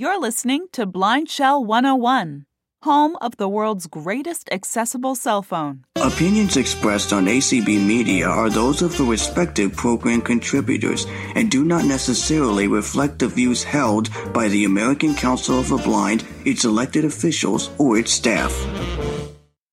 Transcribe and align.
You're 0.00 0.20
listening 0.20 0.68
to 0.74 0.86
Blind 0.86 1.28
Shell 1.28 1.64
101, 1.64 2.46
home 2.84 3.16
of 3.20 3.36
the 3.36 3.48
world's 3.48 3.88
greatest 3.88 4.48
accessible 4.52 5.16
cell 5.16 5.42
phone. 5.42 5.86
Opinions 5.96 6.56
expressed 6.56 7.12
on 7.12 7.26
ACB 7.26 7.84
Media 7.84 8.28
are 8.28 8.48
those 8.48 8.80
of 8.80 8.96
the 8.96 9.02
respective 9.02 9.74
program 9.74 10.20
contributors 10.20 11.04
and 11.34 11.50
do 11.50 11.64
not 11.64 11.84
necessarily 11.84 12.68
reflect 12.68 13.18
the 13.18 13.26
views 13.26 13.64
held 13.64 14.08
by 14.32 14.46
the 14.46 14.66
American 14.66 15.16
Council 15.16 15.58
of 15.58 15.68
the 15.68 15.78
Blind, 15.78 16.24
its 16.44 16.64
elected 16.64 17.04
officials, 17.04 17.68
or 17.76 17.98
its 17.98 18.12
staff. 18.12 18.52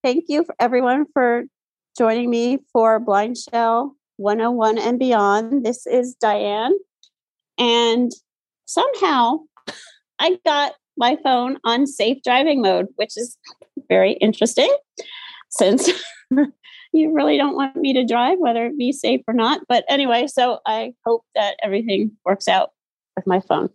Thank 0.02 0.24
you, 0.26 0.42
for 0.42 0.56
everyone, 0.58 1.06
for 1.12 1.44
joining 1.96 2.30
me 2.30 2.58
for 2.72 2.98
Blind 2.98 3.36
Shell 3.38 3.94
101 4.16 4.78
and 4.78 4.98
beyond. 4.98 5.64
This 5.64 5.86
is 5.86 6.16
Diane. 6.16 6.72
And 7.58 8.10
somehow 8.64 9.42
I 10.18 10.38
got 10.44 10.74
my 10.96 11.16
phone 11.22 11.58
on 11.64 11.86
safe 11.86 12.18
driving 12.24 12.62
mode, 12.62 12.86
which 12.96 13.16
is 13.16 13.36
very 13.88 14.12
interesting 14.14 14.74
since 15.50 15.90
you 16.92 17.12
really 17.14 17.36
don't 17.36 17.54
want 17.54 17.76
me 17.76 17.92
to 17.92 18.04
drive, 18.04 18.38
whether 18.38 18.66
it 18.66 18.78
be 18.78 18.92
safe 18.92 19.20
or 19.28 19.34
not. 19.34 19.60
But 19.68 19.84
anyway, 19.88 20.26
so 20.26 20.58
I 20.66 20.94
hope 21.04 21.24
that 21.34 21.56
everything 21.62 22.12
works 22.24 22.48
out 22.48 22.70
with 23.14 23.26
my 23.26 23.40
phone. 23.40 23.70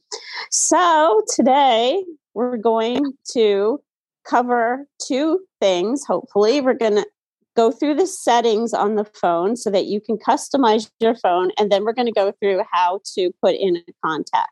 So 0.50 1.24
today 1.34 2.04
we're 2.34 2.58
going 2.58 3.14
to 3.34 3.82
cover 4.26 4.88
two 5.06 5.40
things. 5.60 6.06
Hopefully, 6.06 6.62
we're 6.62 6.74
going 6.74 6.96
to 6.96 7.06
go 7.56 7.72
through 7.72 7.96
the 7.96 8.08
settings 8.08 8.74
on 8.74 8.96
the 8.96 9.04
phone 9.04 9.58
so 9.58 9.70
that 9.70 9.86
you 9.86 10.00
can 10.00 10.18
customize 10.18 10.90
your 11.00 11.16
phone. 11.16 11.52
And 11.58 11.72
then 11.72 11.84
we're 11.84 11.94
going 11.94 12.08
to 12.08 12.14
go 12.14 12.32
through 12.40 12.62
how 12.72 13.02
to 13.16 13.32
put 13.42 13.56
in 13.56 13.78
a 13.78 13.94
contact. 14.06 14.52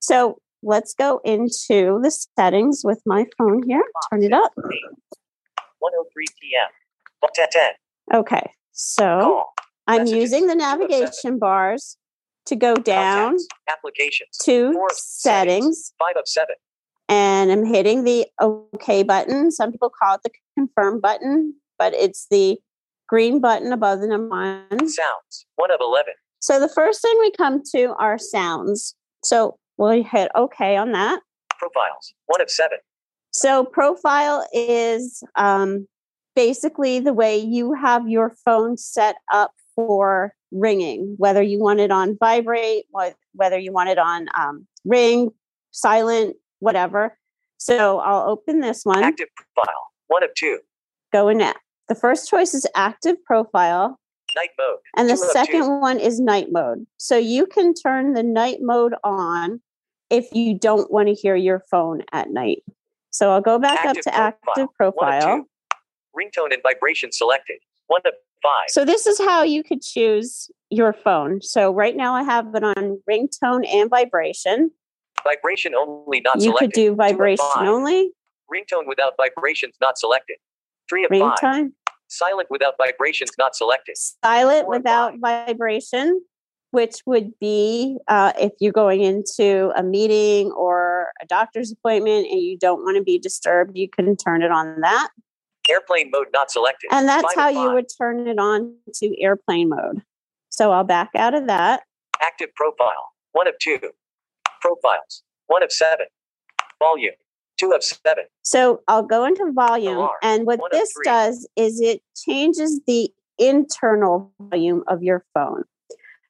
So 0.00 0.38
let's 0.62 0.94
go 0.94 1.20
into 1.24 2.00
the 2.02 2.10
settings 2.10 2.82
with 2.84 3.00
my 3.06 3.26
phone 3.38 3.62
here. 3.66 3.82
Turn 4.10 4.22
it 4.22 4.32
up. 4.32 4.52
103 4.56 6.26
p.m. 6.40 6.68
10 7.34 7.48
Okay. 8.14 8.52
So 8.72 9.44
I'm 9.86 10.06
using 10.06 10.46
the 10.46 10.54
navigation 10.54 11.38
bars 11.38 11.96
to 12.46 12.56
go 12.56 12.74
down. 12.76 13.36
Applications. 13.70 14.36
to 14.42 14.74
settings. 14.92 15.92
Five 15.98 16.16
of 16.16 16.26
seven. 16.26 16.56
and 17.08 17.52
I'm 17.52 17.64
hitting 17.64 18.04
the 18.04 18.26
OK 18.40 19.02
button. 19.02 19.50
Some 19.50 19.72
people 19.72 19.90
call 20.02 20.16
it 20.16 20.22
the 20.24 20.30
confirm 20.56 21.00
button, 21.00 21.54
but 21.78 21.94
it's 21.94 22.26
the 22.30 22.58
green 23.08 23.40
button 23.40 23.72
above 23.72 24.00
the 24.00 24.06
number 24.06 24.28
one. 24.28 24.88
Sounds. 24.88 25.46
One 25.56 25.70
of 25.70 25.80
11. 25.80 26.14
So 26.40 26.58
the 26.58 26.68
first 26.68 27.02
thing 27.02 27.14
we 27.18 27.30
come 27.32 27.62
to 27.74 27.94
are 27.98 28.18
sounds. 28.18 28.94
So 29.22 29.58
we'll 29.80 30.04
hit 30.04 30.30
OK 30.34 30.76
on 30.76 30.92
that. 30.92 31.20
Profiles. 31.58 32.14
One 32.26 32.40
of 32.40 32.50
seven. 32.50 32.78
So 33.32 33.64
profile 33.64 34.46
is 34.52 35.22
um, 35.36 35.86
basically 36.36 37.00
the 37.00 37.12
way 37.12 37.38
you 37.38 37.72
have 37.74 38.08
your 38.08 38.34
phone 38.44 38.76
set 38.76 39.16
up 39.32 39.52
for 39.74 40.34
ringing, 40.52 41.14
whether 41.16 41.42
you 41.42 41.58
want 41.60 41.80
it 41.80 41.90
on 41.90 42.16
vibrate, 42.18 42.84
wh- 42.94 43.12
whether 43.34 43.58
you 43.58 43.72
want 43.72 43.88
it 43.88 43.98
on 43.98 44.26
um, 44.38 44.66
ring, 44.84 45.30
silent, 45.70 46.36
whatever. 46.58 47.16
So 47.58 48.00
I'll 48.00 48.28
open 48.28 48.60
this 48.60 48.84
one. 48.84 49.02
Active 49.02 49.28
profile. 49.36 49.74
One 50.08 50.22
of 50.24 50.30
two. 50.34 50.58
Go 51.12 51.28
in. 51.28 51.38
The 51.88 51.94
first 51.94 52.28
choice 52.28 52.54
is 52.54 52.66
active 52.74 53.16
profile, 53.24 53.98
Night 54.36 54.50
mode. 54.58 54.78
and 54.96 55.08
the 55.10 55.16
second 55.16 55.62
two. 55.62 55.78
one 55.80 55.98
is 55.98 56.20
night 56.20 56.48
mode. 56.50 56.86
So 56.98 57.16
you 57.16 57.46
can 57.46 57.74
turn 57.74 58.12
the 58.12 58.22
night 58.22 58.58
mode 58.60 58.94
on 59.02 59.60
if 60.10 60.32
you 60.32 60.54
don't 60.58 60.90
want 60.90 61.08
to 61.08 61.14
hear 61.14 61.36
your 61.36 61.62
phone 61.70 62.02
at 62.12 62.30
night. 62.30 62.62
So 63.10 63.30
I'll 63.30 63.40
go 63.40 63.58
back 63.58 63.84
Active 63.84 64.06
up 64.06 64.12
to 64.12 64.14
active 64.14 64.68
profile. 64.76 65.46
Ringtone 66.16 66.52
and 66.52 66.62
vibration 66.62 67.12
selected. 67.12 67.58
One 67.86 68.00
of 68.04 68.12
five. 68.42 68.68
So 68.68 68.84
this 68.84 69.06
is 69.06 69.18
how 69.18 69.42
you 69.42 69.62
could 69.62 69.82
choose 69.82 70.50
your 70.70 70.92
phone. 70.92 71.42
So 71.42 71.72
right 71.72 71.96
now 71.96 72.14
I 72.14 72.22
have 72.22 72.54
it 72.54 72.62
on 72.62 73.00
ringtone 73.08 73.66
and 73.66 73.90
vibration. 73.90 74.70
Vibration 75.24 75.74
only 75.74 76.20
not 76.20 76.40
selected. 76.40 76.44
you 76.44 76.50
selected. 76.50 76.66
could 76.66 76.72
do 76.74 76.94
vibration 76.94 77.46
only, 77.58 78.12
Ringtone 78.52 78.86
without 78.86 79.14
vibrations 79.16 79.74
not 79.80 79.98
selected. 79.98 80.36
Three 80.88 81.04
of 81.04 81.10
five. 81.10 81.38
ringtone, 81.38 81.72
Silent 82.08 82.48
without 82.50 82.74
vibrations 82.78 83.30
not 83.38 83.54
selected. 83.54 83.96
silent 83.96 84.64
Four 84.64 84.76
without 84.76 85.14
vibration, 85.20 86.22
which 86.70 86.96
would 87.06 87.32
be 87.40 87.98
uh, 88.08 88.32
if 88.38 88.52
you're 88.60 88.72
going 88.72 89.02
into 89.02 89.72
a 89.76 89.82
meeting 89.82 90.52
or 90.52 91.08
a 91.20 91.26
doctor's 91.26 91.72
appointment 91.72 92.26
and 92.30 92.40
you 92.40 92.56
don't 92.58 92.82
want 92.82 92.96
to 92.96 93.02
be 93.02 93.18
disturbed, 93.18 93.76
you 93.76 93.88
can 93.88 94.16
turn 94.16 94.42
it 94.42 94.50
on 94.50 94.80
that. 94.80 95.08
Airplane 95.68 96.10
mode 96.12 96.28
not 96.32 96.50
selected. 96.50 96.88
And 96.90 97.08
that's 97.08 97.34
Five 97.34 97.36
how 97.36 97.48
you 97.48 97.72
would 97.72 97.86
turn 97.98 98.26
it 98.26 98.38
on 98.38 98.74
to 98.94 99.22
airplane 99.22 99.68
mode. 99.68 100.02
So 100.48 100.72
I'll 100.72 100.84
back 100.84 101.10
out 101.14 101.34
of 101.34 101.46
that. 101.46 101.82
Active 102.20 102.48
profile. 102.54 103.12
One 103.32 103.46
of 103.46 103.54
two. 103.60 103.78
Profiles. 104.60 105.22
One 105.46 105.62
of 105.62 105.72
seven. 105.72 106.06
Volume. 106.78 107.14
Two 107.58 107.72
of 107.72 107.84
seven. 107.84 108.24
So 108.42 108.80
I'll 108.88 109.02
go 109.02 109.24
into 109.24 109.52
volume, 109.52 109.96
Alarm, 109.96 110.10
and 110.22 110.46
what 110.46 110.60
this 110.72 110.88
does 111.04 111.48
is 111.56 111.80
it 111.80 112.02
changes 112.16 112.80
the 112.86 113.10
internal 113.38 114.32
volume 114.40 114.82
of 114.88 115.02
your 115.02 115.24
phone. 115.34 115.64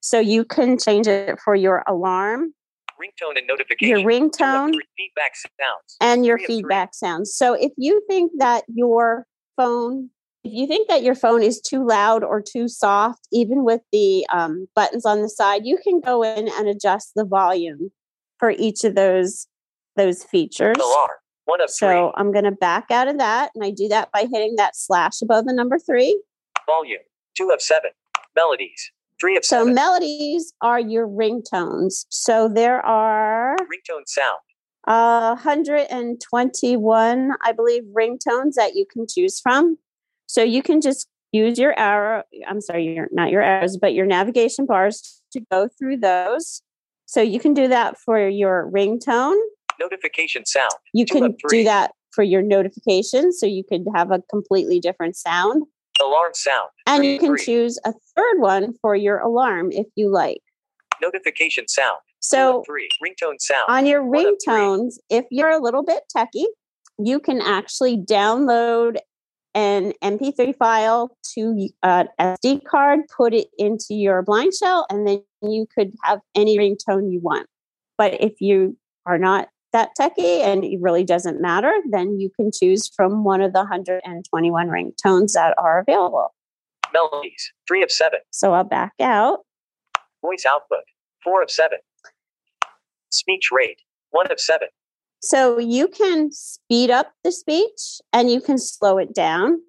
So 0.00 0.18
you 0.18 0.44
can 0.44 0.78
change 0.78 1.06
it 1.06 1.38
for 1.44 1.54
your 1.54 1.82
alarm, 1.86 2.54
Ringtone 3.00 3.38
and 3.38 3.46
notification. 3.46 4.00
your 4.00 4.08
ringtone. 4.10 4.72
Feedback 4.96 5.32
sounds. 5.36 5.96
and 6.00 6.26
your 6.26 6.38
three 6.38 6.44
of 6.44 6.46
three. 6.48 6.56
feedback 6.56 6.94
sounds. 6.94 7.34
So 7.34 7.54
if 7.54 7.72
you 7.76 8.02
think 8.08 8.32
that 8.38 8.64
your 8.68 9.26
phone, 9.56 10.10
if 10.44 10.52
you 10.52 10.66
think 10.66 10.88
that 10.88 11.02
your 11.02 11.14
phone 11.14 11.42
is 11.42 11.60
too 11.60 11.86
loud 11.86 12.22
or 12.24 12.42
too 12.42 12.68
soft, 12.68 13.26
even 13.32 13.64
with 13.64 13.80
the 13.92 14.26
um, 14.32 14.68
buttons 14.74 15.04
on 15.06 15.22
the 15.22 15.28
side, 15.28 15.62
you 15.64 15.78
can 15.82 16.00
go 16.00 16.22
in 16.22 16.48
and 16.48 16.68
adjust 16.68 17.12
the 17.14 17.24
volume 17.24 17.90
for 18.38 18.50
each 18.50 18.84
of 18.84 18.94
those 18.94 19.46
those 19.96 20.22
features. 20.24 20.76
Alarm. 20.78 21.10
One 21.46 21.60
of 21.60 21.68
So 21.70 21.86
three. 21.88 22.12
I'm 22.16 22.32
going 22.32 22.44
to 22.44 22.52
back 22.52 22.90
out 22.90 23.08
of 23.08 23.18
that, 23.18 23.50
and 23.54 23.64
I 23.64 23.70
do 23.70 23.88
that 23.88 24.10
by 24.12 24.20
hitting 24.30 24.54
that 24.56 24.76
slash 24.76 25.20
above 25.20 25.46
the 25.46 25.52
number 25.52 25.78
three. 25.78 26.22
Volume. 26.66 27.00
Two 27.36 27.50
of 27.50 27.60
seven. 27.60 27.90
Melodies. 28.36 28.92
Three 29.20 29.36
of 29.36 29.44
So 29.44 29.58
seven. 29.60 29.74
melodies 29.74 30.52
are 30.62 30.80
your 30.80 31.06
ringtones. 31.06 32.06
So 32.08 32.48
there 32.48 32.80
are 32.84 33.54
Ringtone 33.58 34.06
sound. 34.06 34.38
uh, 34.88 35.34
121, 35.34 37.30
I 37.44 37.52
believe, 37.52 37.82
ringtones 37.92 38.54
that 38.54 38.74
you 38.74 38.86
can 38.90 39.06
choose 39.08 39.40
from. 39.40 39.76
So 40.26 40.42
you 40.42 40.62
can 40.62 40.80
just 40.80 41.06
use 41.32 41.58
your 41.58 41.78
arrow. 41.78 42.22
I'm 42.48 42.60
sorry, 42.60 42.94
your 42.94 43.08
not 43.12 43.30
your 43.30 43.42
arrows, 43.42 43.76
but 43.76 43.94
your 43.94 44.06
navigation 44.06 44.66
bars 44.66 45.22
to 45.32 45.40
go 45.50 45.68
through 45.78 45.98
those. 45.98 46.62
So 47.06 47.20
you 47.20 47.40
can 47.40 47.54
do 47.54 47.68
that 47.68 47.98
for 47.98 48.28
your 48.28 48.70
ringtone. 48.72 49.36
Notification 49.78 50.46
sound. 50.46 50.72
You 50.94 51.04
Two 51.04 51.14
can 51.20 51.36
do 51.48 51.64
that 51.64 51.92
for 52.12 52.22
your 52.22 52.42
notifications. 52.42 53.38
So 53.40 53.46
you 53.46 53.64
could 53.64 53.84
have 53.94 54.10
a 54.10 54.20
completely 54.30 54.78
different 54.80 55.16
sound. 55.16 55.64
Alarm 56.00 56.32
sound. 56.34 56.70
And 56.86 57.04
you 57.04 57.18
can 57.18 57.36
three. 57.36 57.44
choose 57.44 57.78
a 57.84 57.92
third 58.16 58.38
one 58.40 58.74
for 58.80 58.94
your 58.96 59.18
alarm 59.18 59.70
if 59.72 59.86
you 59.96 60.10
like. 60.10 60.40
Notification 61.02 61.66
sound. 61.68 61.98
So 62.20 62.62
three. 62.66 62.88
Ringtone 63.04 63.40
sound. 63.40 63.64
on 63.68 63.86
your 63.86 64.04
One 64.04 64.26
of 64.26 64.34
three. 64.44 64.54
ringtones, 64.54 64.94
if 65.08 65.24
you're 65.30 65.50
a 65.50 65.58
little 65.62 65.82
bit 65.82 66.02
techy, 66.14 66.46
you 66.98 67.18
can 67.20 67.40
actually 67.40 67.96
download 67.96 68.96
an 69.54 69.92
MP3 70.02 70.54
file 70.56 71.16
to 71.34 71.68
uh, 71.82 72.04
an 72.18 72.36
SD 72.36 72.64
card, 72.64 73.00
put 73.16 73.34
it 73.34 73.48
into 73.58 73.94
your 73.94 74.22
blind 74.22 74.52
shell, 74.54 74.86
and 74.90 75.06
then 75.08 75.22
you 75.42 75.66
could 75.74 75.92
have 76.04 76.20
any 76.34 76.58
ringtone 76.58 77.10
you 77.10 77.20
want. 77.20 77.46
But 77.98 78.20
if 78.20 78.40
you 78.40 78.76
are 79.06 79.18
not 79.18 79.48
that 79.72 79.90
techie 79.98 80.40
and 80.40 80.64
it 80.64 80.78
really 80.80 81.04
doesn't 81.04 81.40
matter, 81.40 81.72
then 81.90 82.18
you 82.18 82.30
can 82.34 82.50
choose 82.52 82.90
from 82.94 83.24
one 83.24 83.40
of 83.40 83.52
the 83.52 83.60
121 83.60 84.68
ringtones 84.68 85.32
that 85.32 85.54
are 85.58 85.80
available. 85.80 86.34
Melodies. 86.92 87.52
Three 87.68 87.82
of 87.82 87.90
seven. 87.90 88.20
So 88.30 88.52
I'll 88.52 88.64
back 88.64 88.92
out. 89.00 89.40
Voice 90.22 90.44
output. 90.46 90.84
Four 91.22 91.42
of 91.42 91.50
seven. 91.50 91.78
Speech 93.10 93.50
rate. 93.52 93.78
One 94.10 94.30
of 94.30 94.40
seven. 94.40 94.68
So 95.22 95.58
you 95.58 95.88
can 95.88 96.32
speed 96.32 96.90
up 96.90 97.12
the 97.24 97.32
speech 97.32 98.00
and 98.12 98.30
you 98.30 98.40
can 98.40 98.58
slow 98.58 98.98
it 98.98 99.14
down. 99.14 99.60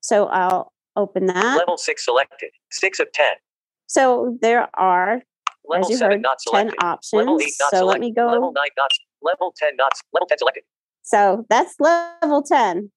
So 0.00 0.26
I'll 0.26 0.72
open 0.96 1.26
that. 1.26 1.58
Level 1.58 1.76
six 1.76 2.04
selected. 2.04 2.50
Six 2.70 3.00
of 3.00 3.12
ten. 3.12 3.32
So 3.86 4.38
there 4.40 4.68
are, 4.74 5.22
Level 5.68 5.84
as 5.84 5.90
you 5.90 5.96
seven 5.96 6.18
heard, 6.18 6.22
not 6.22 6.38
10 6.52 6.70
options. 6.80 7.12
Level 7.12 7.40
eight 7.42 7.52
not 7.60 7.70
So 7.72 7.84
let 7.84 8.00
me 8.00 8.12
go. 8.12 8.26
Level 8.26 8.52
nine 8.52 8.68
not. 8.76 8.90
Level 9.22 9.52
ten 9.56 9.76
not. 9.76 9.92
Level 10.12 10.26
ten 10.26 10.38
selected. 10.38 10.64
So 11.02 11.44
that's 11.48 11.74
level 11.80 12.42
10. 12.42 12.90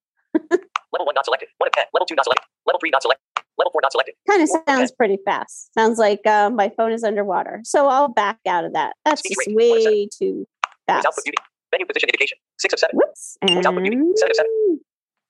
Level 0.52 1.06
one 1.06 1.16
not 1.16 1.26
selected. 1.26 1.50
One 1.58 1.68
of 1.68 1.74
ten. 1.74 1.86
Level 1.94 2.06
two 2.06 2.16
not 2.16 2.26
selected. 2.26 2.46
Level 2.68 2.80
three 2.80 2.90
not 2.92 3.02
selected. 3.02 3.24
Level 3.58 3.72
four 3.72 3.82
not 3.82 3.92
selected. 3.92 4.16
Kind 4.30 4.42
of 4.44 4.50
sounds 4.68 4.92
pretty 4.92 5.18
fast. 5.26 5.74
Sounds 5.74 5.98
like 6.00 6.26
uh, 6.26 6.50
my 6.50 6.70
phone 6.76 6.92
is 6.92 7.04
underwater. 7.04 7.62
So 7.64 7.88
I'll 7.88 8.08
back 8.10 8.40
out 8.48 8.66
of 8.66 8.74
that. 8.74 8.94
That's 9.06 9.22
Speech 9.22 9.38
just 9.38 9.48
rate, 9.48 9.56
way 9.86 10.08
too 10.08 10.46
fast. 10.88 11.06
output 11.06 11.24
muting. 11.26 11.44
Menu 11.72 11.86
position 11.86 12.10
indication. 12.10 12.38
Six 12.60 12.74
of 12.74 12.80
seven. 12.80 12.96
Whoops. 12.98 13.38
Voice 13.48 13.66
output 13.66 13.82
muting. 13.82 14.12
Seven 14.16 14.32
of 14.32 14.36
seven. 14.36 14.52
And 14.70 14.80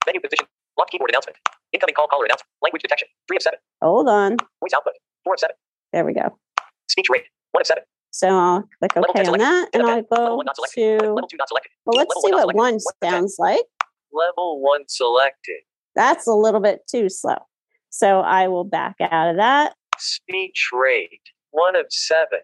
Menu 0.08 0.22
position. 0.22 0.46
Locked 0.78 0.92
keyboard 0.92 1.12
announcement. 1.12 1.38
Incoming 1.74 1.96
call 1.96 2.08
caller 2.08 2.26
announcement. 2.26 2.50
Language 2.62 2.82
detection. 2.82 3.08
Three 3.28 3.38
of 3.38 3.44
seven. 3.44 3.60
hold 3.82 4.10
on. 4.10 4.38
Voice 4.62 4.74
output. 4.76 4.94
Four 5.24 5.36
of 5.36 5.40
seven. 5.40 5.56
There 5.92 6.06
we 6.06 6.14
go. 6.14 6.38
Speech 6.90 7.08
rate. 7.10 7.26
One 7.52 7.62
of 7.62 7.68
seven. 7.68 7.84
So 8.14 8.28
I'll 8.30 8.70
click 8.80 8.96
OK 8.96 9.26
on 9.26 9.40
that, 9.40 9.70
and 9.74 9.82
I'll 9.84 10.04
go 10.04 10.36
one 10.36 10.46
not 10.46 10.56
selected. 10.56 11.00
to. 11.00 11.06
Level 11.08 11.28
two 11.28 11.38
not 11.38 11.48
selected. 11.48 11.72
Well, 11.86 11.98
let's 11.98 12.14
see 12.24 12.32
what 12.32 12.54
one 12.54 12.56
One 12.56 12.74
of 12.76 12.82
ten. 13.02 13.12
sounds 13.12 13.36
like. 13.40 13.64
Level 14.14 14.62
one 14.62 14.84
selected. 14.88 15.62
That's 15.96 16.28
a 16.28 16.34
little 16.34 16.60
bit 16.60 16.82
too 16.88 17.10
slow. 17.10 17.38
So 17.90 18.20
I 18.20 18.48
will 18.50 18.66
back 18.66 18.98
out 19.02 19.30
of 19.32 19.38
that. 19.38 19.74
Speech 19.98 20.70
rate. 20.72 21.22
One 21.50 21.76
of 21.76 21.88
seven. 21.90 22.40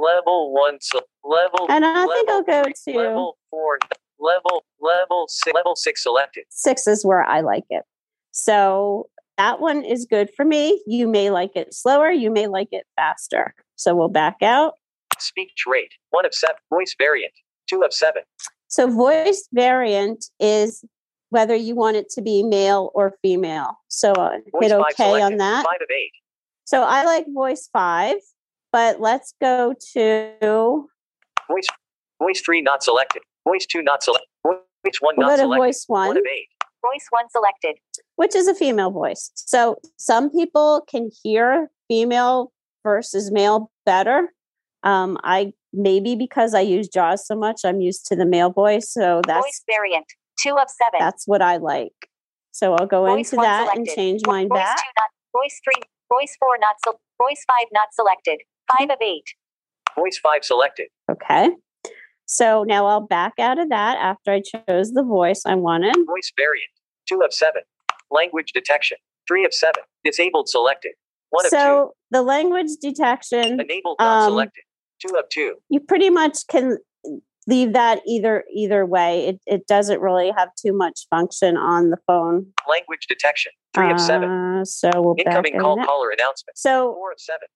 Level 0.00 0.52
one. 0.52 0.78
Se- 0.80 1.00
level. 1.24 1.66
And 1.68 1.84
I 1.84 2.06
think 2.06 2.28
I'll 2.30 2.42
go 2.44 2.62
three, 2.62 2.92
to 2.94 2.98
level 2.98 3.38
four. 3.50 3.78
Level 4.20 4.62
level 4.80 5.26
six. 5.28 5.52
Level 5.52 5.74
six 5.74 6.04
selected. 6.04 6.44
six 6.48 6.86
is 6.86 7.04
where 7.04 7.24
I 7.24 7.40
like 7.40 7.64
it. 7.70 7.82
So 8.30 9.08
that 9.36 9.58
one 9.60 9.84
is 9.84 10.06
good 10.08 10.30
for 10.36 10.44
me. 10.44 10.80
You 10.86 11.08
may 11.08 11.30
like 11.30 11.56
it 11.56 11.74
slower, 11.74 12.12
you 12.12 12.30
may 12.30 12.46
like 12.46 12.68
it 12.70 12.86
faster. 12.94 13.52
So 13.74 13.96
we'll 13.96 14.08
back 14.08 14.36
out. 14.42 14.74
Speech 15.22 15.64
rate. 15.66 15.92
One 16.10 16.26
of 16.26 16.34
seven. 16.34 16.56
Voice 16.70 16.94
variant. 16.98 17.32
Two 17.68 17.82
of 17.82 17.92
seven. 17.92 18.22
So 18.68 18.88
voice 18.90 19.48
variant 19.52 20.24
is 20.40 20.84
whether 21.30 21.54
you 21.54 21.74
want 21.74 21.96
it 21.96 22.08
to 22.10 22.22
be 22.22 22.42
male 22.42 22.90
or 22.94 23.14
female. 23.22 23.78
So 23.88 24.12
uh, 24.12 24.38
Voice 24.52 24.70
hit 24.70 24.70
five 24.72 24.92
okay 24.92 25.04
on 25.04 25.18
selected. 25.18 25.40
that. 25.40 25.64
Five 25.64 25.80
of 25.82 25.88
eight. 25.90 26.12
So 26.64 26.82
I 26.82 27.04
like 27.04 27.26
voice 27.32 27.68
five, 27.72 28.16
but 28.72 29.00
let's 29.00 29.34
go 29.40 29.74
to 29.94 30.86
Voice. 31.48 31.66
Voice 32.20 32.40
three 32.40 32.62
not 32.62 32.82
selected. 32.82 33.22
Voice 33.46 33.66
two 33.66 33.82
not 33.82 34.02
selected. 34.02 34.28
Voice 34.44 34.98
one 35.00 35.14
we'll 35.16 35.28
not 35.28 35.32
go 35.32 35.36
to 35.36 35.42
selected. 35.42 35.62
voice 35.62 35.84
one. 35.86 36.08
One 36.08 36.16
of 36.16 36.24
eight. 36.24 36.48
Voice 36.82 37.06
1 37.10 37.30
selected. 37.30 37.76
which 38.16 38.34
is 38.34 38.48
a 38.48 38.54
female 38.54 38.90
voice. 38.90 39.30
So 39.34 39.76
some 39.98 40.30
people 40.30 40.84
can 40.90 41.10
hear 41.22 41.70
female 41.88 42.52
versus 42.82 43.30
male 43.30 43.70
better. 43.86 44.28
Um, 44.84 45.18
I 45.22 45.52
maybe 45.72 46.16
because 46.16 46.54
I 46.54 46.60
use 46.60 46.88
Jaws 46.88 47.26
so 47.26 47.36
much, 47.36 47.60
I'm 47.64 47.80
used 47.80 48.06
to 48.06 48.16
the 48.16 48.26
male 48.26 48.50
voice. 48.50 48.92
So 48.92 49.22
that's 49.26 49.44
Voice 49.44 49.62
that's 49.66 49.78
variant. 49.78 50.06
2 50.42 50.56
of 50.56 50.68
7. 50.68 50.98
that's 50.98 51.26
what 51.26 51.40
I 51.40 51.58
like. 51.58 51.92
So 52.50 52.74
I'll 52.74 52.86
go 52.86 53.06
Voice 53.06 53.32
into 53.32 53.36
one 53.36 53.44
that 53.44 53.76
and 53.76 53.86
change 53.86 54.22
Vo- 54.24 54.32
mine 54.32 54.48
voice 54.48 54.58
back. 54.58 54.76
2 54.76 54.82
not. 54.98 55.42
Voice 55.42 55.60
3. 55.64 55.74
Voice 56.10 56.36
4 56.38 56.48
not. 56.60 56.76
Se- 56.84 56.98
voice 57.18 57.44
5 57.60 57.66
not 57.72 57.88
selected. 57.94 58.40
5 58.78 58.90
of 58.90 58.96
8. 59.00 59.22
Voice 59.96 60.18
five 60.18 60.44
selected. 60.44 60.88
Okay. 61.10 61.50
So 62.26 62.64
now 62.64 62.86
I'll 62.86 63.06
back 63.06 63.34
out 63.38 63.58
of 63.58 63.68
that 63.68 63.98
after 63.98 64.32
I 64.32 64.40
chose 64.40 64.92
the 64.92 65.02
voice 65.02 65.42
I 65.44 65.54
wanted. 65.54 65.94
Voice 66.06 66.32
variant. 66.36 66.70
Two 67.08 67.20
of 67.24 67.32
seven. 67.32 67.62
Language 68.10 68.52
detection. 68.52 68.98
Three 69.28 69.44
of 69.44 69.52
seven. 69.52 69.82
Disabled 70.04 70.48
selected. 70.48 70.92
One 71.30 71.44
of 71.44 71.50
So 71.50 71.94
the 72.10 72.22
language 72.22 72.70
detection. 72.80 73.60
Enabled 73.60 73.96
not 73.98 74.24
um, 74.24 74.30
selected. 74.30 74.62
Two 75.06 75.16
of 75.16 75.28
two. 75.30 75.54
you 75.68 75.80
pretty 75.80 76.10
much 76.10 76.46
can 76.48 76.78
leave 77.48 77.72
that 77.72 78.00
either 78.06 78.44
either 78.54 78.86
way. 78.86 79.26
It 79.26 79.40
it 79.46 79.66
doesn't 79.66 80.00
really 80.00 80.30
have 80.36 80.48
too 80.54 80.72
much 80.72 81.06
function 81.10 81.56
on 81.56 81.90
the 81.90 81.96
phone. 82.06 82.46
Language 82.68 83.06
detection. 83.08 83.52
Three 83.74 83.90
of 83.90 84.00
seven. 84.00 84.28
Uh, 84.30 84.64
so 84.64 84.90
we'll 84.94 85.14
Incoming 85.18 85.58
call 85.58 85.76
that. 85.76 85.86
caller 85.86 86.10
announcement. 86.10 86.56
So 86.56 86.94
Four 86.94 87.12
of 87.12 87.18
seven. 87.20 87.48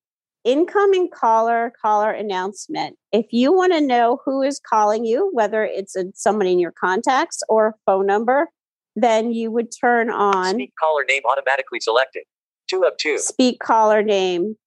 incoming 0.43 1.09
caller 1.13 1.71
caller 1.81 2.11
announcement. 2.11 2.97
If 3.11 3.27
you 3.31 3.53
want 3.53 3.73
to 3.73 3.81
know 3.81 4.19
who 4.25 4.41
is 4.41 4.59
calling 4.59 5.05
you, 5.05 5.29
whether 5.33 5.63
it's 5.63 5.95
a, 5.95 6.05
somebody 6.15 6.51
in 6.51 6.59
your 6.59 6.73
contacts 6.73 7.41
or 7.47 7.67
a 7.67 7.73
phone 7.85 8.05
number, 8.05 8.49
then 8.95 9.31
you 9.31 9.51
would 9.51 9.67
turn 9.79 10.09
on 10.09 10.55
Speak 10.55 10.73
caller 10.79 11.05
name 11.07 11.21
automatically 11.29 11.79
selected. 11.79 12.23
Two 12.69 12.83
of 12.83 12.97
two. 12.97 13.17
speak 13.19 13.59
caller 13.59 14.01
name 14.03 14.57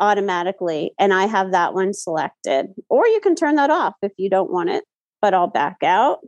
automatically 0.00 0.92
and 0.98 1.12
I 1.12 1.26
have 1.26 1.52
that 1.52 1.74
one 1.74 1.92
selected. 1.92 2.66
Or 2.88 3.06
you 3.06 3.20
can 3.20 3.34
turn 3.34 3.56
that 3.56 3.70
off 3.70 3.94
if 4.02 4.12
you 4.16 4.30
don't 4.30 4.50
want 4.50 4.70
it, 4.70 4.84
but 5.20 5.34
I'll 5.34 5.48
back 5.48 5.78
out. 5.82 6.18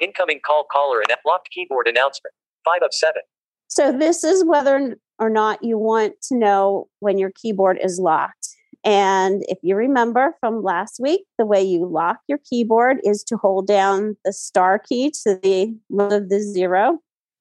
Incoming 0.00 0.40
call 0.44 0.66
caller 0.70 1.00
and 1.00 1.16
locked 1.26 1.50
keyboard 1.50 1.88
announcement. 1.88 2.34
Five 2.64 2.82
of 2.82 2.92
seven. 2.92 3.22
So 3.68 3.96
this 3.96 4.24
is 4.24 4.44
whether 4.44 4.96
or 5.18 5.30
not 5.30 5.62
you 5.62 5.78
want 5.78 6.14
to 6.28 6.36
know 6.36 6.88
when 6.98 7.18
your 7.18 7.30
keyboard 7.30 7.78
is 7.82 8.00
locked. 8.02 8.48
And 8.82 9.42
if 9.48 9.58
you 9.62 9.76
remember 9.76 10.34
from 10.40 10.62
last 10.62 10.98
week, 11.00 11.22
the 11.38 11.44
way 11.44 11.62
you 11.62 11.86
lock 11.86 12.18
your 12.26 12.38
keyboard 12.48 12.98
is 13.04 13.22
to 13.24 13.36
hold 13.36 13.66
down 13.66 14.16
the 14.24 14.32
star 14.32 14.78
key 14.78 15.12
to 15.22 15.38
the 15.42 15.76
left 15.90 16.14
of 16.14 16.28
the 16.30 16.40
zero. 16.40 16.98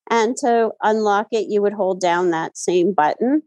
And 0.09 0.35
to 0.37 0.71
unlock 0.83 1.27
it, 1.31 1.47
you 1.49 1.61
would 1.61 1.73
hold 1.73 2.01
down 2.01 2.31
that 2.31 2.57
same 2.57 2.93
button. 2.93 3.43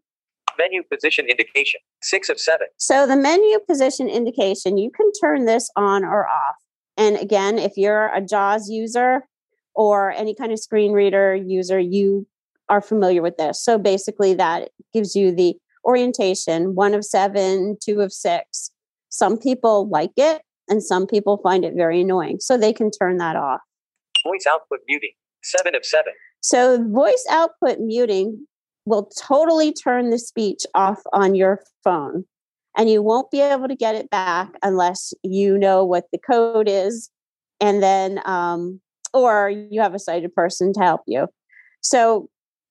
Menu 0.58 0.82
position 0.90 1.26
indication. 1.28 1.80
Six 2.02 2.28
of 2.28 2.40
seven. 2.40 2.68
So 2.78 3.06
the 3.06 3.16
menu 3.16 3.58
position 3.68 4.08
indication, 4.08 4.78
you 4.78 4.90
can 4.90 5.10
turn 5.22 5.44
this 5.44 5.70
on 5.76 6.04
or 6.04 6.26
off. 6.26 6.56
And 6.96 7.16
again, 7.16 7.58
if 7.58 7.72
you're 7.76 8.14
a 8.14 8.20
JAWS 8.20 8.68
user 8.68 9.22
or 9.74 10.12
any 10.12 10.34
kind 10.34 10.52
of 10.52 10.58
screen 10.58 10.92
reader 10.92 11.34
user, 11.34 11.78
you 11.78 12.26
are 12.68 12.80
familiar 12.80 13.22
with 13.22 13.36
this. 13.36 13.62
So 13.62 13.78
basically, 13.78 14.34
that 14.34 14.70
gives 14.92 15.16
you 15.16 15.34
the 15.34 15.54
orientation 15.84 16.74
one 16.74 16.94
of 16.94 17.04
seven, 17.04 17.76
two 17.82 18.00
of 18.00 18.12
six. 18.12 18.70
Some 19.08 19.38
people 19.38 19.88
like 19.88 20.12
it 20.16 20.42
and 20.68 20.82
some 20.82 21.06
people 21.06 21.38
find 21.42 21.64
it 21.64 21.74
very 21.74 22.00
annoying. 22.00 22.38
So 22.40 22.56
they 22.56 22.72
can 22.72 22.90
turn 22.90 23.18
that 23.18 23.36
off. 23.36 23.60
Voice 24.24 24.44
output 24.48 24.80
muting. 24.88 25.12
Seven 25.42 25.74
of 25.74 25.84
seven. 25.84 26.12
So 26.40 26.82
voice 26.88 27.24
output 27.30 27.78
muting 27.80 28.46
will 28.84 29.10
totally 29.18 29.72
turn 29.72 30.10
the 30.10 30.18
speech 30.18 30.64
off 30.74 31.02
on 31.12 31.34
your 31.34 31.62
phone. 31.84 32.24
And 32.76 32.88
you 32.88 33.02
won't 33.02 33.30
be 33.30 33.40
able 33.40 33.68
to 33.68 33.76
get 33.76 33.94
it 33.94 34.08
back 34.10 34.50
unless 34.62 35.12
you 35.22 35.58
know 35.58 35.84
what 35.84 36.04
the 36.10 36.18
code 36.18 36.68
is. 36.68 37.10
And 37.60 37.82
then, 37.82 38.20
um, 38.24 38.80
or 39.12 39.50
you 39.50 39.80
have 39.80 39.94
a 39.94 39.98
sighted 39.98 40.34
person 40.34 40.72
to 40.72 40.80
help 40.80 41.02
you. 41.06 41.28
So, 41.80 42.28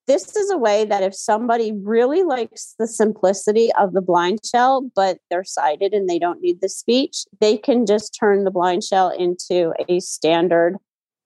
this 0.08 0.36
is 0.36 0.50
a 0.50 0.58
way 0.58 0.84
that 0.86 1.04
if 1.04 1.14
somebody 1.14 1.72
really 1.72 2.24
likes 2.24 2.74
the 2.80 2.88
simplicity 2.88 3.72
of 3.80 3.94
the 3.94 4.02
blind 4.02 4.40
shell, 4.44 4.90
but 4.96 5.20
they're 5.30 5.44
sighted 5.44 5.94
and 5.94 6.10
they 6.10 6.18
don't 6.18 6.42
need 6.42 6.60
the 6.60 6.68
speech, 6.68 7.24
they 7.40 7.56
can 7.56 7.86
just 7.86 8.18
turn 8.20 8.44
the 8.44 8.52
blind 8.52 8.84
shell 8.84 9.10
into 9.10 9.74
a 9.88 10.00
standard 10.00 10.78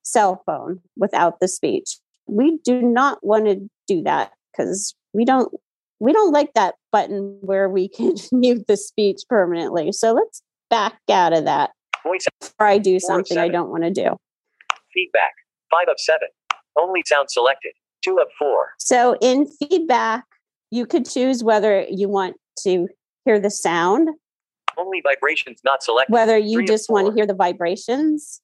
cell 0.04 0.44
phone 0.46 0.82
without 0.98 1.40
the 1.40 1.48
speech 1.48 1.98
we 2.28 2.58
do 2.64 2.82
not 2.82 3.26
want 3.26 3.46
to 3.46 3.70
do 3.88 4.04
that 4.04 4.32
because 4.56 4.96
we 5.14 5.26
don't 5.26 5.52
we 6.00 6.12
don't 6.14 6.32
like 6.32 6.54
that 6.54 6.76
button 6.92 7.38
where 7.42 7.70
we 7.70 7.88
can 7.98 8.14
mute 8.32 8.66
the 8.68 8.78
speech 8.78 9.22
permanently 9.30 9.92
so 9.92 10.14
let's 10.14 10.42
back 10.70 10.96
out 11.12 11.34
of 11.34 11.46
that 11.46 11.72
before 12.40 12.68
i 12.68 12.78
do 12.78 13.00
something 13.00 13.38
i 13.38 13.48
don't 13.48 13.70
want 13.70 13.84
to 13.84 13.92
do 13.92 14.16
feedback. 14.94 15.34
Five 15.70 15.88
of 15.90 16.00
seven. 16.00 16.30
Only 16.80 17.02
sound 17.06 17.30
selected. 17.30 17.74
Two 18.04 18.18
of 18.20 18.28
four. 18.40 18.70
so 18.80 19.18
in 19.22 19.46
feedback 19.48 20.24
you 20.72 20.86
could 20.86 21.08
choose 21.10 21.44
whether 21.44 21.86
you 21.90 22.08
want 22.08 22.36
to 22.60 22.88
hear 23.26 23.40
the 23.40 23.50
sound 23.50 24.10
Only 24.78 25.02
vibrations 25.02 25.60
not 25.66 25.84
selected. 25.84 26.14
whether 26.14 26.38
you 26.38 26.60
Three 26.60 26.68
just 26.68 26.90
want 26.90 27.08
to 27.08 27.14
hear 27.14 27.26
the 27.26 27.34
vibrations 27.34 28.42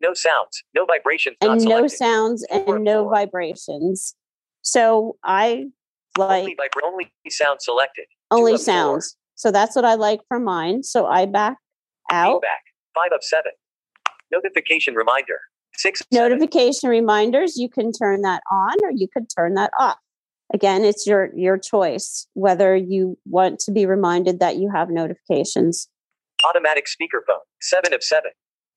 No 0.00 0.14
sounds. 0.14 0.62
No 0.74 0.84
vibrations 0.86 1.36
not 1.42 1.52
and 1.52 1.64
no 1.64 1.76
selected. 1.86 1.96
sounds 1.96 2.44
and 2.50 2.82
no 2.84 3.08
vibrations 3.08 4.14
so 4.62 5.16
i 5.24 5.64
like 6.18 6.40
only, 6.40 6.56
vibra- 6.56 6.84
only 6.86 7.12
sound 7.28 7.60
selected. 7.62 8.04
only 8.30 8.56
sounds 8.56 9.16
so 9.34 9.50
that's 9.50 9.74
what 9.76 9.84
i 9.84 9.94
like 9.94 10.20
for 10.28 10.38
mine 10.38 10.82
so 10.82 11.06
i 11.06 11.26
back 11.26 11.58
out 12.10 12.34
Feedback. 12.42 12.62
Five 12.94 13.12
of 13.14 13.24
seven. 13.24 13.52
Notification 14.30 14.94
reminder. 14.94 15.38
Six 15.76 16.02
of 16.02 16.06
seven. 16.12 16.30
notification 16.30 16.90
reminders 16.90 17.56
you 17.56 17.68
can 17.70 17.90
turn 17.92 18.20
that 18.22 18.42
on 18.50 18.74
or 18.82 18.90
you 18.94 19.08
could 19.12 19.26
turn 19.34 19.54
that 19.54 19.70
off 19.78 19.96
again 20.52 20.84
it's 20.84 21.06
your 21.06 21.30
your 21.34 21.56
choice 21.56 22.26
whether 22.34 22.76
you 22.76 23.16
want 23.24 23.58
to 23.60 23.72
be 23.72 23.86
reminded 23.86 24.40
that 24.40 24.56
you 24.56 24.70
have 24.74 24.90
notifications 24.90 25.88
Automatic 26.46 26.86
speakerphone. 26.86 27.38
Seven 27.62 27.94
of 27.94 28.02
seven. 28.02 28.32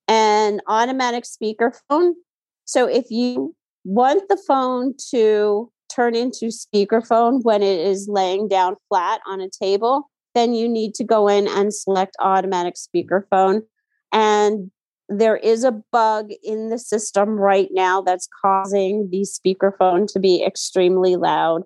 and 0.07 0.61
automatic 0.67 1.25
speakerphone 1.25 2.13
so 2.63 2.87
if 2.87 3.05
you 3.09 3.53
want 3.83 4.23
the 4.29 4.41
phone 4.47 4.93
to 5.11 5.69
turn 5.93 6.15
into 6.15 6.47
speakerphone 6.47 7.43
when 7.43 7.61
it 7.61 7.79
is 7.79 8.07
laying 8.09 8.47
down 8.47 8.75
flat 8.89 9.21
on 9.25 9.41
a 9.41 9.49
table 9.49 10.09
then 10.33 10.53
you 10.53 10.67
need 10.67 10.93
to 10.93 11.03
go 11.03 11.27
in 11.27 11.47
and 11.47 11.73
select 11.73 12.15
automatic 12.19 12.75
speakerphone 12.75 13.61
and 14.11 14.71
there 15.07 15.37
is 15.37 15.63
a 15.63 15.83
bug 15.91 16.31
in 16.43 16.69
the 16.69 16.79
system 16.79 17.29
right 17.29 17.69
now 17.71 18.01
that's 18.01 18.27
causing 18.41 19.09
the 19.11 19.21
speakerphone 19.21 20.11
to 20.11 20.19
be 20.19 20.43
extremely 20.43 21.15
loud. 21.15 21.61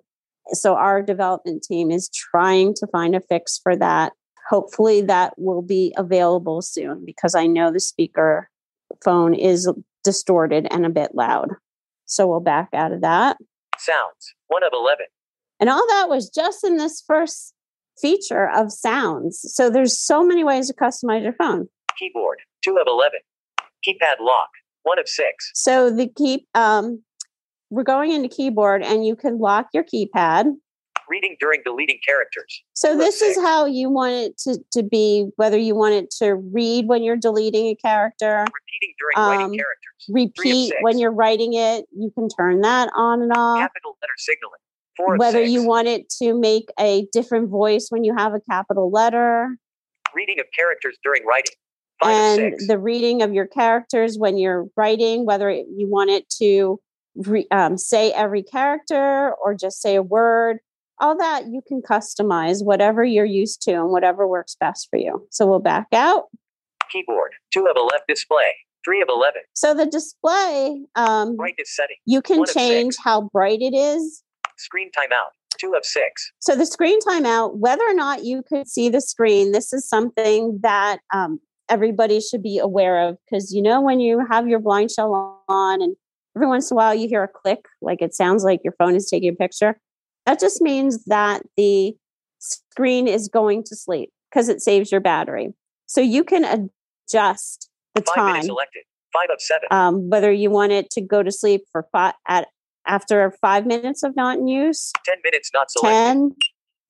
So, 0.52 0.74
our 0.74 1.00
development 1.00 1.62
team 1.62 1.90
is 1.90 2.10
trying 2.10 2.74
to 2.74 2.86
find 2.88 3.14
a 3.14 3.20
fix 3.20 3.58
for 3.62 3.76
that. 3.76 4.12
Hopefully, 4.50 5.00
that 5.02 5.32
will 5.38 5.62
be 5.62 5.94
available 5.96 6.60
soon 6.60 7.04
because 7.06 7.34
I 7.34 7.46
know 7.46 7.72
the 7.72 7.80
speaker 7.80 8.50
phone 9.02 9.34
is 9.34 9.70
distorted 10.04 10.66
and 10.70 10.84
a 10.84 10.90
bit 10.90 11.14
loud. 11.14 11.50
So 12.06 12.26
we'll 12.26 12.40
back 12.40 12.68
out 12.72 12.92
of 12.92 13.02
that. 13.02 13.36
Sounds. 13.80 14.34
1 14.48 14.62
of 14.62 14.72
11. 14.74 15.06
And 15.58 15.70
all 15.70 15.86
that 15.88 16.08
was 16.08 16.28
just 16.28 16.64
in 16.64 16.76
this 16.76 17.02
first 17.06 17.54
feature 18.00 18.48
of 18.48 18.72
sounds. 18.72 19.40
So 19.42 19.70
there's 19.70 19.98
so 19.98 20.22
many 20.22 20.44
ways 20.44 20.68
to 20.68 20.74
customize 20.74 21.22
your 21.22 21.32
phone. 21.34 21.68
Keyboard. 21.98 22.40
2 22.62 22.76
of 22.78 22.86
11. 22.86 23.20
Keypad 23.86 24.20
lock. 24.20 24.48
1 24.82 24.98
of 24.98 25.08
6. 25.08 25.50
So 25.54 25.90
the 25.90 26.08
key 26.08 26.46
um 26.54 27.02
we're 27.70 27.84
going 27.84 28.12
into 28.12 28.28
keyboard 28.28 28.82
and 28.82 29.06
you 29.06 29.14
can 29.16 29.38
lock 29.38 29.68
your 29.72 29.84
keypad. 29.84 30.46
Reading 31.10 31.36
during 31.40 31.60
deleting 31.64 31.98
characters. 32.06 32.62
So 32.74 32.96
this 32.96 33.20
is 33.20 33.36
how 33.36 33.66
you 33.66 33.90
want 33.90 34.12
it 34.12 34.38
to, 34.44 34.58
to 34.74 34.84
be, 34.84 35.26
whether 35.34 35.58
you 35.58 35.74
want 35.74 35.94
it 35.94 36.10
to 36.22 36.36
read 36.36 36.86
when 36.86 37.02
you're 37.02 37.16
deleting 37.16 37.66
a 37.66 37.74
character, 37.74 38.44
Repeating 38.44 38.94
during 38.96 39.16
Um, 39.16 39.28
writing 39.28 39.58
characters. 39.58 40.06
repeat 40.08 40.72
when 40.82 40.98
you're 41.00 41.10
writing 41.12 41.54
it. 41.54 41.86
You 41.90 42.12
can 42.16 42.28
turn 42.28 42.60
that 42.60 42.90
on 42.94 43.22
and 43.22 43.32
off. 43.34 43.58
Capital 43.58 43.98
letter 44.00 44.12
signaling. 44.18 44.60
4 44.96 45.16
Whether 45.16 45.42
you 45.42 45.64
want 45.64 45.88
it 45.88 46.08
to 46.22 46.32
make 46.32 46.68
a 46.78 47.06
different 47.12 47.48
voice 47.48 47.88
when 47.90 48.04
you 48.04 48.14
have 48.16 48.32
a 48.32 48.40
capital 48.48 48.88
letter, 48.90 49.56
Reading 50.14 50.38
of 50.38 50.46
characters 50.56 50.96
during 51.02 51.24
writing. 51.26 51.54
5 52.02 52.10
and 52.38 52.54
the 52.68 52.78
reading 52.78 53.20
of 53.22 53.34
your 53.34 53.46
characters 53.48 54.16
when 54.16 54.38
you're 54.38 54.68
writing, 54.76 55.26
whether 55.26 55.50
it- 55.50 55.66
you 55.76 55.88
want 55.88 56.10
it 56.10 56.30
to 56.38 56.80
re, 57.16 57.46
um, 57.50 57.76
say 57.76 58.12
every 58.12 58.44
character 58.44 59.34
or 59.42 59.54
just 59.54 59.82
say 59.82 59.96
a 59.96 60.02
word, 60.02 60.60
all 61.00 61.16
that 61.16 61.46
you 61.46 61.62
can 61.66 61.82
customize 61.82 62.64
whatever 62.64 63.04
you're 63.04 63.24
used 63.24 63.62
to 63.62 63.72
and 63.72 63.90
whatever 63.90 64.26
works 64.26 64.56
best 64.58 64.88
for 64.90 64.98
you. 64.98 65.26
So 65.30 65.46
we'll 65.46 65.58
back 65.60 65.86
out. 65.92 66.24
Keyboard. 66.90 67.32
2 67.52 67.66
of 67.66 67.76
11. 67.76 68.00
Display. 68.08 68.52
3 68.84 69.02
of 69.02 69.08
11. 69.08 69.42
So 69.54 69.74
the 69.74 69.86
display, 69.86 70.82
um, 70.96 71.36
Brightness 71.36 71.74
setting. 71.74 71.96
you 72.06 72.22
can 72.22 72.44
change 72.46 72.96
how 73.02 73.28
bright 73.32 73.60
it 73.60 73.74
is. 73.74 74.22
Screen 74.56 74.90
timeout. 74.90 75.30
2 75.58 75.74
of 75.74 75.84
6. 75.84 76.32
So 76.38 76.54
the 76.54 76.66
screen 76.66 76.98
timeout, 77.00 77.56
whether 77.56 77.82
or 77.84 77.94
not 77.94 78.24
you 78.24 78.42
could 78.42 78.68
see 78.68 78.88
the 78.88 79.00
screen, 79.00 79.52
this 79.52 79.72
is 79.72 79.88
something 79.88 80.58
that 80.62 81.00
um, 81.12 81.40
everybody 81.68 82.20
should 82.20 82.42
be 82.42 82.58
aware 82.58 83.08
of 83.08 83.16
because 83.24 83.52
you 83.52 83.62
know 83.62 83.80
when 83.80 84.00
you 84.00 84.24
have 84.30 84.48
your 84.48 84.58
blind 84.58 84.90
shell 84.90 85.42
on 85.48 85.82
and 85.82 85.96
every 86.34 86.48
once 86.48 86.70
in 86.70 86.74
a 86.74 86.76
while 86.76 86.94
you 86.94 87.08
hear 87.08 87.22
a 87.22 87.28
click, 87.28 87.66
like 87.82 88.00
it 88.00 88.14
sounds 88.14 88.42
like 88.42 88.60
your 88.64 88.74
phone 88.78 88.96
is 88.96 89.08
taking 89.08 89.30
a 89.30 89.34
picture. 89.34 89.78
That 90.30 90.38
just 90.38 90.62
means 90.62 91.02
that 91.06 91.42
the 91.56 91.96
screen 92.38 93.08
is 93.08 93.26
going 93.26 93.64
to 93.64 93.74
sleep 93.74 94.12
because 94.30 94.48
it 94.48 94.62
saves 94.62 94.92
your 94.92 95.00
battery. 95.00 95.54
So 95.86 96.00
you 96.00 96.22
can 96.22 96.44
adjust 96.44 97.68
the 97.96 98.02
5 98.02 98.14
time 98.14 98.26
minutes 98.26 98.46
selected. 98.46 98.82
5 99.12 99.26
of 99.32 99.40
7. 99.40 99.68
um, 99.72 100.08
whether 100.08 100.30
you 100.30 100.48
want 100.52 100.70
it 100.70 100.88
to 100.90 101.00
go 101.00 101.24
to 101.24 101.32
sleep 101.32 101.62
for 101.72 101.88
five 101.90 102.14
at 102.28 102.46
after 102.86 103.32
five 103.40 103.66
minutes 103.66 104.04
of 104.04 104.14
not 104.14 104.38
in 104.38 104.46
use, 104.46 104.92
10 105.04 105.16
minutes 105.24 105.50
not 105.52 105.68
selected. 105.68 105.98
10 105.98 106.36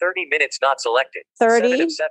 30 0.00 0.26
minutes 0.30 0.58
not 0.60 0.78
selected. 0.78 1.22
30 1.38 1.68
7 1.68 1.80
of 1.80 1.92
7. 1.92 2.08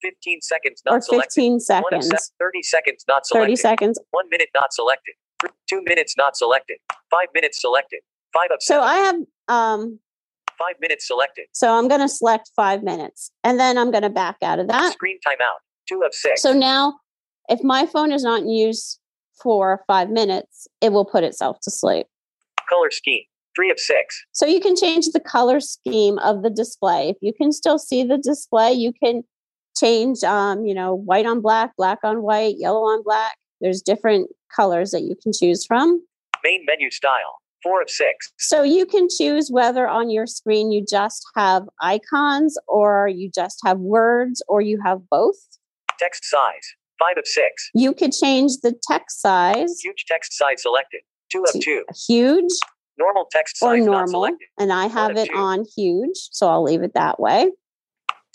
15 0.00 0.40
seconds 0.40 0.82
not 0.86 0.94
or 0.94 1.00
selected. 1.02 1.34
15 1.34 1.52
1 1.52 1.56
of 1.58 1.62
seconds. 1.62 2.06
7. 2.06 2.18
30 2.38 2.62
seconds 2.62 3.04
not 3.06 3.26
selected. 3.26 3.44
30 3.44 3.56
seconds. 3.56 3.98
1 4.12 4.24
minute 4.30 4.48
not 4.54 4.72
selected. 4.72 5.12
2 5.68 5.82
minutes 5.84 6.14
not 6.16 6.38
selected. 6.38 6.78
5 7.10 7.26
minutes 7.34 7.60
selected. 7.60 8.00
5 8.32 8.44
of 8.50 8.62
7. 8.62 8.80
So 8.80 8.82
I 8.82 8.96
have 8.96 9.16
um 9.48 10.00
5 10.60 10.76
minutes 10.80 11.06
selected. 11.06 11.46
so 11.52 11.72
I'm 11.72 11.88
going 11.88 12.00
to 12.00 12.08
select 12.08 12.50
5 12.54 12.82
minutes 12.82 13.32
and 13.42 13.58
then 13.58 13.78
I'm 13.78 13.90
going 13.90 14.02
to 14.02 14.10
back 14.10 14.36
out 14.42 14.58
of 14.58 14.68
that. 14.68 14.92
Screen 14.92 15.18
timeout. 15.26 15.58
2 15.88 16.02
of 16.06 16.14
6. 16.14 16.40
So 16.40 16.52
now 16.52 16.98
if 17.48 17.62
my 17.64 17.86
phone 17.86 18.12
is 18.12 18.22
not 18.22 18.42
in 18.42 18.48
use 18.48 18.98
for 19.42 19.82
5 19.86 20.10
minutes, 20.10 20.68
it 20.80 20.92
will 20.92 21.04
put 21.04 21.24
itself 21.24 21.58
to 21.62 21.70
sleep. 21.70 22.06
Color 22.68 22.90
scheme. 22.90 23.22
3 23.56 23.70
of 23.70 23.80
6. 23.80 24.24
So 24.32 24.46
you 24.46 24.60
can 24.60 24.76
change 24.76 25.08
the 25.08 25.20
color 25.20 25.60
scheme 25.60 26.18
of 26.18 26.42
the 26.42 26.50
display. 26.50 27.08
If 27.08 27.16
you 27.20 27.32
can 27.32 27.50
still 27.52 27.78
see 27.78 28.04
the 28.04 28.18
display, 28.18 28.72
you 28.72 28.92
can 28.92 29.24
change 29.76 30.22
um, 30.22 30.64
you 30.64 30.74
know, 30.74 30.94
white 30.94 31.26
on 31.26 31.40
black, 31.40 31.74
black 31.76 31.98
on 32.04 32.22
white, 32.22 32.56
yellow 32.58 32.82
on 32.82 33.02
black. 33.02 33.36
There's 33.60 33.82
different 33.82 34.30
colors 34.54 34.92
that 34.92 35.02
you 35.02 35.16
can 35.20 35.32
choose 35.32 35.66
from. 35.66 36.02
Main 36.44 36.64
menu 36.66 36.90
style. 36.90 37.40
4 37.62 37.82
of 37.82 37.90
6. 37.90 38.32
So 38.38 38.62
you 38.62 38.86
can 38.86 39.08
choose 39.08 39.50
whether 39.50 39.86
on 39.86 40.10
your 40.10 40.26
screen 40.26 40.72
you 40.72 40.84
just 40.88 41.24
have 41.36 41.64
icons 41.80 42.56
or 42.66 43.08
you 43.08 43.30
just 43.34 43.60
have 43.64 43.78
words 43.78 44.42
or 44.48 44.60
you 44.60 44.80
have 44.84 45.00
both. 45.10 45.36
Text 45.98 46.24
size. 46.24 46.74
5 46.98 47.18
of 47.18 47.26
6. 47.26 47.70
You 47.74 47.94
could 47.94 48.12
change 48.12 48.52
the 48.62 48.74
text 48.90 49.20
size 49.22 49.80
Huge 49.82 50.04
text 50.06 50.32
size 50.36 50.62
selected. 50.62 51.00
2 51.32 51.44
of 51.54 51.60
2. 51.62 51.84
huge 52.08 52.52
Normal 52.98 53.26
text 53.30 53.56
or 53.62 53.76
size 53.76 53.86
not 53.86 53.92
normal, 53.92 54.08
selected. 54.08 54.46
and 54.58 54.72
I 54.72 54.86
have 54.86 55.16
it 55.16 55.30
two. 55.30 55.36
on 55.36 55.64
huge, 55.74 56.16
so 56.32 56.48
I'll 56.48 56.62
leave 56.62 56.82
it 56.82 56.92
that 56.94 57.18
way. 57.18 57.50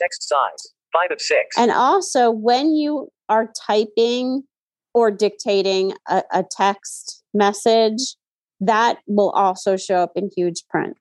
Text 0.01 0.27
size. 0.27 0.74
5 0.91 1.12
of 1.12 1.22
6. 1.22 1.58
And 1.58 1.72
also, 1.72 2.32
when 2.32 2.74
you 2.74 3.10
are 3.29 3.51
typing 3.67 4.44
or 4.94 5.12
dictating 5.12 5.94
a, 6.08 6.24
a 6.34 6.44
text 6.50 7.22
message, 7.34 8.15
that 8.62 8.97
will 9.07 9.31
also 9.31 9.77
show 9.77 9.97
up 9.97 10.12
in 10.15 10.29
huge 10.35 10.63
print. 10.69 10.97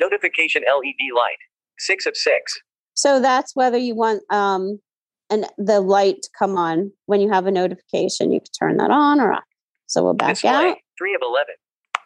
Notification 0.00 0.62
LED 0.62 1.14
light. 1.16 1.36
6 1.78 2.06
of 2.06 2.16
6. 2.16 2.60
So 2.94 3.20
that's 3.20 3.54
whether 3.54 3.78
you 3.78 3.94
want 3.94 4.22
um, 4.30 4.80
and 5.30 5.46
the 5.58 5.80
light 5.80 6.22
to 6.22 6.30
come 6.38 6.56
on 6.56 6.90
when 7.06 7.20
you 7.20 7.30
have 7.30 7.46
a 7.46 7.50
notification. 7.50 8.32
You 8.32 8.40
can 8.40 8.50
turn 8.58 8.76
that 8.78 8.90
on 8.90 9.20
or 9.20 9.32
off. 9.32 9.44
So 9.86 10.02
we'll 10.02 10.14
back 10.14 10.30
Display. 10.34 10.50
out. 10.50 10.76
3 10.98 11.14
of 11.14 11.20
11. 11.22 11.54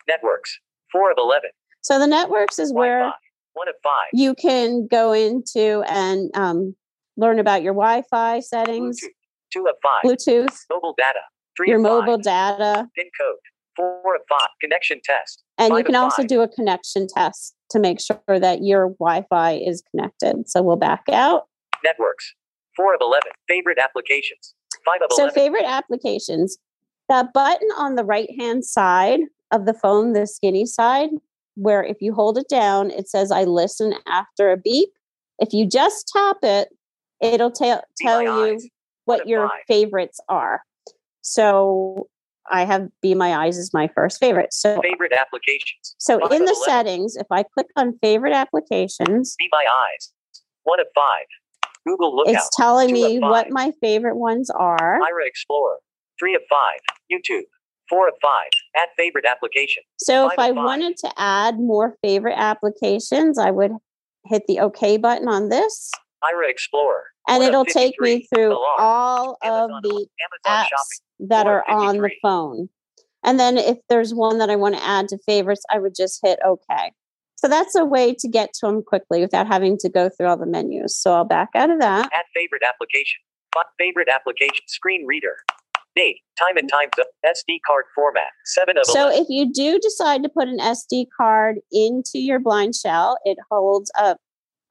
Networks. 0.08 0.58
4 0.92 1.10
of 1.12 1.16
11. 1.18 1.50
So 1.80 1.98
the 1.98 2.06
networks 2.06 2.58
is 2.58 2.72
where 2.72 2.98
Wi-Fi. 2.98 3.16
1 3.54 3.68
of 3.68 3.74
5. 3.82 3.92
you 4.12 4.34
can 4.34 4.86
go 4.86 5.12
into 5.12 5.82
and 5.88 6.30
um, 6.34 6.74
learn 7.16 7.38
about 7.38 7.62
your 7.62 7.74
Wi-Fi 7.74 8.40
settings, 8.40 9.00
Bluetooth. 9.00 9.08
2 9.52 9.66
of 9.66 9.74
5. 9.82 10.02
Bluetooth, 10.04 10.56
Mobile 10.70 10.94
data. 10.96 11.18
3 11.56 11.68
your 11.68 11.78
of 11.78 11.84
5. 11.84 11.92
mobile 11.92 12.18
data, 12.18 12.88
PIN 12.96 13.06
code. 13.20 13.36
4 13.76 14.14
of 14.14 14.22
5. 14.28 14.38
Connection 14.60 15.00
test. 15.04 15.42
and 15.58 15.72
you 15.76 15.84
can 15.84 15.94
also 15.96 16.22
five. 16.22 16.28
do 16.28 16.40
a 16.42 16.48
connection 16.48 17.06
test 17.08 17.54
to 17.70 17.78
make 17.78 18.00
sure 18.00 18.20
that 18.28 18.62
your 18.62 18.90
Wi-Fi 19.00 19.52
is 19.54 19.82
connected. 19.90 20.48
So 20.48 20.62
we'll 20.62 20.76
back 20.76 21.04
out. 21.10 21.46
Networks. 21.84 22.34
4 22.76 22.94
of 22.94 23.00
11. 23.02 23.30
Favorite 23.48 23.78
applications. 23.78 24.54
5 24.84 25.00
of 25.02 25.12
So 25.12 25.24
11. 25.24 25.34
favorite 25.34 25.64
applications. 25.66 26.58
That 27.08 27.32
button 27.32 27.68
on 27.76 27.94
the 27.96 28.04
right-hand 28.04 28.64
side 28.64 29.20
of 29.50 29.66
the 29.66 29.74
phone, 29.74 30.12
the 30.12 30.26
skinny 30.26 30.64
side, 30.66 31.10
where 31.56 31.82
if 31.84 31.98
you 32.00 32.14
hold 32.14 32.38
it 32.38 32.48
down, 32.48 32.90
it 32.90 33.08
says 33.08 33.30
"I 33.30 33.44
listen 33.44 33.94
after 34.06 34.50
a 34.50 34.56
beep." 34.56 34.88
If 35.38 35.52
you 35.52 35.66
just 35.66 36.08
tap 36.08 36.38
it, 36.42 36.68
it'll 37.20 37.50
tell 37.50 37.82
tell 37.98 38.22
you 38.22 38.54
Eyes. 38.54 38.66
what 39.04 39.26
your 39.28 39.48
five. 39.48 39.60
favorites 39.68 40.18
are. 40.30 40.62
So 41.20 42.08
I 42.50 42.64
have 42.64 42.88
Be 43.00 43.14
My 43.14 43.34
Eyes 43.34 43.56
is 43.56 43.72
my 43.72 43.88
first 43.94 44.18
favorite. 44.18 44.52
So 44.52 44.80
Favorite 44.82 45.12
applications. 45.12 45.94
so 45.98 46.18
Five 46.20 46.32
in 46.32 46.44
the 46.44 46.52
11. 46.52 46.62
settings, 46.64 47.16
if 47.16 47.26
I 47.30 47.42
click 47.44 47.66
on 47.76 47.98
favorite 48.02 48.32
applications, 48.32 49.36
Be 49.38 49.48
My 49.52 49.64
Eyes. 49.68 50.12
1 50.64 50.80
of 50.80 50.86
5. 50.94 51.04
Google 51.86 52.14
Lookout. 52.16 52.34
it's 52.34 52.56
telling 52.56 52.92
me 52.92 53.18
what 53.18 53.50
my 53.50 53.72
favorite 53.80 54.16
ones 54.16 54.50
are. 54.50 54.98
Aira 55.00 55.26
Explorer. 55.26 55.76
3 56.18 56.34
of 56.36 56.42
5. 56.48 56.58
YouTube. 57.12 57.42
4 57.88 58.08
of 58.08 58.14
5. 58.22 58.30
Add 58.76 58.88
favorite 58.96 59.24
application. 59.26 59.82
So 59.98 60.26
if 60.30 60.38
I 60.38 60.48
five. 60.48 60.56
wanted 60.56 60.96
to 60.98 61.12
add 61.18 61.58
more 61.58 61.96
favorite 62.02 62.36
applications, 62.38 63.38
I 63.38 63.50
would 63.50 63.72
hit 64.26 64.44
the 64.46 64.60
OK 64.60 64.96
button 64.98 65.26
on 65.28 65.48
this, 65.48 65.90
Aira 66.24 66.48
Explorer. 66.48 67.04
and 67.28 67.42
it'll 67.42 67.64
take 67.64 67.94
me 68.00 68.26
through 68.32 68.56
all 68.78 69.36
Amazon, 69.42 69.70
of 69.76 69.82
the 69.82 69.88
Amazon 69.90 70.06
apps 70.46 70.62
Shopping. 70.68 71.28
that 71.28 71.46
are 71.46 71.68
on 71.68 71.98
the 71.98 72.10
phone. 72.22 72.68
And 73.24 73.38
then 73.38 73.56
if 73.58 73.78
there's 73.88 74.12
one 74.14 74.38
that 74.38 74.50
I 74.50 74.56
want 74.56 74.74
to 74.76 74.84
add 74.84 75.08
to 75.08 75.18
favorites, 75.26 75.62
I 75.70 75.78
would 75.78 75.94
just 75.96 76.20
hit 76.24 76.38
OK. 76.44 76.92
So 77.36 77.48
that's 77.48 77.74
a 77.74 77.84
way 77.84 78.14
to 78.18 78.28
get 78.28 78.52
to 78.54 78.66
them 78.66 78.82
quickly 78.82 79.20
without 79.20 79.46
having 79.48 79.76
to 79.78 79.88
go 79.88 80.08
through 80.08 80.26
all 80.28 80.36
the 80.36 80.46
menus. 80.46 80.96
So 80.96 81.12
I'll 81.12 81.24
back 81.24 81.48
out 81.54 81.70
of 81.70 81.80
that. 81.80 82.06
Add 82.12 82.24
favorite 82.34 82.62
application. 82.66 83.20
Fi- 83.54 83.62
Favorite 83.78 84.08
application. 84.08 84.62
Screen 84.68 85.04
reader. 85.06 85.36
Date. 85.94 86.20
Time 86.38 86.56
and 86.56 86.68
time 86.70 86.88
zone. 86.96 87.04
SD 87.26 87.58
card 87.66 87.84
format. 87.94 88.28
7 88.46 88.78
of 88.78 88.86
So 88.86 89.08
11. 89.08 89.20
if 89.22 89.26
you 89.28 89.52
do 89.52 89.78
decide 89.80 90.22
to 90.22 90.28
put 90.28 90.48
an 90.48 90.58
SD 90.58 91.06
card 91.16 91.56
into 91.72 92.18
your 92.18 92.38
blind 92.38 92.74
shell, 92.74 93.18
it 93.24 93.36
holds 93.50 93.90
up 93.98 94.18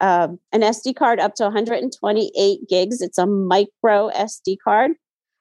um, 0.02 0.38
an 0.52 0.60
SD 0.60 0.96
card 0.96 1.20
up 1.20 1.36
to 1.36 1.44
128 1.44 2.68
gigs. 2.68 3.00
It's 3.00 3.18
a 3.18 3.24
micro 3.24 4.10
SD 4.10 4.56
card, 4.62 4.90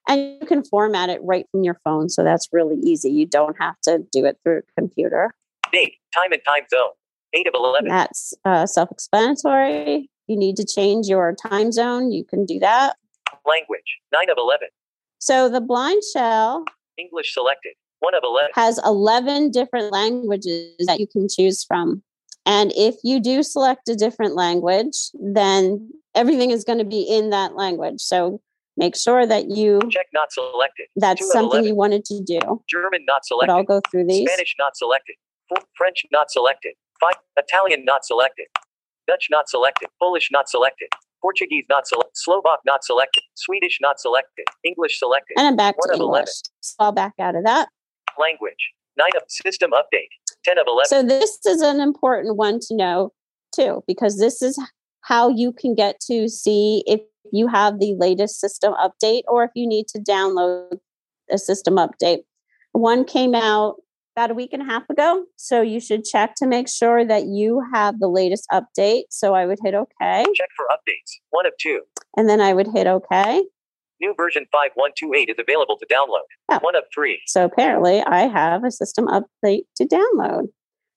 and 0.08 0.38
you 0.40 0.48
can 0.48 0.64
format 0.64 1.10
it 1.10 1.20
right 1.24 1.46
from 1.52 1.64
your 1.64 1.80
phone. 1.84 2.08
So 2.08 2.24
that's 2.24 2.48
really 2.54 2.78
easy. 2.78 3.12
You 3.12 3.26
don't 3.26 3.58
have 3.60 3.76
to 3.82 4.06
do 4.12 4.24
it 4.24 4.38
through 4.44 4.60
a 4.60 4.80
computer. 4.80 5.34
Date. 5.74 5.96
Time 6.14 6.32
and 6.32 6.42
time 6.48 6.64
zone. 6.70 6.92
8 7.34 7.48
of 7.48 7.54
11. 7.56 7.90
That's 7.90 8.34
uh, 8.46 8.66
self-explanatory. 8.66 10.10
You 10.28 10.38
need 10.38 10.58
to 10.58 10.66
change 10.66 11.08
your 11.08 11.34
time 11.34 11.72
zone. 11.72 12.12
You 12.12 12.24
can 12.24 12.46
do 12.46 12.60
that. 12.60 12.98
Language. 13.46 14.00
9 14.14 14.30
of 14.30 14.38
11. 14.38 14.68
So 15.18 15.50
the 15.50 15.62
blind 15.62 16.04
shell 16.14 16.66
English 16.98 17.34
selected. 17.34 17.74
1 18.00 18.16
of 18.16 18.24
11. 18.24 18.52
has 18.56 18.80
11 18.86 19.52
different 19.52 19.92
languages 19.92 20.76
that 20.88 21.00
you 21.00 21.08
can 21.08 21.28
choose 21.30 21.64
from. 21.64 22.04
And 22.46 22.72
if 22.76 22.96
you 23.04 23.20
do 23.20 23.44
select 23.44 23.88
a 23.90 23.96
different 23.96 24.36
language, 24.36 25.12
then 25.14 25.90
everything 26.16 26.52
is 26.52 26.64
going 26.64 26.80
to 26.80 26.86
be 26.86 27.02
in 27.04 27.30
that 27.30 27.56
language. 27.56 28.02
So 28.02 28.42
make 28.78 28.96
sure 28.96 29.26
that 29.28 29.50
you 29.50 29.80
Czech 29.90 30.08
not 30.14 30.32
selected. 30.32 30.88
that's 30.96 31.22
something 31.32 31.60
11. 31.60 31.68
you 31.68 31.76
wanted 31.76 32.06
to 32.06 32.22
do. 32.26 32.40
German 32.68 33.06
not 33.06 33.22
But 33.30 33.50
I'll 33.50 33.58
selected. 33.58 33.68
go 33.68 33.82
through 33.92 34.08
these. 34.08 34.28
Spanish 34.30 34.56
not 34.58 34.76
selected. 34.76 35.16
French 35.78 36.04
not 36.12 36.32
selected. 36.32 36.74
5. 37.00 37.12
Italian 37.38 37.86
not 37.86 38.06
selected. 38.06 38.46
Dutch 39.08 39.28
not 39.30 39.50
selected. 39.50 39.90
Polish 40.00 40.30
not 40.32 40.48
selected. 40.50 40.88
Portuguese 41.22 41.66
not 41.70 41.88
selected. 41.88 42.12
Slovak 42.16 42.60
not 42.66 42.84
selected. 42.84 43.22
Swedish 43.36 43.78
not 43.82 44.00
selected. 44.00 44.46
English 44.64 44.98
selected. 44.98 45.34
And 45.38 45.46
I'm 45.48 45.56
back 45.56 45.78
One 45.78 45.90
to 45.90 45.94
of 45.96 46.00
11. 46.00 46.20
English. 46.22 46.36
So 46.62 46.76
I'll 46.80 46.92
back 46.92 47.14
out 47.20 47.36
of 47.36 47.44
that. 47.44 47.70
Language. 48.20 48.72
9 48.98 49.08
of 49.16 49.24
system 49.28 49.72
update. 49.72 50.10
10 50.44 50.58
of 50.58 50.66
11. 50.68 50.86
So 50.86 51.04
this 51.04 51.40
is 51.46 51.62
an 51.62 51.80
important 51.80 52.36
one 52.38 52.60
to 52.68 52.76
know 52.76 53.12
too, 53.56 53.84
because 53.88 54.18
this 54.20 54.42
is 54.42 54.60
how 55.02 55.30
you 55.30 55.52
can 55.52 55.76
get 55.76 56.00
to 56.08 56.28
see 56.30 56.84
if 56.86 57.02
you 57.32 57.48
have 57.48 57.80
the 57.80 57.96
latest 57.98 58.40
system 58.40 58.74
update 58.74 59.22
or 59.28 59.44
if 59.44 59.52
you 59.56 59.68
need 59.68 59.88
to 59.90 60.00
download 60.00 60.78
a 61.32 61.38
system 61.38 61.76
update. 61.76 62.20
One 62.74 63.04
came 63.06 63.36
out 63.36 63.76
about 64.16 64.32
a 64.32 64.34
week 64.34 64.52
and 64.54 64.62
a 64.62 64.66
half 64.66 64.90
ago, 64.90 65.24
so 65.38 65.62
you 65.62 65.80
should 65.80 66.04
check 66.04 66.36
to 66.36 66.46
make 66.48 66.68
sure 66.68 67.06
that 67.06 67.26
you 67.26 67.62
have 67.74 68.00
the 68.00 68.08
latest 68.10 68.46
update. 68.52 69.04
So 69.10 69.34
I 69.34 69.46
would 69.46 69.60
hit 69.64 69.74
OK, 69.74 70.26
Check 70.36 70.50
for 70.56 70.66
updates. 70.72 71.20
1 71.30 71.46
of 71.46 71.54
2. 71.62 71.82
and 72.18 72.28
then 72.30 72.42
I 72.42 72.54
would 72.54 72.68
hit 72.74 72.88
OK. 72.88 73.44
New 74.02 74.14
version 74.18 74.46
5128 74.52 75.30
is 75.30 75.36
available 75.40 75.78
to 75.78 75.86
download. 75.86 76.26
Oh. 76.50 76.58
1 76.62 76.76
of 76.76 76.84
3. 76.94 77.22
So 77.28 77.46
apparently 77.46 78.02
I 78.02 78.22
have 78.28 78.64
a 78.64 78.72
system 78.72 79.06
update 79.08 79.62
to 79.78 79.86
download. 79.86 80.48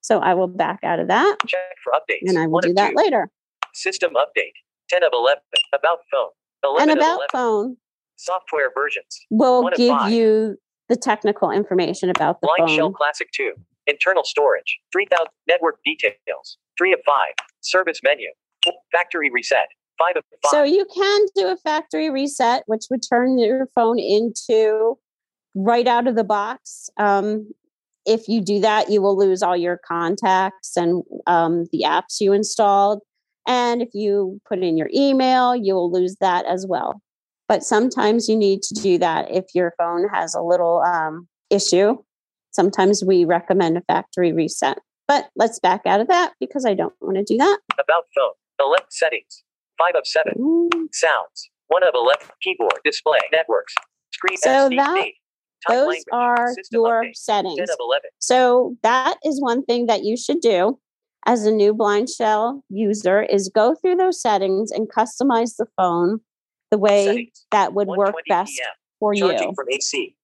So 0.01 0.19
I 0.19 0.33
will 0.33 0.47
back 0.47 0.79
out 0.83 0.99
of 0.99 1.07
that 1.07 1.37
Check 1.47 1.61
for 1.83 1.93
updates. 1.93 2.27
and 2.27 2.37
I 2.37 2.45
will 2.47 2.53
1 2.53 2.63
do 2.63 2.73
that 2.73 2.89
2. 2.91 2.95
later. 2.97 3.29
System 3.73 4.13
update. 4.15 4.53
10 4.89 5.03
of 5.03 5.11
11. 5.13 5.39
About 5.73 5.99
phone. 6.11 6.29
11 6.63 6.81
And 6.89 6.91
of 6.91 6.97
about 6.97 7.15
11. 7.17 7.27
phone, 7.31 7.77
Software 8.17 8.71
versions. 8.75 9.19
will 9.29 9.63
One 9.63 9.73
give 9.75 10.09
you 10.09 10.57
the 10.89 10.95
technical 10.95 11.51
information 11.51 12.09
about 12.09 12.41
the 12.41 12.49
Blind 12.57 12.71
Shell 12.71 12.87
phone. 12.87 12.93
Classic 12.93 13.27
2. 13.35 13.51
Internal 13.87 14.23
storage. 14.23 14.79
3000. 14.93 15.27
Network 15.47 15.75
details. 15.85 16.57
3 16.77 16.93
of 16.93 16.99
5. 17.05 17.15
Service 17.61 17.99
menu. 18.03 18.29
Factory 18.91 19.29
reset. 19.31 19.67
5 19.97 20.17
of 20.17 20.23
5. 20.43 20.49
So 20.51 20.63
you 20.63 20.85
can 20.93 21.25
do 21.35 21.47
a 21.47 21.57
factory 21.57 22.09
reset, 22.09 22.63
which 22.67 22.85
would 22.89 23.01
turn 23.07 23.37
your 23.37 23.67
phone 23.75 23.99
into 23.99 24.97
right 25.55 25.87
out 25.87 26.07
of 26.07 26.15
the 26.15 26.23
box. 26.23 26.89
Um, 26.97 27.49
if 28.05 28.27
you 28.27 28.41
do 28.41 28.59
that, 28.59 28.89
you 28.89 29.01
will 29.01 29.17
lose 29.17 29.41
all 29.41 29.57
your 29.57 29.79
contacts 29.87 30.77
and 30.77 31.03
um, 31.25 31.65
the 31.71 31.83
apps 31.85 32.19
you 32.19 32.33
installed. 32.33 33.01
And 33.47 33.81
if 33.81 33.89
you 33.93 34.39
put 34.47 34.59
in 34.59 34.77
your 34.77 34.89
email, 34.93 35.55
you 35.55 35.73
will 35.73 35.91
lose 35.91 36.15
that 36.19 36.45
as 36.45 36.65
well. 36.67 37.01
But 37.47 37.63
sometimes 37.63 38.27
you 38.27 38.35
need 38.35 38.61
to 38.63 38.73
do 38.75 38.97
that 38.97 39.31
if 39.31 39.45
your 39.53 39.73
phone 39.77 40.07
has 40.11 40.33
a 40.33 40.41
little 40.41 40.81
um, 40.81 41.27
issue. 41.49 41.97
Sometimes 42.51 43.03
we 43.05 43.25
recommend 43.25 43.77
a 43.77 43.81
factory 43.81 44.33
reset. 44.33 44.79
But 45.07 45.29
let's 45.35 45.59
back 45.59 45.81
out 45.85 46.01
of 46.01 46.07
that 46.07 46.33
because 46.39 46.65
I 46.65 46.73
don't 46.73 46.93
want 47.01 47.17
to 47.17 47.23
do 47.23 47.37
that. 47.37 47.59
About 47.73 48.05
phone. 48.15 48.33
11 48.59 48.85
settings. 48.89 49.43
5 49.77 49.95
of 49.95 50.07
7. 50.07 50.33
Ooh. 50.39 50.69
Sounds. 50.91 51.49
1 51.67 51.83
of 51.83 51.93
11. 51.95 52.27
Keyboard. 52.41 52.73
Display. 52.83 53.19
Networks. 53.31 53.73
Screen 54.13 54.37
So 54.37 54.49
SD, 54.69 54.75
that- 54.77 55.05
Those 55.67 55.87
language. 55.87 56.03
are 56.11 56.53
your 56.71 57.03
update. 57.03 57.15
settings. 57.15 57.57
10 57.57 57.63
of 57.69 57.77
11. 57.79 58.09
So 58.19 58.77
that 58.83 59.17
is 59.25 59.41
one 59.41 59.63
thing 59.63 59.87
that 59.87 60.03
you 60.03 60.15
should 60.15 60.39
do 60.41 60.79
as 61.25 61.45
a 61.45 61.51
new 61.51 61.73
blind 61.73 62.07
shell 62.09 62.63
user 62.69 63.23
is 63.23 63.49
go 63.49 63.73
through 63.75 63.95
those 63.95 64.21
settings 64.21 64.71
and 64.71 64.87
customize 64.87 65.55
the 65.57 65.65
phone 65.75 66.19
the 66.71 66.77
way 66.77 67.05
Settings. 67.05 67.45
that 67.51 67.73
would 67.73 67.87
work 67.87 68.13
best 68.29 68.51
PM. 68.55 68.69
for 68.99 69.13
Charging 69.15 69.49
you. 69.49 69.53
from 69.55 69.65
AC. 69.71 70.15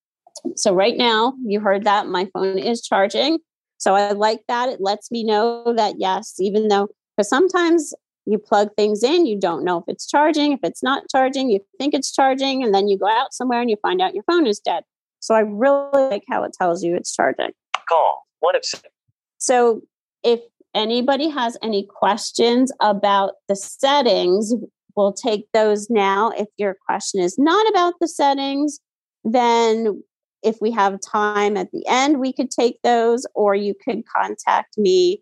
So 0.56 0.74
right 0.74 0.96
now, 0.96 1.34
you 1.44 1.60
heard 1.60 1.84
that 1.86 2.08
my 2.08 2.26
phone 2.34 2.58
is 2.60 2.82
charging. 2.82 3.40
So 3.78 3.96
I 3.96 4.12
like 4.12 4.42
that. 4.48 4.70
It 4.70 4.80
lets 4.80 5.10
me 5.12 5.24
know 5.24 5.74
that 5.76 5.96
yes, 5.98 6.36
even 6.40 6.68
though 6.68 6.88
because 7.18 7.30
sometimes 7.30 7.94
you 8.26 8.38
plug 8.38 8.70
things 8.78 9.04
in, 9.04 9.26
you 9.26 9.40
don't 9.40 9.64
know 9.64 9.78
if 9.78 9.84
it's 9.88 10.08
charging, 10.08 10.52
if 10.52 10.60
it's 10.64 10.84
not 10.84 11.04
charging, 11.12 11.50
you 11.50 11.60
think 11.80 11.94
it's 11.94 12.12
charging, 12.12 12.64
and 12.64 12.74
then 12.74 12.88
you 12.88 12.98
go 12.98 13.08
out 13.08 13.34
somewhere 13.34 13.62
and 13.62 13.70
you 13.70 13.78
find 13.82 14.02
out 14.02 14.14
your 14.14 14.24
phone 14.24 14.46
is 14.46 14.60
dead. 14.60 14.84
So 15.20 15.36
I 15.36 15.40
really 15.40 15.90
like 15.94 16.24
how 16.30 16.44
it 16.44 16.54
tells 16.60 16.84
you 16.84 16.96
it's 16.96 17.16
charging. 17.16 17.52
Call. 17.88 18.26
1 18.40 18.56
of 18.56 18.66
7. 18.66 18.90
So 19.38 19.82
if 20.24 20.40
anybody 20.74 21.30
has 21.30 21.58
any 21.62 21.88
questions 21.88 22.72
about 22.80 23.34
the 23.48 23.56
settings, 23.56 24.54
we'll 24.96 25.14
take 25.14 25.48
those 25.54 25.90
now. 25.90 26.32
If 26.32 26.48
your 26.58 26.76
question 26.86 27.22
is 27.22 27.38
not 27.38 27.68
about 27.70 27.96
the 28.00 28.08
settings, 28.08 28.80
then 29.24 30.04
if 30.44 30.58
we 30.60 30.72
have 30.72 31.00
time 31.02 31.56
at 31.56 31.72
the 31.72 31.86
end, 31.88 32.20
we 32.20 32.34
could 32.34 32.50
take 32.50 32.80
those, 32.84 33.28
or 33.36 33.54
you 33.54 33.76
could 33.84 34.04
contact 34.08 34.78
me 34.78 35.22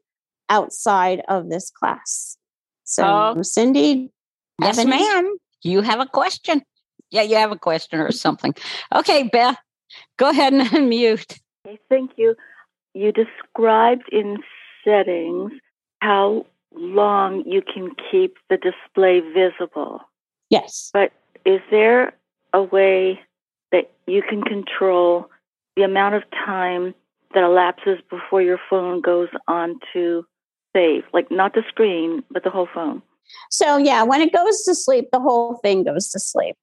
outside 0.50 1.22
of 1.28 1.50
this 1.50 1.70
class. 1.70 2.38
So, 2.89 3.04
Oh. 3.06 3.41
Cindy, 3.43 4.10
Yes, 4.60 4.80
any- 4.80 4.89
ma'am. 4.89 5.38
You 5.62 5.82
have 5.82 5.99
a 5.99 6.08
question. 6.08 6.63
Yeah, 7.12 7.21
you 7.21 7.36
have 7.36 7.52
a 7.52 7.58
question 7.58 7.99
or 7.99 8.12
something. 8.12 8.54
Okay, 8.93 9.23
Beth, 9.32 9.58
go 10.17 10.30
ahead 10.30 10.54
and 10.54 10.62
unmute. 10.78 11.39
Okay, 11.67 11.80
thank 11.88 12.12
you. 12.17 12.36
You 12.95 13.12
described 13.12 14.10
in 14.12 14.38
settings 14.84 15.52
how 16.02 16.45
long 16.73 17.43
you 17.45 17.62
can 17.62 17.91
keep 18.12 18.38
the 18.49 18.58
display 18.58 19.19
visible. 19.19 20.02
Yes. 20.49 20.89
But 20.93 21.12
is 21.45 21.62
there 21.69 22.13
a 22.54 22.63
way 22.63 23.19
that 23.71 23.91
you 24.08 24.23
can 24.28 24.41
control 24.43 25.30
the 25.75 25.84
amount 25.84 26.15
of 26.15 26.23
time 26.32 26.95
that 27.36 27.43
elapses 27.43 27.99
before 28.10 28.41
your 28.41 28.60
phone 28.69 29.02
goes 29.02 29.30
on 29.47 29.80
to 29.93 30.25
save? 30.73 31.03
Like 31.13 31.29
not 31.32 31.53
the 31.53 31.63
screen, 31.67 32.23
but 32.32 32.43
the 32.43 32.49
whole 32.49 32.67
phone. 32.73 33.01
So 33.49 33.77
yeah, 33.77 34.03
when 34.03 34.21
it 34.21 34.34
goes 34.34 34.63
to 34.63 34.75
sleep, 34.75 35.10
the 35.12 35.19
whole 35.19 35.55
thing 35.63 35.84
goes 35.84 36.10
to 36.12 36.19
sleep. 36.19 36.55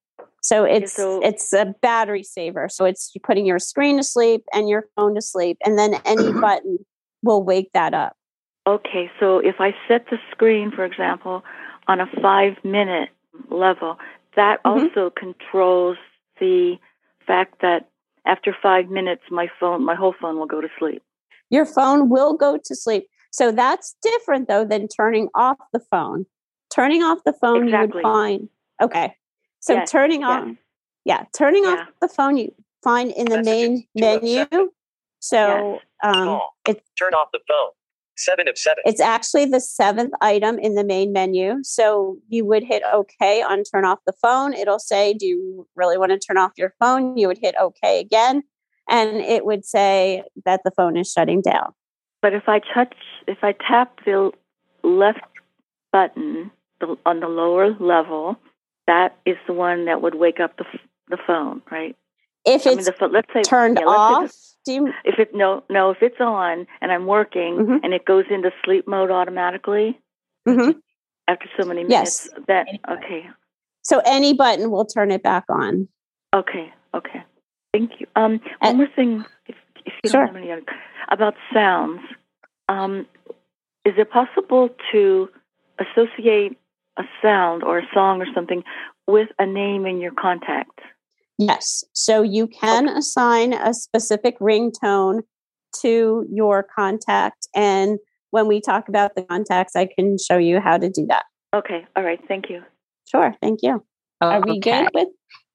So 0.43 0.65
it's 0.65 0.95
so- 0.95 1.21
it's 1.23 1.53
a 1.53 1.75
battery 1.83 2.23
saver. 2.23 2.69
So 2.69 2.85
it's 2.85 3.13
putting 3.25 3.47
your 3.47 3.59
screen 3.59 3.97
to 3.97 4.03
sleep 4.03 4.45
and 4.53 4.69
your 4.69 4.87
phone 4.97 5.15
to 5.15 5.23
sleep, 5.23 5.59
and 5.65 5.79
then 5.79 5.95
any 6.05 6.33
button 6.41 6.79
will 7.23 7.43
wake 7.43 7.71
that 7.75 7.95
up. 7.95 8.17
Okay, 8.67 9.11
so 9.21 9.39
if 9.39 9.57
I 9.61 9.75
set 9.87 10.07
the 10.11 10.19
screen, 10.33 10.73
for 10.73 10.85
example, 10.85 11.45
on 11.87 12.01
a 12.01 12.07
five 12.21 12.57
minute 12.65 13.11
level, 13.49 13.97
that 14.35 14.61
Mhm. 14.65 14.71
also 14.71 15.11
controls 15.11 15.99
the 16.41 16.77
fact 17.27 17.61
that 17.63 17.89
after 18.25 18.53
five 18.61 18.89
minutes, 18.89 19.23
my 19.31 19.49
phone, 19.61 19.85
my 19.85 19.95
whole 19.95 20.15
phone 20.21 20.37
will 20.37 20.47
go 20.47 20.61
to 20.61 20.69
sleep. 20.79 21.03
Your 21.49 21.65
phone 21.65 22.09
will 22.09 22.35
go 22.35 22.59
to 22.65 22.75
sleep. 22.75 23.07
So 23.37 23.53
that's 23.53 23.95
different 24.01 24.49
though 24.49 24.65
than 24.65 24.89
turning 24.89 25.29
off 25.35 25.59
the 25.75 25.81
phone. 25.91 26.25
Turning 26.75 27.03
off 27.03 27.19
the 27.27 27.35
phone, 27.35 27.69
you 27.69 27.77
would 27.79 27.93
find 28.03 28.49
okay. 28.83 29.15
So 29.61 29.75
Yes, 29.75 29.91
turning 29.91 30.23
yes. 30.23 30.31
off, 30.31 30.49
yeah, 31.05 31.25
turning 31.37 31.65
Yeah. 31.65 31.73
off 31.83 31.89
the 32.01 32.09
phone, 32.09 32.39
you 32.39 32.55
find 32.83 33.11
in 33.13 33.27
the 33.27 33.43
Messages, 33.43 33.69
main 33.69 33.85
menu. 33.95 34.37
seven. 34.51 34.71
So 35.21 35.81
um, 36.03 36.15
Call. 36.15 36.55
it- 36.67 36.83
Turn 36.99 37.13
off 37.13 37.29
the 37.33 37.41
phone. 37.47 37.71
7 38.19 38.49
of 38.49 38.57
7. 38.57 38.83
It's 38.87 39.01
actually 39.03 39.45
the 39.45 39.61
seventh 39.61 40.15
item 40.23 40.59
in 40.59 40.75
the 40.75 40.85
main 40.85 41.13
menu. 41.13 41.57
So 41.63 42.17
you 42.29 42.47
would 42.47 42.65
hit 42.65 42.83
OK 42.91 43.43
on 43.43 43.63
turn 43.65 43.85
off 43.85 43.99
the 44.07 44.15
phone. 44.23 44.55
It'll 44.55 44.79
say, 44.79 45.13
Do 45.13 45.27
you 45.27 45.69
really 45.77 45.99
want 45.99 46.13
to 46.13 46.19
turn 46.19 46.39
off 46.39 46.53
your 46.57 46.73
phone? 46.81 47.19
You 47.19 47.29
would 47.29 47.37
hit 47.43 47.55
OK 47.61 48.01
again. 48.01 48.43
And 48.89 49.17
it 49.19 49.45
would 49.45 49.67
say 49.67 50.23
that 50.47 50.63
the 50.65 50.71
phone 50.71 50.97
is 50.97 51.13
shutting 51.13 51.43
down. 51.43 51.75
But 52.23 52.33
if 52.35 52.49
I 52.49 52.61
touch, 52.61 52.95
if 53.27 53.39
I 53.43 53.53
tap 53.53 54.01
the 54.05 54.33
left 54.83 55.21
button 55.93 56.51
the, 56.81 56.97
on 57.07 57.21
the 57.21 57.29
lower 57.29 57.75
level, 57.79 58.37
that 58.87 59.17
is 59.27 59.37
the 59.47 59.53
one 59.53 59.85
that 59.87 60.03
would 60.03 60.15
wake 60.15 60.41
up 60.41 60.57
the 60.57 60.65
the 61.09 61.19
phone, 61.27 61.63
right? 61.71 61.97
If 62.45 62.67
I 62.67 62.71
mean, 62.71 62.79
it's 62.79 62.87
the 62.89 62.93
phone. 62.93 63.13
Let's 63.13 63.33
say 63.33 63.43
turned 63.43 63.79
yeah, 63.81 63.87
let's 63.87 64.09
say 64.09 64.15
the- 64.15 64.25
off, 64.25 64.55
do 64.65 64.73
you, 64.73 64.93
If 65.05 65.19
it 65.19 65.35
no 65.35 65.63
no 65.71 65.91
if 65.91 65.99
it's 66.03 66.21
on 66.21 66.67
and 66.81 66.91
I'm 66.93 67.07
working 67.07 67.57
Mhm. 67.59 67.81
and 67.85 67.95
it 67.95 68.05
goes 68.05 68.25
into 68.31 68.51
sleep 68.65 68.89
mode 68.89 69.11
automatically 69.11 70.01
Mhm. 70.49 70.81
after 71.29 71.47
so 71.57 71.65
many 71.65 71.85
minutes, 71.85 72.27
Yes. 72.27 72.29
minutes, 72.33 72.47
that 72.49 72.67
okay 72.99 73.31
so 73.83 74.01
any 74.05 74.35
button 74.35 74.71
will 74.73 74.85
turn 74.85 75.13
it 75.13 75.23
back 75.23 75.45
on. 75.49 75.89
okay 76.35 76.73
okay 76.95 77.23
thank 77.73 78.01
you. 78.01 78.07
Um, 78.17 78.41
one 78.61 78.77
more 78.79 78.89
thing, 78.97 79.25
if, 79.47 79.55
if 79.55 79.57
you 80.03 80.11
sure. 80.11 80.27
don't 80.27 80.35
have 80.35 80.43
any 80.43 80.53
other 80.53 80.63
about 81.09 81.35
sounds. 81.53 82.01
Um, 82.69 83.07
is 83.85 83.95
it 83.97 84.11
possible 84.11 84.71
to 84.93 85.29
associate 85.79 86.59
a 86.99 87.05
sound 87.23 87.63
or 87.63 87.79
a 87.79 87.87
song 87.95 88.21
or 88.21 88.27
something 88.35 88.65
with 89.07 89.29
a 89.39 89.47
name 89.47 89.87
in 89.87 90.01
your 90.01 90.13
contact? 90.13 90.81
Yes. 91.39 91.85
So 91.93 92.23
you 92.23 92.47
can 92.47 92.89
assign 92.89 93.53
a 93.53 93.75
specific 93.75 94.39
ringtone 94.41 95.21
to 95.83 96.27
your 96.33 96.67
contact. 96.75 97.47
And 97.55 97.99
when 98.31 98.49
we 98.49 98.61
talk 98.61 98.89
about 98.89 99.15
the 99.15 99.23
contacts, 99.23 99.77
I 99.77 99.87
can 99.87 100.17
show 100.19 100.39
you 100.39 100.61
how 100.61 100.79
to 100.79 100.89
do 100.89 101.07
that. 101.07 101.25
Okay. 101.55 101.87
All 101.95 102.03
right. 102.03 102.21
Thank 102.27 102.49
you. 102.49 102.63
Sure. 103.11 103.35
Thank 103.41 103.61
you. 103.63 103.85
Are 104.21 104.41
we 104.41 104.53
Okay. 104.53 104.83
good 104.83 104.91
with? 104.95 105.09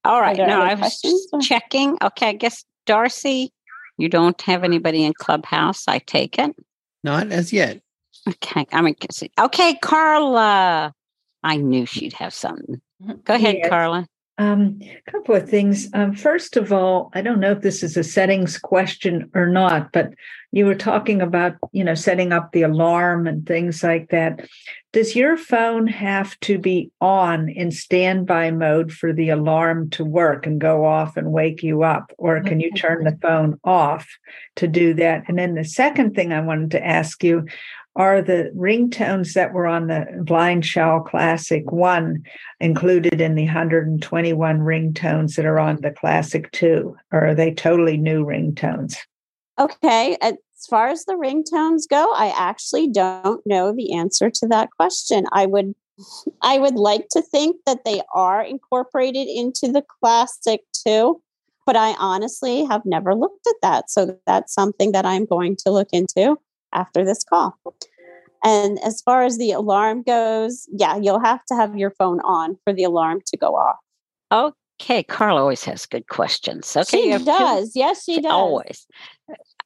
All 0.04 0.20
right. 0.20 0.36
No, 0.36 0.60
I 0.60 0.74
was 0.74 0.78
questions, 0.78 1.28
checking. 1.42 1.98
Okay. 2.02 2.30
I 2.30 2.32
guess 2.32 2.64
Darcy, 2.86 3.52
you 3.98 4.08
don't 4.08 4.40
have 4.42 4.64
anybody 4.64 5.04
in 5.04 5.12
Clubhouse. 5.14 5.88
I 5.88 5.98
take 5.98 6.38
it. 6.38 6.54
Not 7.04 7.32
as 7.32 7.52
yet. 7.52 7.80
Okay. 8.28 8.66
I 8.72 8.82
mean, 8.82 8.96
okay, 9.40 9.74
Carla. 9.82 10.94
I 11.42 11.56
knew 11.56 11.86
she'd 11.86 12.12
have 12.14 12.34
something. 12.34 12.80
Go 13.24 13.34
ahead, 13.34 13.56
Yes. 13.58 13.68
Carla. 13.68 14.06
Um, 14.38 14.78
a 14.82 15.10
couple 15.10 15.34
of 15.34 15.48
things. 15.48 15.88
Um, 15.92 16.14
first 16.14 16.56
of 16.56 16.72
all, 16.72 17.10
I 17.14 17.22
don't 17.22 17.40
know 17.40 17.52
if 17.52 17.60
this 17.62 17.82
is 17.82 17.96
a 17.96 18.04
settings 18.04 18.58
question 18.58 19.30
or 19.34 19.46
not, 19.46 19.92
but 19.92 20.14
you 20.52 20.66
were 20.66 20.74
talking 20.74 21.22
about, 21.22 21.56
you 21.72 21.82
know, 21.82 21.94
setting 21.94 22.30
up 22.30 22.52
the 22.52 22.62
alarm 22.62 23.26
and 23.26 23.46
things 23.46 23.82
like 23.82 24.10
that. 24.10 24.46
Does 24.92 25.16
your 25.16 25.38
phone 25.38 25.86
have 25.86 26.38
to 26.40 26.58
be 26.58 26.90
on 27.00 27.48
in 27.48 27.70
standby 27.70 28.50
mode 28.50 28.92
for 28.92 29.14
the 29.14 29.30
alarm 29.30 29.88
to 29.90 30.04
work 30.04 30.46
and 30.46 30.60
go 30.60 30.84
off 30.84 31.16
and 31.16 31.32
wake 31.32 31.62
you 31.62 31.82
up? 31.82 32.12
Or 32.18 32.42
can 32.42 32.60
you 32.60 32.70
turn 32.72 33.04
the 33.04 33.18
phone 33.22 33.58
off 33.64 34.06
to 34.56 34.68
do 34.68 34.92
that? 34.94 35.24
And 35.26 35.38
then 35.38 35.54
the 35.54 35.64
second 35.64 36.14
thing 36.14 36.34
I 36.34 36.40
wanted 36.40 36.72
to 36.72 36.86
ask 36.86 37.24
you 37.24 37.46
are 37.96 38.20
the 38.20 38.52
ringtones 38.54 39.32
that 39.32 39.54
were 39.54 39.66
on 39.66 39.86
the 39.86 40.06
Blind 40.22 40.66
Shell 40.66 41.00
Classic 41.00 41.70
1 41.72 42.22
included 42.60 43.22
in 43.22 43.34
the 43.34 43.44
121 43.44 44.58
ringtones 44.58 45.36
that 45.36 45.46
are 45.46 45.58
on 45.58 45.80
the 45.80 45.90
Classic 45.90 46.50
2? 46.52 46.94
Or 47.10 47.28
are 47.28 47.34
they 47.34 47.52
totally 47.52 47.96
new 47.96 48.24
ringtones? 48.24 48.96
Okay. 49.62 50.16
As 50.20 50.34
far 50.68 50.88
as 50.88 51.04
the 51.04 51.14
ringtones 51.14 51.88
go, 51.88 52.12
I 52.14 52.32
actually 52.36 52.88
don't 52.88 53.44
know 53.46 53.72
the 53.72 53.94
answer 53.94 54.30
to 54.30 54.46
that 54.48 54.70
question. 54.70 55.24
I 55.32 55.46
would 55.46 55.74
I 56.40 56.58
would 56.58 56.76
like 56.76 57.08
to 57.10 57.22
think 57.22 57.56
that 57.66 57.84
they 57.84 58.00
are 58.14 58.42
incorporated 58.42 59.28
into 59.28 59.70
the 59.70 59.84
classic 60.00 60.62
too, 60.86 61.20
but 61.66 61.76
I 61.76 61.94
honestly 61.98 62.64
have 62.64 62.82
never 62.84 63.14
looked 63.14 63.46
at 63.46 63.56
that. 63.62 63.90
So 63.90 64.18
that's 64.26 64.54
something 64.54 64.92
that 64.92 65.06
I'm 65.06 65.26
going 65.26 65.56
to 65.64 65.70
look 65.70 65.88
into 65.92 66.38
after 66.72 67.04
this 67.04 67.22
call. 67.22 67.56
And 68.44 68.78
as 68.82 69.00
far 69.02 69.22
as 69.24 69.38
the 69.38 69.52
alarm 69.52 70.02
goes, 70.02 70.66
yeah, 70.72 70.96
you'll 70.96 71.20
have 71.20 71.44
to 71.46 71.54
have 71.54 71.76
your 71.76 71.90
phone 71.90 72.20
on 72.20 72.56
for 72.64 72.72
the 72.72 72.84
alarm 72.84 73.20
to 73.26 73.36
go 73.36 73.54
off. 73.54 73.76
Okay, 74.80 75.04
Carla 75.04 75.40
always 75.40 75.62
has 75.64 75.86
good 75.86 76.08
questions. 76.08 76.76
Okay, 76.76 77.02
she 77.02 77.08
have 77.10 77.20
two- 77.20 77.26
does. 77.26 77.72
Yes, 77.76 78.04
she 78.04 78.20
does. 78.20 78.32
Always. 78.32 78.86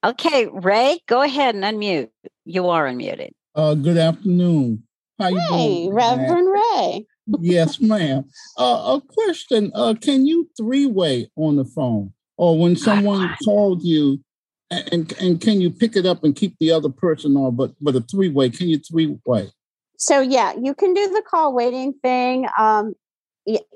Okay, 0.07 0.47
Ray, 0.47 1.01
go 1.09 1.23
ahead 1.23 1.57
and 1.57 1.65
unmute. 1.65 2.11
You 2.45 2.69
are 2.69 2.87
unmuted. 2.87 3.31
Uh, 3.57 3.75
good 3.75 3.97
afternoon. 3.97 4.85
How 5.19 5.29
you 5.29 5.41
Hey, 5.41 5.83
doing? 5.87 5.95
Reverend 5.95 6.49
Ray. 6.49 7.07
yes, 7.41 7.81
ma'am. 7.81 8.25
Uh, 8.57 8.99
a 8.99 9.03
question. 9.05 9.73
Uh, 9.75 9.95
can 10.01 10.25
you 10.25 10.49
three-way 10.57 11.29
on 11.35 11.57
the 11.57 11.65
phone, 11.65 12.13
or 12.37 12.57
when 12.57 12.77
someone 12.77 13.35
called 13.45 13.83
you, 13.83 14.23
and, 14.71 14.89
and 14.93 15.13
and 15.21 15.41
can 15.41 15.61
you 15.61 15.71
pick 15.71 15.97
it 15.97 16.07
up 16.07 16.23
and 16.23 16.37
keep 16.37 16.55
the 16.61 16.71
other 16.71 16.89
person 16.89 17.37
on? 17.37 17.57
But 17.57 17.73
but 17.81 17.97
a 17.97 18.01
three-way, 18.01 18.51
can 18.51 18.69
you 18.69 18.79
three-way? 18.79 19.51
So 19.99 20.21
yeah, 20.21 20.53
you 20.63 20.73
can 20.73 20.95
do 20.95 21.09
the 21.09 21.23
call 21.29 21.53
waiting 21.53 21.95
thing. 22.01 22.47
Um, 22.57 22.95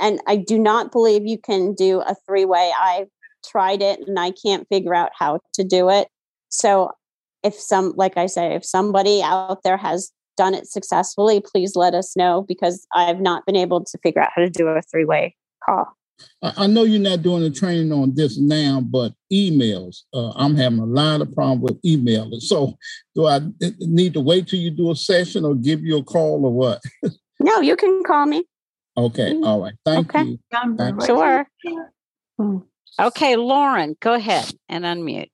and 0.00 0.20
I 0.28 0.36
do 0.36 0.60
not 0.60 0.92
believe 0.92 1.26
you 1.26 1.38
can 1.38 1.74
do 1.74 2.02
a 2.02 2.14
three 2.24 2.44
way. 2.44 2.70
I 2.76 3.06
tried 3.44 3.82
it 3.82 3.98
and 4.06 4.16
I 4.16 4.30
can't 4.30 4.68
figure 4.68 4.94
out 4.94 5.10
how 5.18 5.40
to 5.54 5.64
do 5.64 5.90
it. 5.90 6.06
So 6.50 6.90
if 7.42 7.54
some, 7.54 7.94
like 7.96 8.16
I 8.16 8.26
say, 8.26 8.54
if 8.54 8.64
somebody 8.64 9.22
out 9.22 9.62
there 9.62 9.76
has 9.76 10.12
done 10.36 10.54
it 10.54 10.66
successfully, 10.66 11.40
please 11.40 11.76
let 11.76 11.94
us 11.94 12.16
know 12.16 12.44
because 12.46 12.86
I've 12.94 13.20
not 13.20 13.46
been 13.46 13.56
able 13.56 13.84
to 13.84 13.98
figure 14.02 14.22
out 14.22 14.30
how 14.34 14.42
to 14.42 14.50
do 14.50 14.66
a 14.68 14.82
three 14.82 15.04
way 15.04 15.34
call. 15.64 15.96
I, 16.42 16.52
I 16.58 16.66
know 16.66 16.84
you're 16.84 17.00
not 17.00 17.22
doing 17.22 17.42
the 17.42 17.50
training 17.50 17.92
on 17.92 18.14
this 18.14 18.38
now, 18.38 18.80
but 18.80 19.12
emails. 19.32 20.02
Uh, 20.12 20.30
I'm 20.30 20.54
having 20.54 20.78
a 20.78 20.84
lot 20.84 21.20
of 21.20 21.32
problem 21.32 21.60
with 21.62 21.78
emailing. 21.84 22.40
So 22.40 22.76
do 23.14 23.26
I 23.26 23.40
need 23.80 24.14
to 24.14 24.20
wait 24.20 24.48
till 24.48 24.60
you 24.60 24.70
do 24.70 24.90
a 24.90 24.96
session, 24.96 25.44
or 25.44 25.54
give 25.54 25.82
you 25.82 25.98
a 25.98 26.04
call, 26.04 26.44
or 26.44 26.52
what? 26.52 26.82
No, 27.42 27.60
you 27.60 27.74
can 27.74 28.02
call 28.04 28.26
me. 28.26 28.44
Okay, 28.98 29.34
all 29.42 29.62
right. 29.62 29.72
Thank 29.86 30.14
Okay. 30.14 30.24
you. 30.24 30.38
Thank 30.76 31.00
you. 31.00 31.06
Sure. 31.06 31.46
Okay, 33.00 33.36
Lauren, 33.36 33.96
go 34.00 34.12
ahead 34.12 34.52
and 34.68 34.84
unmute. 34.84 35.30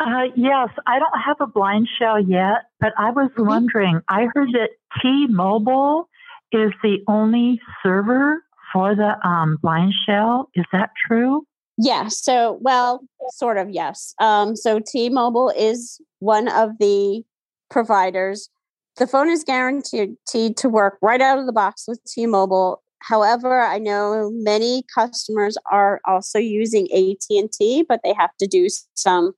Uh, 0.00 0.24
yes, 0.34 0.70
I 0.86 0.98
don't 0.98 1.20
have 1.24 1.36
a 1.40 1.46
blind 1.46 1.88
shell 1.98 2.18
yet, 2.20 2.64
but 2.80 2.92
I 2.98 3.10
was 3.10 3.30
Mm-hmm. 3.32 3.46
wondering. 3.46 4.00
I 4.08 4.26
heard 4.34 4.48
that 4.52 4.70
T-Mobile 5.00 6.08
is 6.52 6.72
the 6.82 6.98
only 7.06 7.60
server 7.82 8.42
for 8.72 8.94
the 8.96 9.14
um, 9.28 9.58
blind 9.62 9.92
shell. 10.06 10.48
Is 10.54 10.64
that 10.72 10.90
true? 11.06 11.44
Yeah. 11.76 12.08
So, 12.08 12.58
well, 12.60 13.00
sort 13.30 13.56
of, 13.58 13.70
yes. 13.70 14.14
Um, 14.20 14.56
so 14.56 14.80
T 14.80 15.08
Mobile 15.08 15.50
is 15.56 16.00
one 16.18 16.48
of 16.48 16.70
the 16.78 17.22
providers. 17.70 18.48
The 18.96 19.06
phone 19.06 19.30
is 19.30 19.44
guaranteed 19.44 20.16
to 20.56 20.68
work 20.68 20.98
right 21.00 21.20
out 21.20 21.38
of 21.38 21.46
the 21.46 21.52
box 21.52 21.84
with 21.86 22.00
T 22.04 22.26
Mobile. 22.26 22.82
However, 23.00 23.60
I 23.62 23.78
know 23.78 24.30
many 24.34 24.84
customers 24.94 25.56
are 25.70 26.00
also 26.06 26.38
using 26.38 26.86
AT&T, 26.92 27.84
but 27.88 28.00
they 28.04 28.12
have 28.12 28.30
to 28.40 28.46
do 28.46 28.68
some 28.94 29.32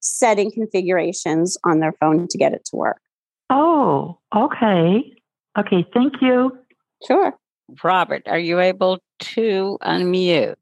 setting 0.00 0.50
configurations 0.50 1.56
on 1.64 1.80
their 1.80 1.92
phone 1.92 2.28
to 2.28 2.38
get 2.38 2.52
it 2.52 2.64
to 2.66 2.76
work. 2.76 3.00
Oh, 3.50 4.18
okay. 4.34 5.12
Okay, 5.58 5.86
thank 5.92 6.14
you. 6.20 6.56
Sure. 7.06 7.34
Robert, 7.82 8.22
are 8.26 8.38
you 8.38 8.60
able 8.60 8.98
to 9.20 9.78
unmute? 9.82 10.54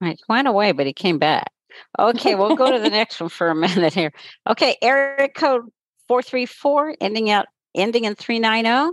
Right, 0.00 0.20
went 0.28 0.48
away, 0.48 0.72
but 0.72 0.86
he 0.86 0.92
came 0.92 1.18
back. 1.18 1.52
Okay, 1.98 2.34
we'll 2.34 2.56
go 2.56 2.70
to 2.70 2.78
the 2.78 2.90
next 2.90 3.20
one 3.20 3.30
for 3.30 3.48
a 3.48 3.54
minute 3.54 3.94
here. 3.94 4.12
Okay, 4.48 4.76
area 4.82 5.28
code 5.28 5.62
four 6.08 6.22
three 6.22 6.46
four, 6.46 6.94
ending 7.00 7.30
out 7.30 7.46
ending 7.74 8.04
in 8.04 8.14
three 8.14 8.38
nine 8.38 8.64
zero. 8.64 8.92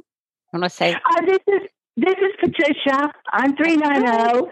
I 0.54 0.58
Want 0.58 0.64
to 0.64 0.70
say? 0.70 0.94
Uh, 0.94 1.22
this 1.26 1.40
is 1.48 1.62
this 1.98 2.16
is 2.16 2.32
Patricia. 2.40 3.12
I'm 3.32 3.56
three 3.56 3.76
nine 3.76 4.02
zero. 4.02 4.52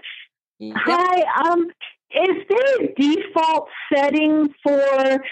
Hi. 0.76 1.50
Um, 1.52 1.68
is 2.12 2.46
there 2.50 2.86
a 2.86 2.94
default 3.00 3.68
setting 3.94 4.48
for 4.64 4.78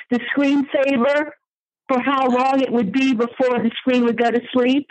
the 0.09 0.19
screensaver 0.35 1.31
for 1.87 1.99
how 2.01 2.27
long 2.27 2.61
it 2.61 2.71
would 2.71 2.91
be 2.91 3.13
before 3.13 3.59
the 3.59 3.71
screen 3.77 4.03
would 4.05 4.17
go 4.17 4.31
to 4.31 4.41
sleep? 4.51 4.87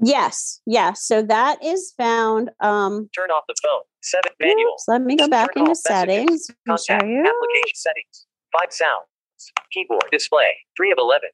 Yes. 0.00 0.60
Yes. 0.66 1.04
So 1.04 1.22
that 1.22 1.62
is 1.64 1.92
found. 1.96 2.50
Um, 2.60 3.08
Turn 3.14 3.30
off 3.30 3.44
the 3.48 3.54
phone. 3.62 3.80
Seven 4.00 4.30
manual. 4.40 4.72
oops, 4.74 4.84
let 4.86 5.02
me 5.02 5.16
go 5.16 5.28
back 5.28 5.52
Turn 5.54 5.62
into 5.62 5.70
off 5.72 5.76
settings. 5.78 6.46
Contact. 6.66 7.04
you. 7.04 7.18
Application 7.18 7.74
settings. 7.74 8.26
Five 8.52 8.72
sounds. 8.72 9.52
Keyboard. 9.72 10.04
Display. 10.12 10.50
Three 10.76 10.92
of 10.92 10.98
eleven. 10.98 11.30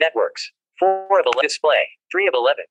Networks. 0.00 0.50
Four 0.80 1.06
of 1.20 1.26
eleven. 1.26 1.42
Display. 1.42 1.84
Three 2.10 2.26
of 2.26 2.34
eleven. 2.34 2.64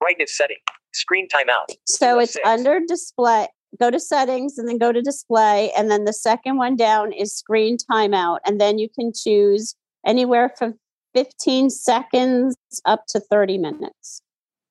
Brightness 0.00 0.36
setting. 0.36 0.58
Screen 0.92 1.28
timeout. 1.28 1.74
So 1.86 2.18
it's 2.20 2.36
under 2.44 2.80
display. 2.86 3.46
Go 3.78 3.90
to 3.90 4.00
settings 4.00 4.58
and 4.58 4.68
then 4.68 4.78
go 4.78 4.92
to 4.92 5.00
display. 5.00 5.70
And 5.76 5.90
then 5.90 6.04
the 6.04 6.12
second 6.12 6.56
one 6.56 6.76
down 6.76 7.12
is 7.12 7.34
screen 7.34 7.76
timeout. 7.90 8.38
And 8.44 8.60
then 8.60 8.78
you 8.78 8.88
can 8.88 9.12
choose 9.14 9.74
anywhere 10.04 10.52
from 10.58 10.74
15 11.14 11.70
seconds 11.70 12.56
up 12.84 13.04
to 13.08 13.20
30 13.20 13.58
minutes. 13.58 14.22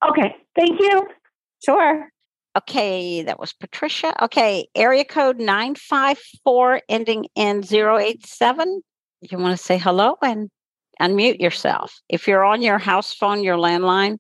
Okay. 0.08 0.36
Thank 0.56 0.80
you. 0.80 1.08
Sure. 1.64 2.10
Okay, 2.58 3.22
that 3.22 3.40
was 3.40 3.54
Patricia. 3.54 4.22
Okay, 4.24 4.68
area 4.76 5.06
code 5.06 5.38
954 5.38 6.82
ending 6.90 7.28
in 7.36 7.64
087. 7.64 8.82
You 9.22 9.38
want 9.38 9.58
to 9.58 9.64
say 9.64 9.78
hello 9.78 10.16
and 10.22 10.50
unmute 11.00 11.40
yourself. 11.40 12.02
If 12.10 12.28
you're 12.28 12.44
on 12.44 12.62
your 12.62 12.80
house 12.80 13.14
phone, 13.14 13.44
your 13.44 13.58
landline, 13.58 14.18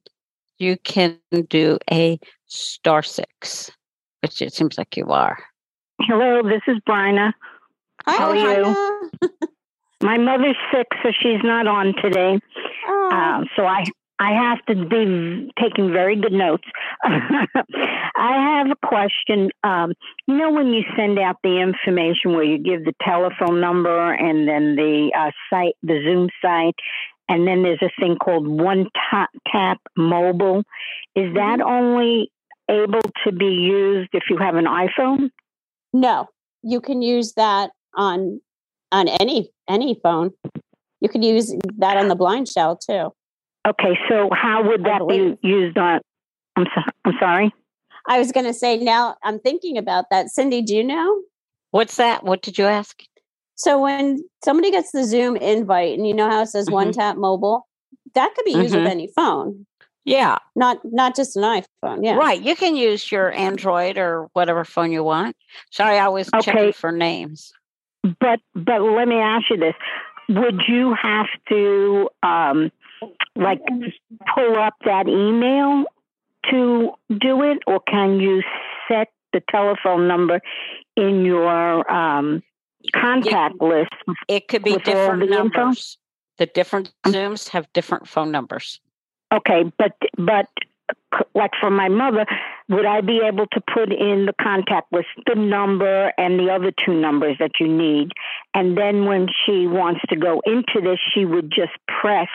you 0.60 0.78
can 0.84 1.18
do 1.50 1.80
a 1.92 2.20
star 2.46 3.02
six, 3.02 3.72
which 4.21 4.41
it 4.41 4.53
seems 4.53 4.77
like 4.77 4.97
you 4.97 5.05
are. 5.08 5.38
Hello, 6.01 6.41
this 6.43 6.62
is 6.67 6.77
Bryna. 6.88 7.34
Hi, 8.05 8.15
How 8.15 8.29
are 8.29 8.36
you? 8.36 9.10
My 10.01 10.17
mother's 10.17 10.55
sick, 10.73 10.88
so 11.03 11.10
she's 11.21 11.43
not 11.43 11.67
on 11.67 11.93
today. 12.01 12.39
Um, 13.12 13.45
so 13.55 13.65
I 13.65 13.84
I 14.19 14.32
have 14.34 14.65
to 14.65 14.86
be 14.86 15.51
taking 15.62 15.91
very 15.91 16.15
good 16.15 16.34
notes. 16.34 16.65
I 17.03 18.58
have 18.58 18.67
a 18.69 18.88
question. 18.88 19.49
Um, 19.63 19.93
you 20.27 20.38
know, 20.38 20.51
when 20.51 20.67
you 20.73 20.84
send 20.97 21.17
out 21.19 21.38
the 21.41 21.62
information 21.62 22.34
where 22.34 22.43
you 22.43 22.58
give 22.58 22.84
the 22.84 22.93
telephone 23.01 23.62
number 23.62 24.13
and 24.13 24.47
then 24.47 24.75
the 24.75 25.12
uh, 25.17 25.32
site, 25.49 25.75
the 25.84 26.01
Zoom 26.03 26.29
site, 26.41 26.75
and 27.29 27.47
then 27.47 27.63
there's 27.63 27.82
a 27.82 27.91
thing 27.99 28.17
called 28.17 28.45
One 28.45 28.88
Tap, 29.10 29.29
tap 29.51 29.79
Mobile. 29.95 30.63
Is 31.15 31.34
that 31.36 31.62
only 31.62 32.32
able 32.69 33.01
to 33.25 33.32
be 33.32 33.45
used 33.45 34.10
if 34.13 34.23
you 34.29 34.38
have 34.38 34.55
an 34.55 34.65
iPhone? 34.65 35.29
No, 35.93 36.27
you 36.62 36.82
can 36.82 37.01
use 37.01 37.34
that 37.34 37.71
on 37.95 38.41
on 38.91 39.08
any 39.08 39.51
any 39.67 39.99
phone. 40.03 40.32
You 41.01 41.10
could 41.10 41.23
use 41.23 41.53
that 41.77 41.97
on 41.97 42.08
the 42.08 42.15
blind 42.15 42.47
shell 42.47 42.77
too. 42.77 43.12
Okay, 43.67 43.97
so 44.10 44.29
how 44.32 44.63
would 44.67 44.84
that 44.86 45.01
be 45.08 45.38
used 45.47 45.77
on? 45.77 45.99
I'm 46.55 46.65
so, 46.75 46.82
I'm 47.05 47.13
sorry. 47.19 47.53
I 48.08 48.19
was 48.19 48.32
going 48.32 48.45
to 48.45 48.53
say 48.53 48.77
now 48.77 49.15
I'm 49.23 49.39
thinking 49.39 49.77
about 49.77 50.05
that. 50.12 50.29
Cindy, 50.29 50.62
do 50.62 50.75
you 50.75 50.84
know? 50.84 51.21
What's 51.71 51.97
that? 51.97 52.23
What 52.23 52.41
did 52.41 52.58
you 52.58 52.65
ask? 52.65 53.01
So 53.55 53.79
when 53.82 54.23
somebody 54.43 54.71
gets 54.71 54.91
the 54.91 55.03
Zoom 55.03 55.36
invite 55.36 55.97
and 55.97 56.08
you 56.08 56.13
know 56.13 56.29
how 56.29 56.41
it 56.41 56.47
says 56.47 56.69
Mhm. 56.69 56.73
one 56.73 56.91
tap 56.93 57.17
mobile, 57.17 57.67
that 58.15 58.34
could 58.34 58.45
be 58.45 58.53
used 58.53 58.73
Mhm. 58.73 58.84
with 58.84 58.88
any 58.91 59.08
phone, 59.08 59.65
Yeah. 60.10 60.38
not 60.56 60.80
not 60.84 61.15
just 61.15 61.38
an 61.38 61.43
iPhone. 61.43 62.00
Yeah. 62.04 62.15
Right. 62.15 62.41
You 62.41 62.56
can 62.56 62.76
use 62.76 63.12
your 63.12 63.32
Android 63.34 63.98
or 63.98 64.28
whatever 64.34 64.65
phone 64.65 64.91
you 64.91 65.04
want. 65.04 65.36
Sorry, 65.72 65.98
I 65.98 66.08
was 66.08 66.30
Okay. 66.34 66.52
checking 66.52 66.74
for 66.74 66.91
names. 66.91 67.52
But 68.19 68.39
but 68.56 68.82
let 68.82 69.08
me 69.08 69.15
ask 69.17 69.50
you 69.50 69.58
this: 69.58 69.76
Would 70.30 70.62
you 70.67 70.95
have 71.02 71.28
to 71.50 72.10
um, 72.24 72.72
like 73.36 73.60
pull 74.34 74.58
up 74.58 74.74
that 74.86 75.08
email 75.08 75.86
to 76.50 76.91
do 77.19 77.43
it, 77.43 77.60
or 77.67 77.80
can 77.82 78.19
you 78.19 78.41
set 78.88 79.10
the 79.34 79.41
telephone 79.52 80.08
number 80.08 80.41
in 80.95 81.26
your 81.26 81.89
um, 81.91 82.41
contact 82.95 83.62
list? 83.62 83.91
It 84.28 84.48
could 84.48 84.63
be 84.63 84.78
different 84.78 85.19
the 85.30 85.38
info? 85.38 85.58
numbers. 85.60 85.98
The 86.38 86.45
different 86.45 86.91
Zooms 87.06 87.50
have 87.50 87.72
different 87.74 88.08
phone 88.08 88.32
numbers. 88.32 88.80
Okay, 89.32 89.72
but 89.78 89.94
but 90.18 90.48
like 91.36 91.52
for 91.60 91.70
my 91.70 91.88
mother, 91.88 92.26
would 92.68 92.86
I 92.86 93.02
be 93.02 93.22
able 93.24 93.46
to 93.48 93.62
put 93.74 93.92
in 93.92 94.26
the 94.26 94.34
contact 94.42 94.92
list 94.92 95.08
the 95.26 95.36
number 95.36 96.12
and 96.18 96.39
the 96.39 96.52
other 96.52 96.72
two 96.72 97.00
numbers 97.00 97.38
that 97.39 97.52
you 97.60 97.68
need, 97.68 98.12
and 98.54 98.78
then 98.78 99.06
when 99.06 99.28
she 99.46 99.68
wants 99.68 100.02
to 100.10 100.15
go 100.15 100.42
into 100.46 100.82
this, 100.82 101.00
she 101.13 101.26
would 101.26 101.52
just 101.52 101.74
press, 102.02 102.30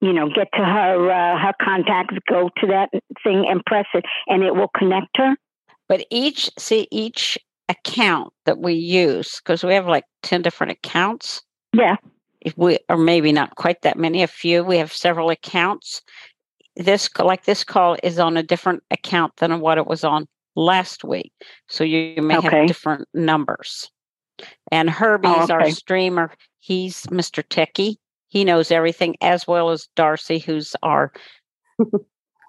you 0.00 0.12
know, 0.12 0.28
get 0.28 0.48
to 0.54 0.64
her 0.64 1.10
uh, 1.10 1.38
her 1.38 1.52
contacts, 1.60 2.16
go 2.28 2.50
to 2.60 2.66
that 2.68 2.90
thing 3.24 3.46
and 3.48 3.64
press 3.66 3.86
it, 3.94 4.04
and 4.28 4.42
it 4.42 4.54
will 4.54 4.70
connect 4.76 5.16
her. 5.16 5.36
But 5.88 6.06
each 6.10 6.48
see 6.58 6.86
each 6.90 7.38
account 7.68 8.32
that 8.44 8.58
we 8.58 8.74
use 8.74 9.40
because 9.40 9.64
we 9.64 9.74
have 9.74 9.86
like 9.86 10.04
10 10.22 10.42
different 10.42 10.72
accounts. 10.72 11.42
Yeah. 11.72 11.96
If 12.44 12.54
we 12.58 12.78
or 12.88 12.96
maybe 12.96 13.30
not 13.32 13.54
quite 13.56 13.82
that 13.82 13.96
many, 13.96 14.22
a 14.22 14.26
few. 14.26 14.64
We 14.64 14.78
have 14.78 14.92
several 14.92 15.30
accounts. 15.30 16.02
This 16.76 17.08
like 17.18 17.44
this 17.44 17.64
call 17.64 17.96
is 18.02 18.18
on 18.18 18.36
a 18.36 18.42
different 18.42 18.82
account 18.90 19.36
than 19.36 19.60
what 19.60 19.78
it 19.78 19.86
was 19.86 20.02
on 20.04 20.26
last 20.56 21.04
week. 21.04 21.32
So 21.68 21.84
you 21.84 22.20
may 22.20 22.36
Okay. 22.38 22.58
have 22.58 22.68
different 22.68 23.08
numbers. 23.14 23.90
And 24.72 24.90
Herbie's 24.90 25.50
our 25.50 25.62
okay. 25.62 25.70
streamer. 25.70 26.32
He's 26.58 27.02
Mr. 27.06 27.42
Techie. 27.44 27.96
He 28.28 28.44
knows 28.44 28.70
everything 28.70 29.14
as 29.20 29.46
well 29.46 29.70
as 29.70 29.88
Darcy, 29.94 30.38
who's 30.38 30.74
our 30.82 31.12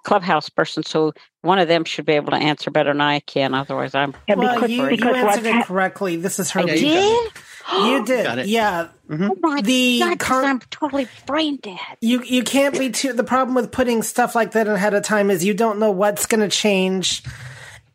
clubhouse 0.06 0.50
person. 0.50 0.84
So 0.84 1.14
one 1.42 1.60
of 1.60 1.68
them 1.68 1.84
should 1.86 2.06
be 2.06 2.14
able 2.14 2.32
to 2.32 2.38
answer 2.38 2.72
better 2.72 2.92
than 2.92 3.02
I 3.02 3.20
can. 3.22 3.54
Otherwise, 3.54 3.94
I'm 3.96 4.14
Yeah, 4.28 4.36
Well, 4.36 4.54
because, 4.56 4.72
you, 4.72 4.90
you 4.90 5.14
answered 5.14 5.46
it 5.46 5.66
correctly. 5.66 6.16
This 6.16 6.40
is 6.40 6.56
I 6.56 6.62
Herbie. 6.62 6.80
did. 6.80 7.32
You 7.86 8.06
did. 8.06 8.26
Got 8.26 8.40
it. 8.40 8.48
Yeah. 8.48 8.90
Mm-hmm. 9.10 9.30
Oh 9.32 9.38
my 9.42 9.62
The 9.62 10.00
God, 10.00 10.20
'cause 10.20 10.28
con- 10.42 10.46
I'm 10.46 10.60
totally 10.70 11.08
brain 11.26 11.58
dead. 11.58 11.78
You 12.02 12.22
you 12.24 12.44
can't 12.44 12.78
be 12.78 12.90
too. 12.90 13.14
The 13.14 13.24
problem 13.24 13.56
with 13.56 13.72
putting 13.72 14.02
stuff 14.04 14.36
like 14.36 14.52
that 14.52 14.68
ahead 14.68 14.94
of 14.94 15.04
time 15.04 15.30
is 15.32 15.44
you 15.46 15.54
don't 15.54 15.80
know 15.80 15.92
what's 15.92 16.26
going 16.26 16.42
to 16.42 16.50
change 16.50 17.24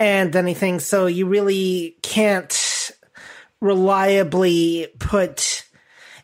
and 0.01 0.35
anything. 0.35 0.81
So 0.81 1.07
you 1.07 1.27
really 1.27 1.97
can't 2.03 2.91
reliably 3.61 4.89
put 4.99 5.65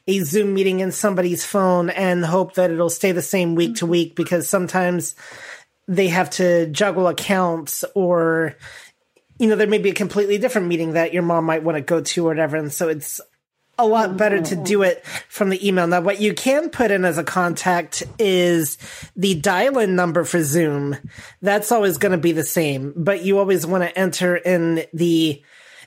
a 0.07 0.21
Zoom 0.21 0.55
meeting 0.55 0.81
in 0.81 0.93
somebody's 0.93 1.45
phone 1.45 1.91
and 1.91 2.25
hope 2.25 2.55
that 2.55 2.71
it'll 2.71 2.91
stay 2.91 3.13
the 3.13 3.23
same 3.23 3.55
week 3.55 3.77
to 3.77 3.87
week 3.87 4.15
because 4.15 4.49
sometimes 4.49 5.17
they 5.89 6.09
have 6.09 6.31
to 6.31 6.67
juggle 6.67 7.09
accounts 7.09 7.85
or 7.95 8.55
you 9.39 9.49
know 9.49 9.57
there 9.57 9.67
may 9.67 9.79
be 9.79 9.91
a 9.91 9.95
completely 9.95 10.39
different 10.39 10.69
meeting 10.69 10.93
that 10.93 11.13
your 11.13 11.23
mom 11.23 11.45
might 11.45 11.63
want 11.63 11.77
to 11.77 11.83
go 11.83 12.01
to 12.01 12.25
or 12.27 12.29
whatever 12.29 12.57
and 12.57 12.73
so 12.73 12.89
it's 12.89 13.21
a 13.79 13.87
lot 13.87 14.17
better 14.17 14.41
to 14.41 14.57
do 14.57 14.83
it 14.83 15.05
from 15.29 15.49
the 15.51 15.67
email. 15.67 15.87
Now, 15.87 16.01
what 16.01 16.21
you 16.21 16.35
can 16.35 16.71
put 16.71 16.91
in 16.91 17.05
as 17.05 17.19
a 17.19 17.25
contact 17.25 18.03
is 18.19 18.79
the 19.17 19.35
dial 19.35 19.79
in 19.79 19.97
number 19.97 20.25
for 20.25 20.43
Zoom. 20.43 20.97
That's 21.43 21.73
always 21.73 21.99
going 21.99 22.13
to 22.13 22.19
be 22.19 22.33
the 22.33 22.43
same, 22.45 22.93
but 22.97 23.23
you 23.25 23.39
always 23.39 23.67
want 23.67 23.85
to 23.85 23.99
enter 23.99 24.37
in 24.37 24.85
the. 24.93 25.43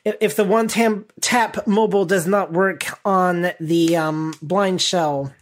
if- 0.06 0.18
If 0.22 0.36
the 0.36 0.44
one 0.44 0.68
tam- 0.68 1.06
tap 1.22 1.66
mobile 1.68 2.06
does 2.06 2.28
not 2.28 2.52
work 2.54 2.86
on 3.06 3.52
the 3.60 3.96
um, 3.98 4.34
blind 4.42 4.82
shell, 4.82 5.34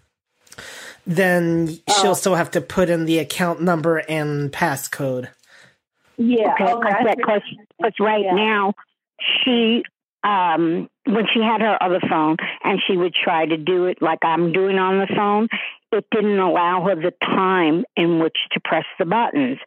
then 1.08 1.78
she'll 2.02 2.16
still 2.16 2.36
have 2.36 2.52
to 2.52 2.62
put 2.62 2.90
in 2.90 3.06
the 3.06 3.20
account 3.20 3.62
number 3.62 3.98
and 4.10 4.52
passcode. 4.52 5.28
Yeah. 6.18 6.54
Okay, 6.60 7.14
because 7.16 7.94
right 8.00 8.26
now 8.32 8.74
she 9.20 9.84
um 10.26 10.90
when 11.06 11.26
she 11.34 11.40
had 11.40 11.62
her 11.62 11.82
other 11.82 12.02
phone 12.10 12.36
and 12.64 12.82
she 12.86 12.98
would 12.98 13.14
try 13.14 13.46
to 13.46 13.58
do 13.58 13.86
it 13.86 14.02
like 14.02 14.20
I'm 14.24 14.52
doing 14.52 14.80
on 14.80 14.98
the 14.98 15.08
phone, 15.16 15.48
it 15.92 16.06
didn't 16.12 16.40
allow 16.40 16.84
her 16.86 16.96
the 16.96 17.14
time 17.22 17.86
in 17.96 18.20
which 18.20 18.38
to 18.54 18.60
press 18.60 18.86
the 19.00 19.06
buttons. 19.06 19.60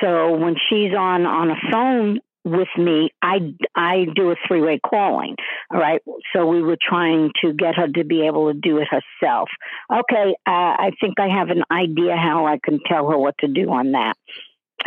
So 0.00 0.36
when 0.36 0.56
she's 0.68 0.92
on 0.94 1.26
on 1.26 1.50
a 1.50 1.56
phone 1.70 2.20
with 2.44 2.68
me, 2.78 3.10
I 3.20 3.54
I 3.74 4.06
do 4.14 4.30
a 4.30 4.36
three 4.46 4.62
way 4.62 4.80
calling. 4.84 5.36
All 5.70 5.80
right. 5.80 6.00
So 6.32 6.46
we 6.46 6.62
were 6.62 6.78
trying 6.80 7.30
to 7.42 7.52
get 7.52 7.74
her 7.74 7.88
to 7.88 8.04
be 8.04 8.26
able 8.26 8.52
to 8.52 8.58
do 8.58 8.78
it 8.78 8.88
herself. 8.88 9.48
Okay. 9.92 10.34
Uh, 10.46 10.74
I 10.78 10.92
think 11.00 11.18
I 11.18 11.28
have 11.28 11.50
an 11.50 11.64
idea 11.70 12.16
how 12.16 12.46
I 12.46 12.58
can 12.62 12.80
tell 12.86 13.10
her 13.10 13.18
what 13.18 13.36
to 13.38 13.48
do 13.48 13.70
on 13.70 13.92
that. 13.92 14.14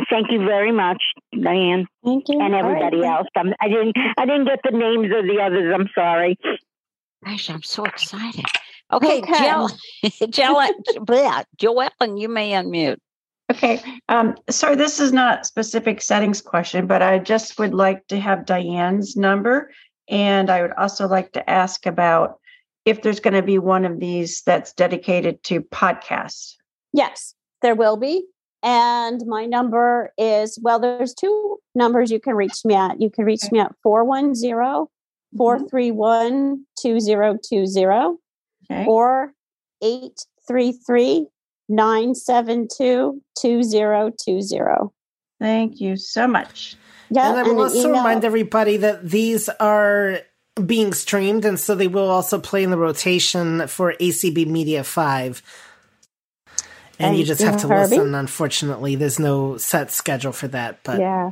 Thank 0.10 0.32
you 0.32 0.40
very 0.40 0.72
much, 0.72 1.02
Diane. 1.34 1.88
Thank 2.04 2.30
you. 2.30 2.40
And 2.40 2.54
All 2.56 2.64
right. 2.64 2.84
everybody 2.84 3.06
else. 3.06 3.28
I'm, 3.36 3.54
I 3.60 3.68
didn't. 3.68 3.96
I 4.18 4.26
didn't 4.26 4.46
get 4.46 4.60
the 4.64 4.72
names 4.72 5.08
of 5.16 5.26
the 5.26 5.42
others. 5.42 5.74
I'm 5.74 5.90
sorry. 5.94 6.38
Gosh, 7.26 7.50
I'm 7.50 7.64
so 7.64 7.86
excited. 7.86 8.46
Okay, 8.92 9.20
Okay. 9.20 9.38
Jill, 9.38 9.70
Jill, 10.30 10.56
bleh, 11.06 11.44
Joellen, 11.62 12.20
you 12.20 12.30
may 12.30 12.52
unmute. 12.52 12.98
Okay, 13.52 13.82
um, 14.10 14.36
sorry, 14.50 14.76
this 14.76 15.00
is 15.00 15.12
not 15.12 15.46
specific 15.46 16.02
settings 16.02 16.42
question, 16.42 16.86
but 16.86 17.02
I 17.02 17.18
just 17.18 17.58
would 17.58 17.74
like 17.74 18.06
to 18.08 18.20
have 18.20 18.46
Diane's 18.46 19.16
number. 19.16 19.72
And 20.08 20.50
I 20.50 20.62
would 20.62 20.74
also 20.74 21.08
like 21.08 21.32
to 21.34 21.50
ask 21.50 21.86
about 21.86 22.40
if 22.86 23.02
there's 23.02 23.20
going 23.20 23.34
to 23.34 23.44
be 23.44 23.58
one 23.58 23.86
of 23.86 24.00
these 24.00 24.42
that's 24.44 24.74
dedicated 24.74 25.44
to 25.44 25.62
podcasts. 25.62 26.56
Yes, 26.94 27.34
there 27.62 27.76
will 27.76 27.98
be. 27.98 28.26
And 28.62 29.26
my 29.26 29.46
number 29.46 30.12
is 30.18 30.60
well, 30.62 30.80
there's 30.80 31.14
two 31.14 31.58
numbers 31.76 32.12
you 32.12 32.20
can 32.20 32.36
reach 32.36 32.66
me 32.66 32.76
at. 32.76 33.02
You 33.02 33.10
can 33.10 33.26
reach 33.26 33.44
me 33.52 33.60
at 33.60 33.74
410 33.84 34.88
431 35.38 36.32
mm-hmm. 36.32 36.56
2020 36.82 38.18
or 38.88 39.34
833 39.82 41.28
972 41.70 43.22
2020. 43.40 44.90
Thank 45.40 45.80
you 45.80 45.96
so 45.96 46.28
much. 46.28 46.76
Yeah, 47.10 47.30
and 47.30 47.40
I 47.40 47.44
will 47.44 47.52
an 47.52 47.58
also 47.60 47.80
email. 47.80 47.92
remind 47.94 48.26
everybody 48.26 48.78
that 48.78 49.08
these 49.08 49.50
are 49.60 50.20
being 50.66 50.94
streamed, 50.94 51.46
and 51.46 51.60
so 51.60 51.76
they 51.76 51.88
will 51.88 52.10
also 52.10 52.40
play 52.40 52.64
in 52.64 52.72
the 52.72 52.78
rotation 52.78 53.68
for 53.68 53.94
ACB 53.94 54.46
Media 54.48 54.84
5. 54.84 55.42
And, 57.00 57.18
you 57.18 57.24
just 57.24 57.42
have 57.42 57.58
to 57.62 57.68
Herbie? 57.68 57.98
listen. 57.98 58.14
Unfortunately, 58.14 58.96
there's 58.96 59.18
no 59.20 59.58
set 59.58 59.90
schedule 59.92 60.34
for 60.34 60.48
that. 60.50 60.84
But 60.84 61.00
Yeah. 61.00 61.32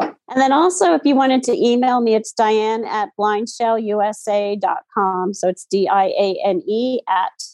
And 0.00 0.40
then 0.40 0.52
also, 0.52 0.94
if 0.94 1.02
you 1.04 1.14
wanted 1.14 1.42
to 1.44 1.52
email 1.52 2.00
me, 2.00 2.14
it's 2.14 2.32
Diane 2.32 2.84
at 2.84 3.10
blindshellusa.com. 3.18 5.34
So 5.34 5.48
it's 5.48 5.64
D 5.66 5.86
I 5.88 6.06
A 6.06 6.40
N 6.44 6.62
E 6.66 7.00
at 7.08 7.44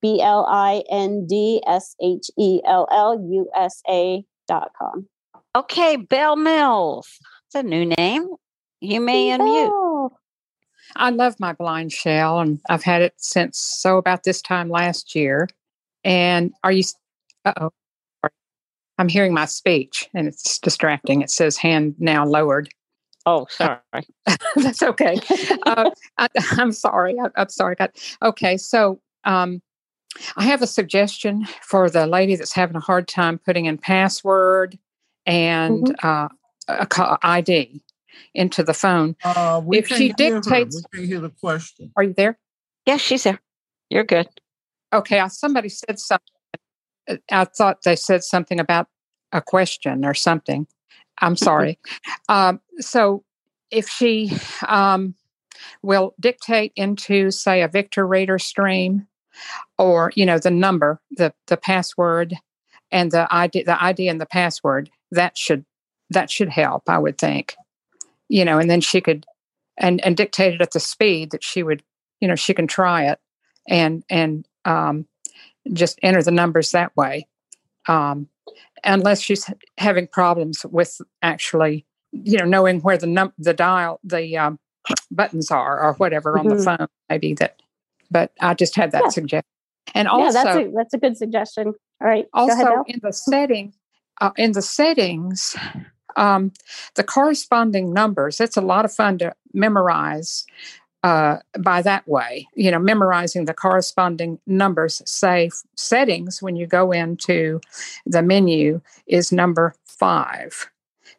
B 0.00 0.22
L 0.22 0.46
I 0.48 0.82
N 0.90 1.26
D 1.26 1.62
S 1.66 1.94
H 2.00 2.30
E 2.38 2.62
L 2.64 2.88
L 2.90 3.20
U 3.30 3.50
S 3.54 3.82
A 3.88 4.24
dot 4.48 4.72
com. 4.78 5.06
Okay, 5.54 5.96
Bell 5.96 6.36
Mills. 6.36 7.18
It's 7.46 7.56
a 7.56 7.62
new 7.62 7.84
name. 7.84 8.28
You 8.80 9.00
may 9.00 9.28
unmute. 9.28 9.68
Oh, 9.70 10.16
I 10.96 11.10
love 11.10 11.38
my 11.38 11.52
blind 11.52 11.92
shell, 11.92 12.40
and 12.40 12.58
I've 12.68 12.82
had 12.82 13.02
it 13.02 13.14
since 13.18 13.58
so 13.58 13.98
about 13.98 14.24
this 14.24 14.42
time 14.42 14.68
last 14.70 15.14
year. 15.14 15.48
And 16.04 16.52
are 16.62 16.72
you? 16.72 16.84
Uh 17.44 17.52
oh. 17.60 17.70
I'm 18.96 19.08
hearing 19.08 19.34
my 19.34 19.46
speech, 19.46 20.08
and 20.14 20.28
it's 20.28 20.58
distracting. 20.60 21.22
It 21.22 21.30
says 21.30 21.56
"hand 21.56 21.96
now 21.98 22.24
lowered." 22.24 22.68
Oh, 23.26 23.46
sorry. 23.50 23.80
That's 24.56 24.82
okay. 24.82 25.18
uh, 25.66 25.90
I, 26.18 26.28
I'm 26.52 26.72
sorry. 26.72 27.16
I, 27.18 27.28
I'm 27.40 27.48
sorry. 27.48 27.74
I- 27.80 27.88
Okay, 28.22 28.56
so 28.56 29.00
um, 29.24 29.62
I 30.36 30.44
have 30.44 30.60
a 30.62 30.66
suggestion 30.66 31.46
for 31.62 31.88
the 31.90 32.06
lady 32.06 32.36
that's 32.36 32.52
having 32.52 32.76
a 32.76 32.80
hard 32.80 33.08
time 33.08 33.38
putting 33.38 33.64
in 33.64 33.78
password 33.78 34.78
and 35.26 35.96
uh, 36.04 36.28
a 36.68 36.86
ca- 36.86 37.18
ID. 37.22 37.82
into 38.34 38.62
the 38.62 38.74
phone. 38.74 39.16
Uh, 39.24 39.60
we 39.64 39.78
if 39.78 39.88
can't 39.88 39.98
she 39.98 40.04
hear 40.18 40.34
her. 40.34 40.40
dictates, 40.40 40.76
We 40.92 40.98
can't 40.98 41.08
hear 41.08 41.20
the 41.20 41.30
question. 41.30 41.92
are 41.96 42.02
you 42.04 42.14
there? 42.14 42.38
Yes, 42.86 43.00
she's 43.00 43.24
there. 43.24 43.40
You're 43.90 44.04
good. 44.04 44.28
Okay, 44.94 45.18
I- 45.18 45.28
somebody 45.28 45.68
said 45.68 45.98
something. 45.98 46.24
uh, 47.08 47.16
I 47.30 47.44
thought 47.44 47.82
they 47.84 47.96
said 47.96 48.22
something 48.24 48.60
about 48.60 48.86
a 49.32 49.42
question 49.42 50.04
or 50.04 50.14
something. 50.14 50.66
I'm 51.20 51.36
sorry. 51.36 51.78
um, 52.28 52.60
so 52.78 53.24
if 53.70 53.88
she 53.88 54.32
um, 54.68 55.14
will 55.82 56.14
dictate 56.20 56.72
into, 56.76 57.30
say, 57.30 57.62
a 57.62 57.68
Victor 57.68 58.06
Reader 58.06 58.38
stream, 58.38 59.08
or 59.78 60.12
you 60.14 60.24
know, 60.24 60.38
the 60.38 60.50
number, 60.50 61.00
the 61.10 61.34
the 61.48 61.56
password, 61.56 62.34
and 62.92 63.10
the 63.10 63.26
ID, 63.30 63.64
the 63.64 63.82
ID 63.82 64.08
and 64.08 64.20
the 64.20 64.26
password, 64.26 64.90
that 65.10 65.36
should 65.36 65.64
that 66.10 66.30
should 66.30 66.50
help. 66.50 66.88
I 66.88 66.98
would 66.98 67.18
think. 67.18 67.56
You 68.28 68.44
know, 68.44 68.58
and 68.58 68.70
then 68.70 68.80
she 68.80 69.00
could 69.00 69.26
and 69.76 70.00
and 70.04 70.16
dictate 70.16 70.54
it 70.54 70.62
at 70.62 70.70
the 70.70 70.80
speed 70.80 71.32
that 71.32 71.42
she 71.44 71.62
would. 71.64 71.82
You 72.20 72.28
know, 72.28 72.36
she 72.36 72.54
can 72.54 72.66
try 72.68 73.06
it 73.10 73.18
and 73.68 74.04
and 74.08 74.46
um, 74.64 75.06
just 75.72 75.98
enter 76.02 76.22
the 76.22 76.30
numbers 76.30 76.70
that 76.72 76.96
way. 76.96 77.26
Um, 77.88 78.28
unless 78.84 79.20
she's 79.20 79.50
having 79.78 80.06
problems 80.06 80.64
with 80.66 81.00
actually, 81.22 81.86
you 82.12 82.38
know, 82.38 82.44
knowing 82.44 82.80
where 82.80 82.98
the 82.98 83.06
num 83.06 83.32
the 83.38 83.54
dial 83.54 84.00
the 84.04 84.36
um, 84.36 84.58
buttons 85.10 85.50
are 85.50 85.80
or 85.82 85.94
whatever 85.94 86.38
on 86.38 86.48
the 86.48 86.54
Mhm. 86.54 86.64
phone, 86.78 86.88
maybe 87.08 87.34
that. 87.34 87.60
But 88.10 88.32
I 88.40 88.54
just 88.54 88.76
had 88.76 88.92
that 88.92 89.04
Yeah. 89.04 89.10
suggestion. 89.10 89.48
And 89.94 90.06
yeah, 90.06 90.12
also, 90.12 90.32
that's 90.44 90.56
a 90.56 90.70
that's 90.74 90.94
a 90.94 90.98
good 90.98 91.16
suggestion. 91.16 91.68
All 92.00 92.08
right, 92.08 92.26
go 92.34 92.46
ahead, 92.46 92.66
also 92.66 92.84
in 92.86 93.00
the 93.02 93.12
setting 93.12 93.72
uh, 94.20 94.30
in 94.36 94.52
the 94.52 94.62
settings 94.62 95.56
um, 96.16 96.52
the 96.94 97.02
corresponding 97.04 97.92
numbers 97.92 98.40
it's 98.40 98.56
a 98.56 98.60
lot 98.60 98.84
of 98.84 98.92
fun 98.92 99.18
to 99.18 99.34
memorize 99.52 100.44
uh, 101.04 101.38
by 101.60 101.80
that 101.82 102.06
way 102.08 102.48
you 102.54 102.70
know 102.70 102.78
memorizing 102.80 103.44
the 103.44 103.54
corresponding 103.54 104.40
numbers 104.46 105.00
say 105.04 105.48
settings 105.76 106.42
when 106.42 106.56
you 106.56 106.66
go 106.66 106.90
into 106.90 107.60
the 108.06 108.22
menu 108.22 108.80
is 109.06 109.30
number 109.30 109.74
five. 109.94 110.68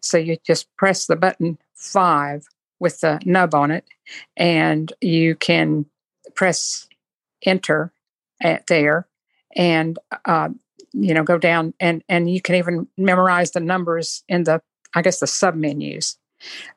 So 0.02 0.18
you 0.18 0.38
just 0.46 0.76
press 0.78 1.08
the 1.08 1.16
button 1.16 1.58
five 1.74 2.46
with 2.80 3.00
the 3.02 3.20
nub 3.26 3.56
on 3.56 3.72
it 3.72 3.86
and 4.36 4.92
you 5.02 5.36
can 5.36 5.86
press 6.36 6.88
enter 7.44 7.92
at 8.42 8.68
there 8.68 9.08
and 9.56 9.98
uh, 10.26 10.50
you 10.94 11.14
know 11.14 11.24
go 11.24 11.38
down 11.38 11.74
and 11.80 12.04
and 12.10 12.30
you 12.30 12.42
can 12.42 12.56
even 12.56 12.88
memorize 12.98 13.52
the 13.52 13.60
numbers 13.60 14.24
in 14.28 14.44
the 14.44 14.62
i 14.94 15.02
guess 15.02 15.20
the 15.20 15.28
sub 15.28 15.56
menus 15.56 16.18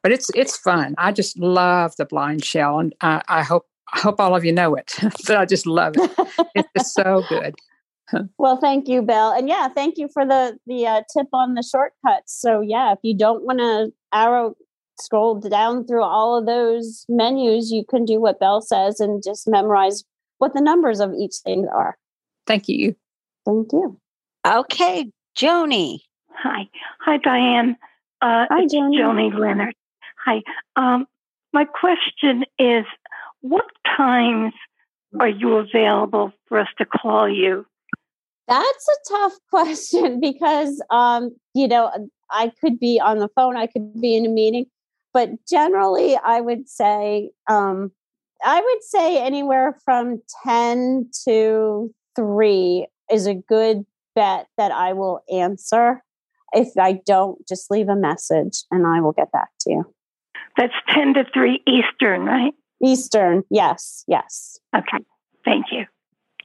but 0.02 0.12
it's 0.12 0.30
it's 0.34 0.56
fun 0.56 0.94
i 0.98 1.12
just 1.12 1.38
love 1.38 1.94
the 1.96 2.06
BlindShell 2.06 2.80
and 2.80 2.94
i, 3.00 3.22
I 3.28 3.42
hope 3.42 3.66
i 3.92 4.00
hope 4.00 4.20
all 4.20 4.34
of 4.34 4.44
you 4.44 4.52
know 4.52 4.74
it 4.74 4.94
but 5.26 5.36
i 5.36 5.44
just 5.44 5.66
love 5.66 5.94
it 5.96 6.10
it's 6.54 6.68
just 6.76 6.94
so 6.94 7.22
good 7.28 7.54
Well, 8.38 8.56
thank 8.56 8.88
you, 8.88 9.02
Bill, 9.02 9.32
and 9.32 9.50
yeah, 9.50 9.68
thank 9.68 9.98
you 9.98 10.08
for 10.08 10.24
the 10.24 10.58
the 10.66 10.86
uh, 10.86 11.02
tip 11.14 11.26
on 11.34 11.52
the 11.52 11.62
shortcuts. 11.62 12.40
So 12.40 12.62
yeah, 12.62 12.92
if 12.92 12.98
you 13.02 13.14
don't 13.14 13.44
want 13.44 13.58
to 13.58 13.92
arrow 14.14 14.54
scroll 14.98 15.38
down 15.38 15.86
through 15.86 16.04
all 16.04 16.38
of 16.38 16.46
those 16.46 17.04
menus, 17.10 17.70
you 17.70 17.84
can 17.84 18.06
do 18.06 18.18
what 18.18 18.40
Bell 18.40 18.62
says 18.62 18.98
and 18.98 19.22
just 19.22 19.46
memorize 19.46 20.04
what 20.38 20.54
the 20.54 20.62
numbers 20.62 21.00
of 21.00 21.12
each 21.12 21.34
thing 21.44 21.68
are. 21.68 21.98
thank 22.46 22.66
you 22.66 22.96
Thank 23.48 23.72
you. 23.72 23.98
Okay, 24.46 25.10
Joni. 25.34 26.00
Hi. 26.32 26.68
Hi, 27.00 27.16
Diane. 27.16 27.76
Uh, 28.20 28.46
Hi, 28.50 28.62
it's 28.62 28.74
Joni. 28.74 28.98
Joni 28.98 29.38
Leonard. 29.38 29.74
Hi. 30.24 30.42
Um, 30.76 31.06
my 31.52 31.64
question 31.64 32.44
is 32.58 32.84
what 33.40 33.64
times 33.96 34.52
are 35.20 35.28
you 35.28 35.56
available 35.56 36.32
for 36.46 36.58
us 36.58 36.68
to 36.78 36.84
call 36.84 37.28
you? 37.28 37.64
That's 38.48 38.88
a 38.88 39.08
tough 39.12 39.32
question 39.50 40.20
because, 40.20 40.82
um, 40.90 41.36
you 41.54 41.68
know, 41.68 41.90
I 42.30 42.52
could 42.60 42.78
be 42.78 43.00
on 43.00 43.18
the 43.18 43.28
phone, 43.28 43.56
I 43.56 43.66
could 43.66 44.00
be 44.00 44.16
in 44.16 44.26
a 44.26 44.28
meeting, 44.28 44.66
but 45.14 45.30
generally, 45.48 46.16
I 46.16 46.40
would 46.40 46.68
say, 46.68 47.30
um, 47.48 47.92
I 48.44 48.60
would 48.60 48.82
say 48.82 49.22
anywhere 49.24 49.78
from 49.84 50.22
10 50.44 51.10
to 51.24 51.94
3 52.16 52.86
is 53.10 53.26
a 53.26 53.34
good 53.34 53.84
bet 54.14 54.46
that 54.56 54.72
I 54.72 54.92
will 54.92 55.20
answer. 55.32 56.02
If 56.52 56.68
I 56.78 57.00
don't, 57.06 57.46
just 57.48 57.70
leave 57.70 57.88
a 57.88 57.96
message 57.96 58.64
and 58.70 58.86
I 58.86 59.00
will 59.00 59.12
get 59.12 59.30
back 59.32 59.48
to 59.60 59.70
you. 59.70 59.94
That's 60.56 60.74
10 60.94 61.14
to 61.14 61.24
3 61.32 61.62
Eastern, 61.66 62.24
right? 62.24 62.52
Eastern, 62.82 63.42
yes, 63.50 64.04
yes. 64.06 64.58
Okay. 64.76 65.04
Thank 65.44 65.66
you. 65.72 65.84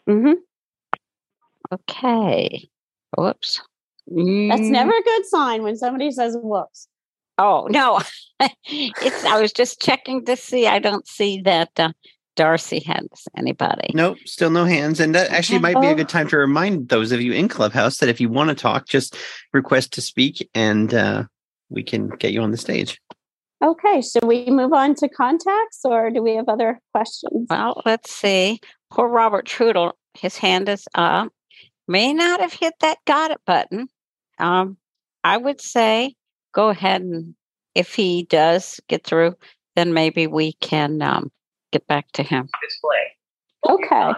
hmm 0.07 0.33
Okay. 1.71 2.69
Whoops. 3.17 3.61
That's 4.07 4.67
Mm, 4.67 4.71
never 4.71 4.91
a 4.91 5.01
good 5.03 5.25
sign 5.25 5.63
when 5.63 5.77
somebody 5.77 6.11
says 6.11 6.37
whoops. 6.41 6.87
Oh 7.37 7.67
no, 7.69 8.01
it's. 8.67 9.23
I 9.23 9.41
was 9.41 9.53
just 9.53 9.81
checking 9.81 10.25
to 10.25 10.35
see. 10.35 10.67
I 10.67 10.79
don't 10.79 11.07
see 11.07 11.41
that 11.41 11.71
uh, 11.79 11.93
Darcy 12.35 12.79
has 12.81 13.07
anybody. 13.37 13.91
Nope, 13.93 14.17
still 14.25 14.49
no 14.49 14.65
hands. 14.65 14.99
And 14.99 15.13
that 15.15 15.31
actually 15.31 15.59
might 15.59 15.79
be 15.79 15.87
a 15.87 15.95
good 15.95 16.09
time 16.09 16.27
to 16.29 16.37
remind 16.37 16.89
those 16.89 17.11
of 17.11 17.21
you 17.21 17.33
in 17.33 17.47
Clubhouse 17.47 17.97
that 17.97 18.09
if 18.09 18.19
you 18.19 18.29
want 18.29 18.49
to 18.49 18.55
talk, 18.55 18.87
just 18.87 19.15
request 19.53 19.93
to 19.93 20.01
speak 20.01 20.49
and 20.53 20.93
uh, 20.93 21.23
we 21.69 21.83
can 21.83 22.09
get 22.09 22.31
you 22.31 22.41
on 22.41 22.51
the 22.51 22.57
stage. 22.57 22.99
Okay, 23.63 24.01
should 24.01 24.25
we 24.25 24.49
move 24.49 24.73
on 24.73 24.93
to 24.95 25.07
contacts 25.07 25.81
or 25.85 26.09
do 26.09 26.21
we 26.21 26.35
have 26.35 26.49
other 26.49 26.79
questions? 26.93 27.47
Well, 27.49 27.81
let's 27.85 28.11
see. 28.11 28.59
Poor 28.91 29.07
Robert 29.07 29.45
Trudel. 29.45 29.93
His 30.15 30.37
hand 30.37 30.69
is 30.69 30.85
up. 30.95 31.31
May 31.87 32.13
not 32.13 32.41
have 32.41 32.53
hit 32.53 32.73
that 32.81 32.97
got 33.05 33.31
it 33.31 33.39
button. 33.45 33.87
Um, 34.37 34.77
I 35.23 35.37
would 35.37 35.61
say 35.61 36.15
go 36.53 36.69
ahead 36.69 37.01
and 37.01 37.35
if 37.75 37.95
he 37.95 38.23
does 38.23 38.79
get 38.87 39.03
through, 39.03 39.35
then 39.75 39.93
maybe 39.93 40.27
we 40.27 40.53
can 40.53 41.01
um, 41.01 41.31
get 41.73 41.87
back 41.87 42.11
to 42.13 42.23
him. 42.23 42.47
Display. 42.61 43.17
Okay, 43.69 44.11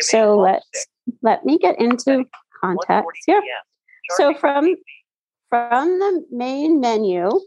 so 0.00 0.36
let's 0.36 0.86
let 1.22 1.44
me 1.44 1.58
get 1.58 1.80
into 1.80 2.24
contacts 2.60 3.20
here. 3.26 3.42
So 4.16 4.34
from 4.34 4.74
from 5.48 5.98
the 5.98 6.24
main 6.30 6.80
menu, 6.80 7.40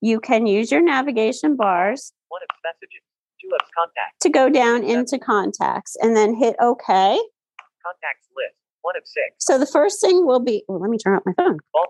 you 0.00 0.20
can 0.20 0.46
use 0.46 0.70
your 0.70 0.82
navigation 0.82 1.56
bars 1.56 2.12
One 2.28 2.40
of 2.42 2.56
messages. 2.64 3.02
Two 3.40 3.50
of 3.54 3.60
contacts. 3.76 4.18
to 4.22 4.28
go 4.30 4.48
down 4.48 4.82
into 4.82 5.16
contacts 5.16 5.96
and 6.02 6.16
then 6.16 6.34
hit 6.34 6.56
OK. 6.60 6.84
Contacts 6.84 8.26
list. 8.36 8.56
One 8.82 8.96
of 8.96 9.02
six. 9.06 9.34
So 9.38 9.58
the 9.58 9.66
first 9.66 10.00
thing 10.00 10.26
will 10.26 10.40
be, 10.40 10.64
well, 10.66 10.80
let 10.80 10.90
me 10.90 10.98
turn 10.98 11.14
up 11.14 11.22
my 11.24 11.32
phone. 11.36 11.58
All. 11.72 11.86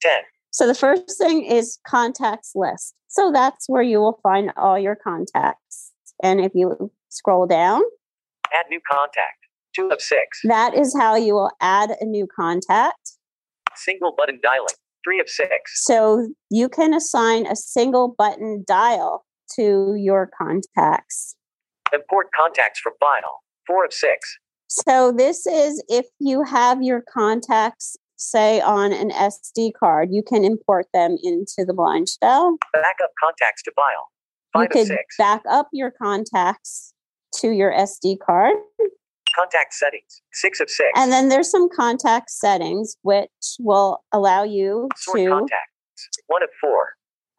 Ten. 0.00 0.22
So 0.50 0.66
the 0.66 0.74
first 0.74 1.18
thing 1.18 1.44
is 1.44 1.78
contacts 1.86 2.52
list. 2.54 2.94
So 3.08 3.30
that's 3.32 3.68
where 3.68 3.82
you 3.82 4.00
will 4.00 4.18
find 4.22 4.52
all 4.56 4.78
your 4.78 4.96
contacts. 4.96 5.91
And 6.22 6.40
if 6.40 6.52
you 6.54 6.90
scroll 7.08 7.46
down, 7.46 7.82
Add 8.54 8.66
new 8.70 8.80
contact. 8.90 9.38
Two 9.74 9.88
of 9.88 10.00
six. 10.02 10.40
that 10.44 10.74
is 10.74 10.94
how 10.94 11.16
you 11.16 11.32
will 11.34 11.50
add 11.60 11.92
a 12.00 12.04
new 12.04 12.26
contact. 12.26 13.12
Single 13.74 14.14
button 14.16 14.38
dialing. 14.42 14.74
Three 15.02 15.18
of 15.18 15.28
six. 15.28 15.84
So 15.86 16.28
you 16.50 16.68
can 16.68 16.92
assign 16.92 17.46
a 17.46 17.56
single 17.56 18.14
button 18.16 18.64
dial 18.68 19.24
to 19.56 19.94
your 19.96 20.30
contacts. 20.38 21.34
Import 21.92 22.28
contacts 22.36 22.80
from 22.80 22.92
file. 23.00 23.40
Four 23.66 23.84
of 23.86 23.92
six. 23.92 24.38
So 24.68 25.10
this 25.10 25.46
is 25.46 25.82
if 25.88 26.06
you 26.18 26.44
have 26.44 26.82
your 26.82 27.02
contacts, 27.12 27.96
say 28.16 28.60
on 28.60 28.92
an 28.92 29.10
SD 29.10 29.72
card, 29.78 30.10
you 30.12 30.22
can 30.22 30.44
import 30.44 30.86
them 30.92 31.16
into 31.22 31.64
the 31.66 31.72
BlindShell. 31.74 32.56
Backup 32.72 33.10
contacts 33.22 33.62
to 33.64 33.72
file. 33.74 34.08
You 34.54 34.60
Five 34.62 34.82
of 34.82 34.88
could 34.88 34.98
back 35.18 35.42
up 35.48 35.68
your 35.72 35.90
contacts 35.90 36.92
to 37.36 37.50
your 37.50 37.72
SD 37.72 38.18
card. 38.24 38.54
Contact 39.34 39.72
settings. 39.72 40.20
Six 40.32 40.60
of 40.60 40.68
six. 40.68 40.90
And 40.94 41.10
then 41.10 41.30
there's 41.30 41.50
some 41.50 41.68
contact 41.74 42.30
settings 42.30 42.96
which 43.02 43.30
will 43.58 44.04
allow 44.12 44.42
you 44.42 44.88
Sort 44.96 45.18
to 45.18 45.28
contacts. 45.28 45.72
One 46.26 46.42
of 46.42 46.50
four. 46.60 46.90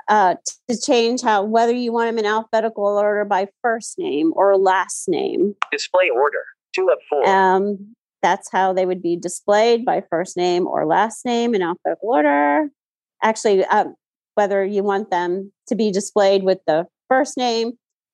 uh, 0.10 0.36
to 0.70 0.80
change 0.80 1.22
how 1.22 1.44
whether 1.44 1.74
you 1.74 1.92
want 1.92 2.08
them 2.10 2.18
in 2.18 2.26
alphabetical 2.26 2.84
order 2.86 3.26
by 3.26 3.48
first 3.62 4.00
name 4.00 4.32
or 4.36 4.58
last 4.58 5.08
name. 5.08 5.56
Display 5.72 6.10
order. 6.10 6.44
Two 6.74 6.90
of 6.92 6.98
four. 7.08 7.28
Um, 7.28 7.96
that's 8.24 8.50
how 8.52 8.74
they 8.74 8.86
would 8.88 9.04
be 9.04 9.18
displayed 9.18 9.86
by 9.86 10.02
first 10.10 10.36
name 10.36 10.66
or 10.66 10.88
last 10.88 11.26
name 11.26 11.54
in 11.54 11.62
alphabetical 11.62 12.10
order. 12.10 12.70
Actually, 13.22 13.66
um, 13.66 13.94
whether 14.36 14.66
you 14.66 14.82
want 14.82 15.12
them 15.12 15.52
to 15.68 15.76
be 15.76 15.92
displayed 15.92 16.44
with 16.44 16.60
the 16.66 16.88
first 17.14 17.38
name 17.38 17.74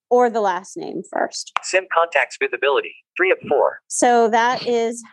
or 0.09 0.29
the 0.29 0.41
last 0.41 0.75
name 0.77 1.01
first. 1.09 1.51
SIM 1.63 1.85
contacts 1.93 2.37
visibility. 2.41 2.95
Three 3.15 3.31
of 3.31 3.37
four. 3.47 3.79
So 3.87 4.27
that 4.29 4.65
is 4.67 5.03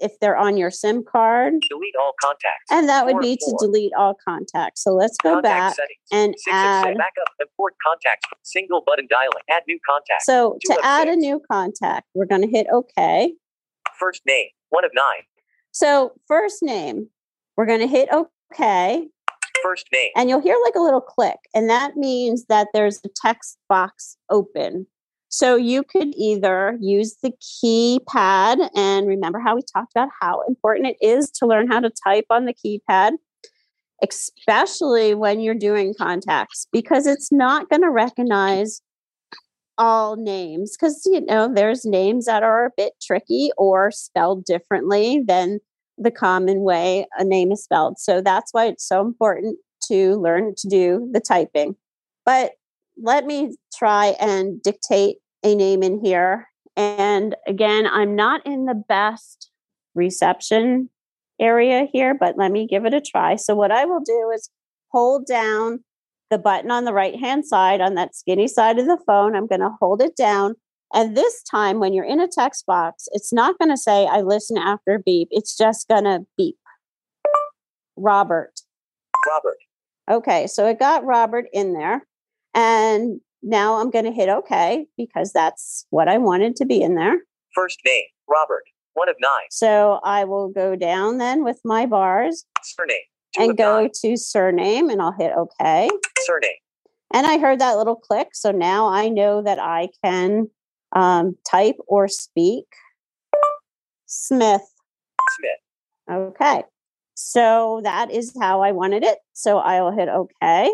if 0.00 0.12
they're 0.20 0.36
on 0.36 0.56
your 0.56 0.70
SIM 0.70 1.04
card. 1.04 1.54
Delete 1.68 1.94
all 2.00 2.12
contacts. 2.22 2.70
And 2.70 2.88
that 2.88 3.04
would 3.04 3.18
be 3.20 3.36
to 3.36 3.56
delete 3.60 3.92
all 3.98 4.14
contacts. 4.26 4.82
So 4.84 4.94
let's 4.94 5.16
go 5.22 5.34
Contact 5.34 5.42
back 5.42 5.74
settings. 5.74 5.98
and 6.12 6.34
Six 6.38 6.54
add. 6.54 6.84
six. 6.86 6.96
Backup. 6.98 7.28
Import 7.40 7.74
contacts. 7.84 8.26
Single 8.44 8.82
button 8.86 9.06
dialing. 9.10 9.42
Add 9.50 9.62
new 9.66 9.78
contact. 9.88 10.22
So 10.22 10.56
Two 10.66 10.74
to 10.74 10.80
add 10.84 11.08
a 11.08 11.16
new 11.16 11.40
contact, 11.50 12.06
we're 12.14 12.26
going 12.26 12.42
to 12.42 12.48
hit 12.48 12.66
OK. 12.72 13.32
First 13.98 14.22
name. 14.26 14.46
One 14.70 14.84
of 14.84 14.92
nine. 14.94 15.24
So 15.72 16.12
first 16.28 16.62
name, 16.62 17.08
we're 17.56 17.66
going 17.66 17.80
to 17.80 17.86
hit 17.88 18.08
OK. 18.12 19.08
First 19.62 19.86
name. 19.92 20.10
And 20.16 20.28
you'll 20.28 20.40
hear 20.40 20.56
like 20.64 20.74
a 20.74 20.80
little 20.80 21.00
click, 21.00 21.38
and 21.54 21.68
that 21.70 21.96
means 21.96 22.46
that 22.46 22.68
there's 22.72 23.00
a 23.04 23.08
text 23.14 23.58
box 23.68 24.16
open. 24.30 24.86
So 25.30 25.56
you 25.56 25.82
could 25.82 26.14
either 26.16 26.78
use 26.80 27.16
the 27.22 27.32
keypad, 27.42 28.70
and 28.74 29.06
remember 29.06 29.40
how 29.40 29.56
we 29.56 29.62
talked 29.62 29.92
about 29.94 30.08
how 30.20 30.42
important 30.48 30.88
it 30.88 31.06
is 31.06 31.30
to 31.32 31.46
learn 31.46 31.68
how 31.68 31.80
to 31.80 31.90
type 31.90 32.26
on 32.30 32.46
the 32.46 32.54
keypad, 32.54 33.12
especially 34.02 35.14
when 35.14 35.40
you're 35.40 35.54
doing 35.54 35.94
contacts, 35.96 36.66
because 36.72 37.06
it's 37.06 37.30
not 37.30 37.68
going 37.68 37.82
to 37.82 37.90
recognize 37.90 38.80
all 39.78 40.16
names 40.16 40.76
because 40.76 41.02
you 41.06 41.24
know 41.24 41.48
there's 41.52 41.84
names 41.84 42.26
that 42.26 42.42
are 42.42 42.66
a 42.66 42.70
bit 42.76 42.94
tricky 43.00 43.50
or 43.56 43.90
spelled 43.92 44.44
differently 44.44 45.22
than 45.26 45.60
the 45.98 46.10
common 46.10 46.60
way 46.60 47.06
a 47.18 47.24
name 47.24 47.52
is 47.52 47.62
spelled. 47.62 47.98
So 47.98 48.20
that's 48.20 48.52
why 48.52 48.66
it's 48.66 48.86
so 48.86 49.00
important 49.00 49.58
to 49.88 50.16
learn 50.16 50.54
to 50.58 50.68
do 50.68 51.08
the 51.12 51.20
typing. 51.20 51.76
But 52.24 52.52
let 53.02 53.26
me 53.26 53.56
try 53.74 54.16
and 54.20 54.62
dictate 54.62 55.18
a 55.42 55.54
name 55.54 55.82
in 55.82 56.00
here. 56.04 56.48
And 56.76 57.36
again, 57.46 57.86
I'm 57.86 58.14
not 58.14 58.44
in 58.46 58.66
the 58.66 58.74
best 58.88 59.50
reception 59.94 60.90
area 61.40 61.86
here, 61.92 62.14
but 62.18 62.36
let 62.36 62.52
me 62.52 62.66
give 62.66 62.84
it 62.84 62.94
a 62.94 63.00
try. 63.00 63.36
So, 63.36 63.54
what 63.54 63.70
I 63.70 63.84
will 63.84 64.00
do 64.00 64.30
is 64.34 64.50
hold 64.90 65.26
down 65.26 65.80
the 66.30 66.38
button 66.38 66.70
on 66.70 66.84
the 66.84 66.92
right 66.92 67.18
hand 67.18 67.46
side 67.46 67.80
on 67.80 67.94
that 67.94 68.14
skinny 68.14 68.48
side 68.48 68.78
of 68.78 68.86
the 68.86 68.98
phone. 69.06 69.34
I'm 69.34 69.46
going 69.46 69.60
to 69.60 69.76
hold 69.80 70.02
it 70.02 70.16
down. 70.16 70.54
And 70.94 71.16
this 71.16 71.42
time, 71.42 71.80
when 71.80 71.92
you're 71.92 72.04
in 72.04 72.20
a 72.20 72.28
text 72.28 72.64
box, 72.66 73.08
it's 73.12 73.32
not 73.32 73.58
going 73.58 73.68
to 73.70 73.76
say, 73.76 74.06
I 74.06 74.22
listen 74.22 74.56
after 74.56 74.98
beep. 74.98 75.28
It's 75.30 75.56
just 75.56 75.86
going 75.88 76.04
to 76.04 76.20
beep. 76.36 76.56
Robert. 77.96 78.52
Robert. 79.26 79.58
Okay, 80.10 80.46
so 80.46 80.66
it 80.66 80.78
got 80.78 81.04
Robert 81.04 81.46
in 81.52 81.74
there. 81.74 82.06
And 82.54 83.20
now 83.42 83.80
I'm 83.80 83.90
going 83.90 84.06
to 84.06 84.12
hit 84.12 84.28
OK 84.28 84.86
because 84.96 85.32
that's 85.32 85.86
what 85.90 86.08
I 86.08 86.18
wanted 86.18 86.56
to 86.56 86.64
be 86.64 86.80
in 86.80 86.94
there. 86.94 87.18
First 87.54 87.80
name. 87.84 88.04
Robert. 88.28 88.64
One 88.94 89.08
of 89.08 89.16
nine. 89.20 89.46
So 89.50 90.00
I 90.02 90.24
will 90.24 90.48
go 90.48 90.74
down 90.74 91.18
then 91.18 91.44
with 91.44 91.60
my 91.64 91.86
bars 91.86 92.44
Surname. 92.62 92.96
And 93.38 93.56
go 93.56 93.82
nine. 93.82 93.90
to 94.02 94.16
surname 94.16 94.90
and 94.90 95.00
I'll 95.00 95.12
hit 95.12 95.32
OK. 95.36 95.88
Surname. 96.20 96.50
And 97.12 97.26
I 97.26 97.38
heard 97.38 97.60
that 97.60 97.76
little 97.76 97.94
click. 97.94 98.28
So 98.32 98.50
now 98.50 98.88
I 98.88 99.08
know 99.08 99.42
that 99.42 99.58
I 99.58 99.90
can 100.02 100.48
um, 100.94 101.36
type 101.50 101.76
or 101.86 102.08
speak 102.08 102.66
Smith. 104.06 104.62
Smith. 105.36 106.10
Okay. 106.10 106.62
So 107.14 107.80
that 107.84 108.10
is 108.10 108.32
how 108.40 108.62
I 108.62 108.72
wanted 108.72 109.02
it. 109.04 109.18
So 109.32 109.58
I'll 109.58 109.90
hit 109.90 110.08
OK. 110.08 110.70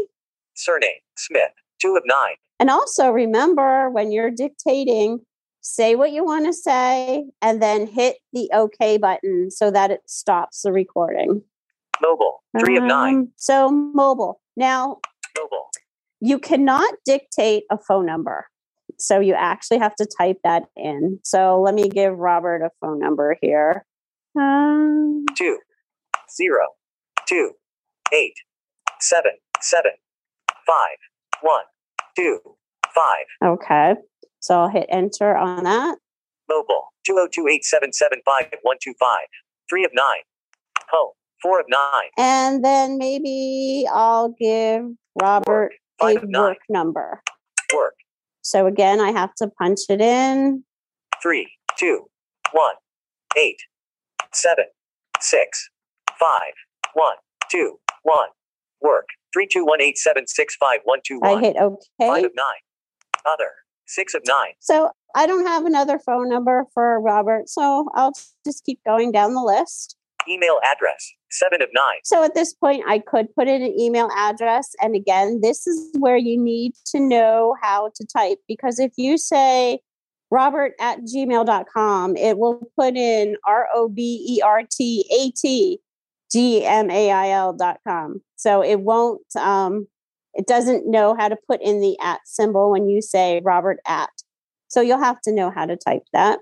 Surname. 0.54 0.90
Smith. 1.16 1.50
Two 1.80 1.96
of 1.96 2.02
nine. 2.06 2.34
And 2.60 2.70
also 2.70 3.10
remember 3.10 3.90
when 3.90 4.12
you're 4.12 4.30
dictating, 4.30 5.20
say 5.60 5.96
what 5.96 6.12
you 6.12 6.24
want 6.24 6.46
to 6.46 6.52
say 6.52 7.24
and 7.42 7.60
then 7.60 7.86
hit 7.86 8.16
the 8.32 8.48
OK 8.54 8.98
button 8.98 9.50
so 9.50 9.70
that 9.70 9.90
it 9.90 10.00
stops 10.06 10.62
the 10.62 10.72
recording. 10.72 11.42
Mobile. 12.00 12.42
Three 12.60 12.76
of 12.76 12.84
nine. 12.84 13.14
Um, 13.14 13.32
So 13.36 13.70
mobile. 13.70 14.40
Now, 14.56 14.98
Mobile. 15.36 15.68
you 16.20 16.38
cannot 16.38 16.94
dictate 17.04 17.64
a 17.70 17.78
phone 17.78 18.06
number. 18.06 18.46
So 19.04 19.20
you 19.20 19.34
actually 19.34 19.78
have 19.78 19.94
to 19.96 20.06
type 20.06 20.38
that 20.44 20.64
in. 20.76 21.18
So 21.24 21.60
let 21.60 21.74
me 21.74 21.88
give 21.88 22.16
Robert 22.16 22.62
a 22.62 22.70
phone 22.80 22.98
number 23.00 23.36
here. 23.42 23.84
Um, 24.38 25.24
Two. 25.36 25.58
Zero. 26.34 26.66
Two. 27.28 27.52
Eight. 28.12 28.34
Seven. 29.00 29.32
Seven. 29.60 29.92
Five. 30.66 30.96
One. 31.42 31.64
Two. 32.16 32.38
Five. 32.94 33.26
okay. 33.44 33.94
So 34.40 34.60
I'll 34.60 34.68
hit 34.68 34.86
enter 34.88 35.36
on 35.36 35.64
that. 35.64 35.98
Mobile. 36.48 36.84
Two 37.06 37.16
oh 37.18 37.28
two 37.32 37.48
eight 37.48 37.64
seven 37.64 37.92
seven 37.92 38.20
five 38.24 38.46
one 38.62 38.76
two 38.82 38.94
five. 39.00 39.26
Three 39.68 39.84
of 39.84 39.90
nine. 39.94 40.22
Home. 40.90 41.12
Four 41.42 41.60
of 41.60 41.66
nine. 41.68 42.10
And 42.18 42.64
then 42.64 42.96
maybe 42.98 43.86
I'll 43.92 44.34
give 44.40 44.84
Robert 45.20 45.72
Five 46.00 46.16
a 46.16 46.20
of 46.20 46.28
nine. 46.28 46.42
work 46.42 46.58
number. 46.68 47.22
Work. 47.74 47.94
So 48.44 48.66
again, 48.66 49.00
I 49.00 49.10
have 49.10 49.34
to 49.36 49.48
punch 49.58 49.80
it 49.88 50.00
in. 50.00 50.64
Three. 51.22 51.50
Two. 51.78 52.06
One. 52.52 52.74
Eight. 53.36 53.56
Seven. 54.32 54.66
Six. 55.18 55.70
Five. 56.20 56.52
One. 56.92 57.16
Two. 57.50 57.80
One. 58.02 58.28
Work. 58.82 59.06
Three, 59.32 59.48
two, 59.50 59.64
one, 59.64 59.82
eight, 59.82 59.98
seven, 59.98 60.28
six, 60.28 60.54
five, 60.54 60.78
one, 60.84 61.00
two, 61.04 61.18
one. 61.18 61.38
I 61.38 61.40
hit 61.40 61.56
Five 61.56 62.24
of 62.24 62.30
nine. 62.36 62.62
Other. 63.26 63.50
Six 63.86 64.14
of 64.14 64.22
nine. 64.26 64.52
So 64.60 64.90
I 65.16 65.26
don't 65.26 65.46
have 65.46 65.64
another 65.64 65.98
phone 65.98 66.28
number 66.28 66.66
for 66.72 67.00
Robert. 67.00 67.48
So 67.48 67.88
I'll 67.94 68.12
just 68.46 68.64
keep 68.64 68.78
going 68.86 69.10
down 69.10 69.34
the 69.34 69.42
list. 69.42 69.96
Email 70.28 70.60
address. 70.64 71.12
Seven 71.34 71.62
of 71.62 71.68
nine. 71.72 71.98
So 72.04 72.22
at 72.22 72.34
this 72.34 72.54
point, 72.54 72.84
I 72.86 73.00
could 73.00 73.26
put 73.34 73.48
in 73.48 73.60
an 73.60 73.78
email 73.78 74.08
address. 74.16 74.70
And 74.80 74.94
again, 74.94 75.40
this 75.42 75.66
is 75.66 75.90
where 75.98 76.16
you 76.16 76.40
need 76.40 76.74
to 76.92 77.00
know 77.00 77.56
how 77.60 77.90
to 77.96 78.06
type 78.06 78.38
because 78.46 78.78
if 78.78 78.92
you 78.96 79.18
say 79.18 79.80
robert 80.30 80.74
at 80.80 81.00
gmail.com, 81.00 82.16
it 82.16 82.38
will 82.38 82.60
put 82.78 82.96
in 82.96 83.36
R 83.46 83.66
O 83.74 83.88
B 83.88 84.24
E 84.28 84.42
R 84.42 84.62
T 84.70 85.04
A 85.12 85.32
T 85.32 85.80
G 86.30 86.64
M 86.64 86.88
A 86.88 87.10
I 87.10 87.30
L 87.30 87.52
dot 87.52 87.80
com. 87.86 88.20
So 88.36 88.62
it 88.62 88.80
won't, 88.80 89.22
um, 89.36 89.88
it 90.34 90.46
doesn't 90.46 90.88
know 90.88 91.16
how 91.18 91.28
to 91.28 91.36
put 91.48 91.60
in 91.62 91.80
the 91.80 91.98
at 92.00 92.20
symbol 92.26 92.70
when 92.70 92.88
you 92.88 93.02
say 93.02 93.40
Robert 93.44 93.78
at. 93.86 94.10
So 94.68 94.80
you'll 94.80 95.02
have 95.02 95.20
to 95.22 95.32
know 95.32 95.50
how 95.50 95.66
to 95.66 95.76
type 95.76 96.02
that. 96.12 96.38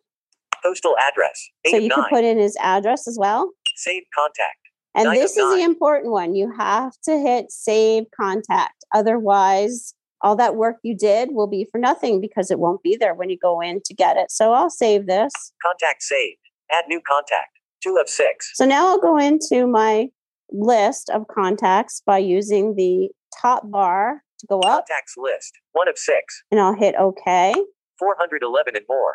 Postal 0.63 0.97
address. 0.99 1.49
So 1.67 1.77
you 1.77 1.89
nine. 1.89 1.99
can 1.99 2.05
put 2.11 2.25
in 2.25 2.39
his 2.39 2.57
address 2.61 3.09
as 3.09 3.17
well. 3.19 3.51
Save 3.77 4.03
contact. 4.15 4.62
And 4.95 5.11
this 5.11 5.37
is 5.37 5.55
the 5.55 5.63
important 5.63 6.13
one. 6.13 6.35
You 6.35 6.53
have 6.57 6.93
to 7.05 7.19
hit 7.19 7.51
save 7.51 8.05
contact. 8.19 8.85
Otherwise, 8.95 9.95
all 10.21 10.37
that 10.37 10.55
work 10.55 10.77
you 10.83 10.97
did 10.97 11.31
will 11.33 11.47
be 11.47 11.67
for 11.71 11.79
nothing 11.79 12.21
because 12.21 12.51
it 12.51 12.59
won't 12.59 12.83
be 12.83 12.97
there 12.97 13.15
when 13.15 13.31
you 13.31 13.39
go 13.39 13.61
in 13.61 13.81
to 13.85 13.95
get 13.95 14.17
it. 14.17 14.31
So 14.31 14.53
I'll 14.53 14.71
save 14.71 15.07
this. 15.07 15.33
Contact 15.65 16.03
saved. 16.03 16.39
Add 16.71 16.85
new 16.89 17.01
contact. 17.07 17.59
Two 17.83 17.99
of 18.01 18.09
six. 18.09 18.53
So 18.55 18.65
now 18.65 18.87
I'll 18.89 19.01
go 19.01 19.19
into 19.19 19.67
my 19.67 20.09
list 20.51 21.11
of 21.11 21.27
contacts 21.29 22.03
by 22.05 22.19
using 22.19 22.77
the 22.77 23.09
top 23.41 23.69
bar 23.71 24.23
to 24.39 24.47
go 24.47 24.61
up 24.61 24.87
Contacts 24.87 25.15
list. 25.17 25.55
One 25.73 25.89
of 25.89 25.99
six. 25.99 26.43
and 26.51 26.61
I'll 26.61 26.75
hit 26.77 26.95
OK. 26.99 27.55
411 27.99 28.77
and 28.77 28.85
more. 28.89 29.15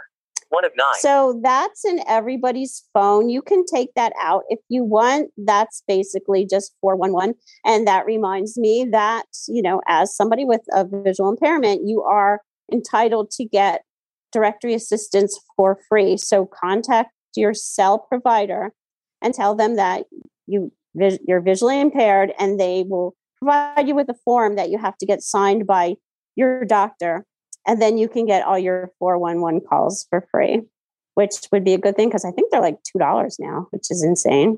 One 0.49 0.63
of 0.63 0.71
nine. 0.77 0.93
So 0.99 1.39
that's 1.43 1.83
in 1.83 1.99
everybody's 2.07 2.83
phone. 2.93 3.29
You 3.29 3.41
can 3.41 3.65
take 3.65 3.93
that 3.95 4.13
out 4.21 4.43
if 4.49 4.59
you 4.69 4.83
want. 4.83 5.31
That's 5.37 5.83
basically 5.87 6.45
just 6.45 6.73
411. 6.81 7.35
And 7.65 7.85
that 7.87 8.05
reminds 8.05 8.57
me 8.57 8.87
that, 8.91 9.25
you 9.47 9.61
know, 9.61 9.81
as 9.87 10.15
somebody 10.15 10.45
with 10.45 10.61
a 10.71 10.85
visual 10.85 11.29
impairment, 11.29 11.81
you 11.85 12.01
are 12.03 12.41
entitled 12.71 13.31
to 13.31 13.45
get 13.45 13.83
directory 14.31 14.73
assistance 14.73 15.37
for 15.55 15.79
free. 15.89 16.15
So 16.17 16.45
contact 16.45 17.11
your 17.35 17.53
cell 17.53 17.99
provider 17.99 18.73
and 19.21 19.33
tell 19.33 19.55
them 19.55 19.75
that 19.75 20.05
you 20.47 20.71
you're 20.93 21.41
visually 21.41 21.79
impaired 21.79 22.33
and 22.39 22.59
they 22.59 22.83
will 22.87 23.15
provide 23.39 23.87
you 23.87 23.93
with 23.93 24.09
a 24.09 24.15
form 24.25 24.55
that 24.55 24.69
you 24.69 24.79
have 24.79 24.97
to 24.97 25.05
get 25.05 25.21
signed 25.21 25.67
by 25.67 25.95
your 26.35 26.65
doctor 26.65 27.25
and 27.67 27.81
then 27.81 27.97
you 27.97 28.07
can 28.07 28.25
get 28.25 28.45
all 28.45 28.57
your 28.57 28.91
411 28.99 29.61
calls 29.67 30.07
for 30.09 30.25
free 30.31 30.61
which 31.15 31.33
would 31.51 31.63
be 31.63 31.73
a 31.73 31.77
good 31.77 31.95
thing 31.95 32.09
because 32.09 32.25
i 32.25 32.31
think 32.31 32.51
they're 32.51 32.61
like 32.61 32.77
$2 32.95 33.35
now 33.39 33.67
which 33.71 33.91
is 33.91 34.03
insane 34.03 34.57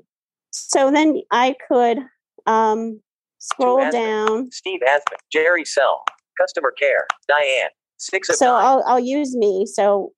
so 0.51 0.91
then 0.91 1.21
i 1.31 1.55
could 1.67 1.99
um, 2.45 3.01
scroll 3.39 3.81
Aspen. 3.81 4.01
down 4.01 4.51
Steve 4.51 4.79
Asman. 4.87 5.17
Jerry 5.31 5.65
Sell. 5.65 6.03
Customer 6.39 6.71
care. 6.71 7.05
Diane. 7.27 7.69
Six 7.97 8.29
of 8.29 8.35
so 8.37 8.45
nine. 8.45 8.65
I'll, 8.65 8.83
I'll 8.87 8.99
use 8.99 9.35
me 9.35 9.65
so 9.65 10.13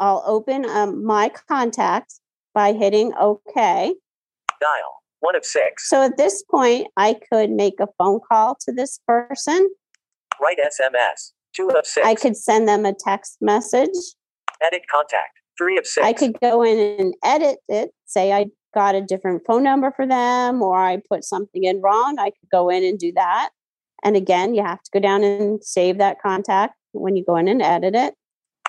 i'll 0.00 0.22
open 0.26 0.64
um, 0.64 1.04
my 1.04 1.30
contacts 1.48 2.20
by 2.54 2.72
hitting 2.72 3.12
ok 3.20 3.94
Dial. 4.60 5.02
One 5.20 5.36
of 5.36 5.44
six. 5.44 5.88
so 5.88 6.02
at 6.02 6.16
this 6.16 6.42
point 6.50 6.88
i 6.96 7.14
could 7.30 7.50
make 7.50 7.74
a 7.80 7.88
phone 7.98 8.20
call 8.28 8.56
to 8.62 8.72
this 8.72 8.98
person 9.06 9.68
Write 10.40 10.58
SMS. 10.58 11.32
Two 11.56 11.70
of 11.70 11.86
six. 11.86 12.06
i 12.06 12.14
could 12.14 12.36
send 12.36 12.68
them 12.68 12.84
a 12.84 12.92
text 12.92 13.38
message 13.40 13.96
Edit 14.62 14.82
contact. 14.90 15.40
Three 15.58 15.78
of 15.78 15.86
six. 15.86 16.06
I 16.06 16.12
could 16.12 16.38
go 16.40 16.62
in 16.62 16.78
and 16.78 17.14
edit 17.24 17.58
it, 17.68 17.90
say 18.04 18.32
I 18.32 18.46
got 18.74 18.94
a 18.94 19.00
different 19.00 19.42
phone 19.46 19.62
number 19.62 19.92
for 19.94 20.06
them 20.06 20.62
or 20.62 20.76
I 20.76 20.98
put 21.08 21.24
something 21.24 21.64
in 21.64 21.80
wrong. 21.80 22.16
I 22.18 22.26
could 22.26 22.50
go 22.52 22.68
in 22.68 22.84
and 22.84 22.98
do 22.98 23.12
that. 23.14 23.50
And 24.04 24.16
again, 24.16 24.54
you 24.54 24.62
have 24.62 24.82
to 24.82 24.90
go 24.92 25.00
down 25.00 25.24
and 25.24 25.64
save 25.64 25.98
that 25.98 26.20
contact 26.20 26.74
when 26.92 27.16
you 27.16 27.24
go 27.24 27.36
in 27.36 27.48
and 27.48 27.62
edit 27.62 27.94
it. 27.94 28.14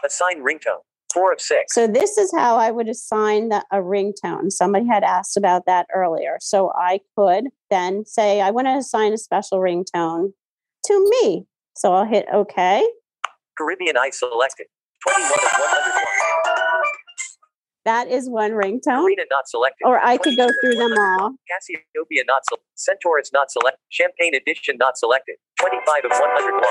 Assign 0.06 0.44
ringtone. 0.44 0.82
Four 1.14 1.34
of 1.34 1.42
six. 1.42 1.74
So 1.74 1.88
this 1.88 2.18
is 2.18 2.32
how 2.36 2.58
I 2.58 2.70
would 2.72 2.88
assign 2.88 3.50
the, 3.50 3.64
a 3.72 3.78
ringtone. 3.78 4.52
Somebody 4.52 4.88
had 4.88 5.04
asked 5.04 5.36
about 5.36 5.66
that 5.66 5.88
earlier. 5.94 6.38
So 6.40 6.72
I 6.76 7.00
could 7.18 7.46
then 7.70 8.06
say, 8.06 8.42
I 8.42 8.52
want 8.52 8.68
to 8.68 8.76
assign 8.76 9.14
a 9.14 9.18
special 9.18 9.60
ringtone 9.60 10.34
to 10.86 11.10
me. 11.22 11.48
So 11.78 11.94
I'll 11.94 12.06
hit 12.06 12.26
OK. 12.34 12.84
Caribbean 13.56 13.98
I 13.98 14.10
selected. 14.10 14.66
21 15.08 15.30
of 15.30 15.38
101. 15.38 16.82
That 17.86 18.08
is 18.08 18.28
one 18.28 18.52
ringtone. 18.52 19.08
Not 19.30 19.48
selected. 19.48 19.86
Or 19.86 20.00
I 20.00 20.18
could 20.18 20.36
go 20.36 20.48
through 20.60 20.74
them 20.76 20.92
all. 20.98 21.36
Cassiopeia 21.48 22.24
not 22.28 22.42
selected. 22.46 22.66
Centaurus 22.76 23.32
not 23.32 23.52
selected. 23.52 23.80
Champagne 23.90 24.34
edition 24.34 24.78
not 24.80 24.98
selected. 24.98 25.36
25 25.60 26.06
of 26.06 26.12
101. 26.12 26.64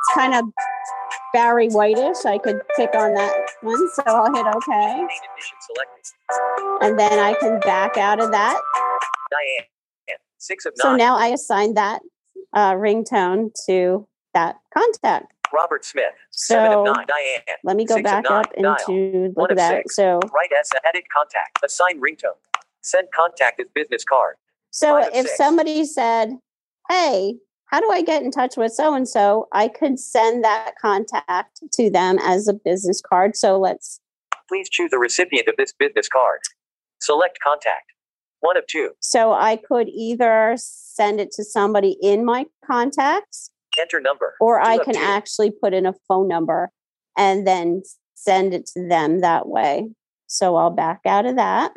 It's 0.00 0.14
kind 0.14 0.34
of 0.34 0.44
Barry 1.32 1.68
Whitish. 1.68 2.26
I 2.26 2.38
could 2.38 2.60
click 2.74 2.90
on 2.94 3.14
that 3.14 3.50
one. 3.62 3.88
So 3.94 4.02
I'll 4.06 4.34
hit 4.34 4.44
OK. 4.44 4.72
Champagne 4.72 5.06
edition 5.06 5.56
selected. 5.70 6.12
And 6.82 6.98
then 6.98 7.18
I 7.20 7.34
can 7.40 7.60
back 7.60 7.96
out 7.96 8.20
of 8.20 8.32
that. 8.32 8.60
Diane. 9.30 9.68
Six 10.38 10.66
of 10.66 10.74
nine. 10.76 10.92
So 10.92 10.96
now 10.96 11.16
I 11.16 11.28
assign 11.28 11.72
that 11.74 12.02
uh, 12.54 12.72
ringtone 12.74 13.50
to 13.66 14.06
that 14.32 14.56
contact. 14.76 15.32
Robert 15.52 15.84
Smith. 15.84 16.06
Seven 16.30 16.66
of 16.72 16.86
So 16.86 16.92
nine. 16.92 17.06
Diane. 17.06 17.56
let 17.62 17.76
me 17.76 17.84
go 17.84 18.02
back 18.02 18.24
nine. 18.24 18.44
up 18.44 18.52
into 18.56 19.32
look 19.36 19.50
at 19.50 19.56
that. 19.56 19.82
six. 19.82 19.96
So 19.96 20.18
Right 20.34 20.50
as 20.58 20.68
a 20.74 20.88
edit 20.88 21.04
contact. 21.14 21.58
Assign 21.64 22.00
ringtone. 22.00 22.36
Send 22.80 23.08
contact 23.14 23.60
as 23.60 23.66
business 23.74 24.04
card. 24.04 24.36
so 24.70 24.96
if 24.98 25.12
six. 25.26 25.36
somebody 25.36 25.84
said, 25.84 26.38
"Hey, 26.90 27.36
how 27.66 27.80
do 27.80 27.90
I 27.90 28.02
get 28.02 28.22
in 28.22 28.30
touch 28.32 28.56
with 28.56 28.72
so 28.72 28.94
and 28.94 29.08
so?" 29.08 29.46
I 29.52 29.68
could 29.68 29.98
send 30.00 30.42
that 30.44 30.72
contact 30.80 31.60
to 31.72 31.88
them 31.90 32.18
as 32.22 32.48
a 32.48 32.52
business 32.54 33.00
card. 33.00 33.36
So 33.36 33.58
let's 33.58 34.00
Please 34.48 34.68
choose 34.68 34.90
the 34.90 34.98
recipient 34.98 35.48
of 35.48 35.54
this 35.56 35.72
business 35.72 36.08
card. 36.08 36.40
Select 37.00 37.38
contact. 37.42 37.92
One 38.44 38.56
of 38.56 38.66
two. 38.66 38.90
so 39.00 39.32
I 39.32 39.56
could 39.56 39.88
either 39.88 40.54
send 40.58 41.20
it 41.20 41.30
to 41.32 41.44
somebody 41.44 41.96
in 42.02 42.24
my 42.24 42.46
contacts 42.64 43.50
Enter 43.80 44.00
number. 44.00 44.34
or 44.40 44.60
Two 44.62 44.68
I 44.68 44.78
can 44.78 44.94
two. 44.94 45.00
actually 45.00 45.50
put 45.50 45.72
in 45.74 45.86
a 45.86 45.94
phone 46.06 46.28
number 46.28 46.70
and 47.16 47.46
then 47.46 47.82
send 48.14 48.54
it 48.54 48.66
to 48.74 48.86
them 48.88 49.20
that 49.20 49.48
way. 49.48 49.88
So 50.26 50.56
I'll 50.56 50.70
back 50.70 51.00
out 51.06 51.26
of 51.26 51.36
that, 51.36 51.72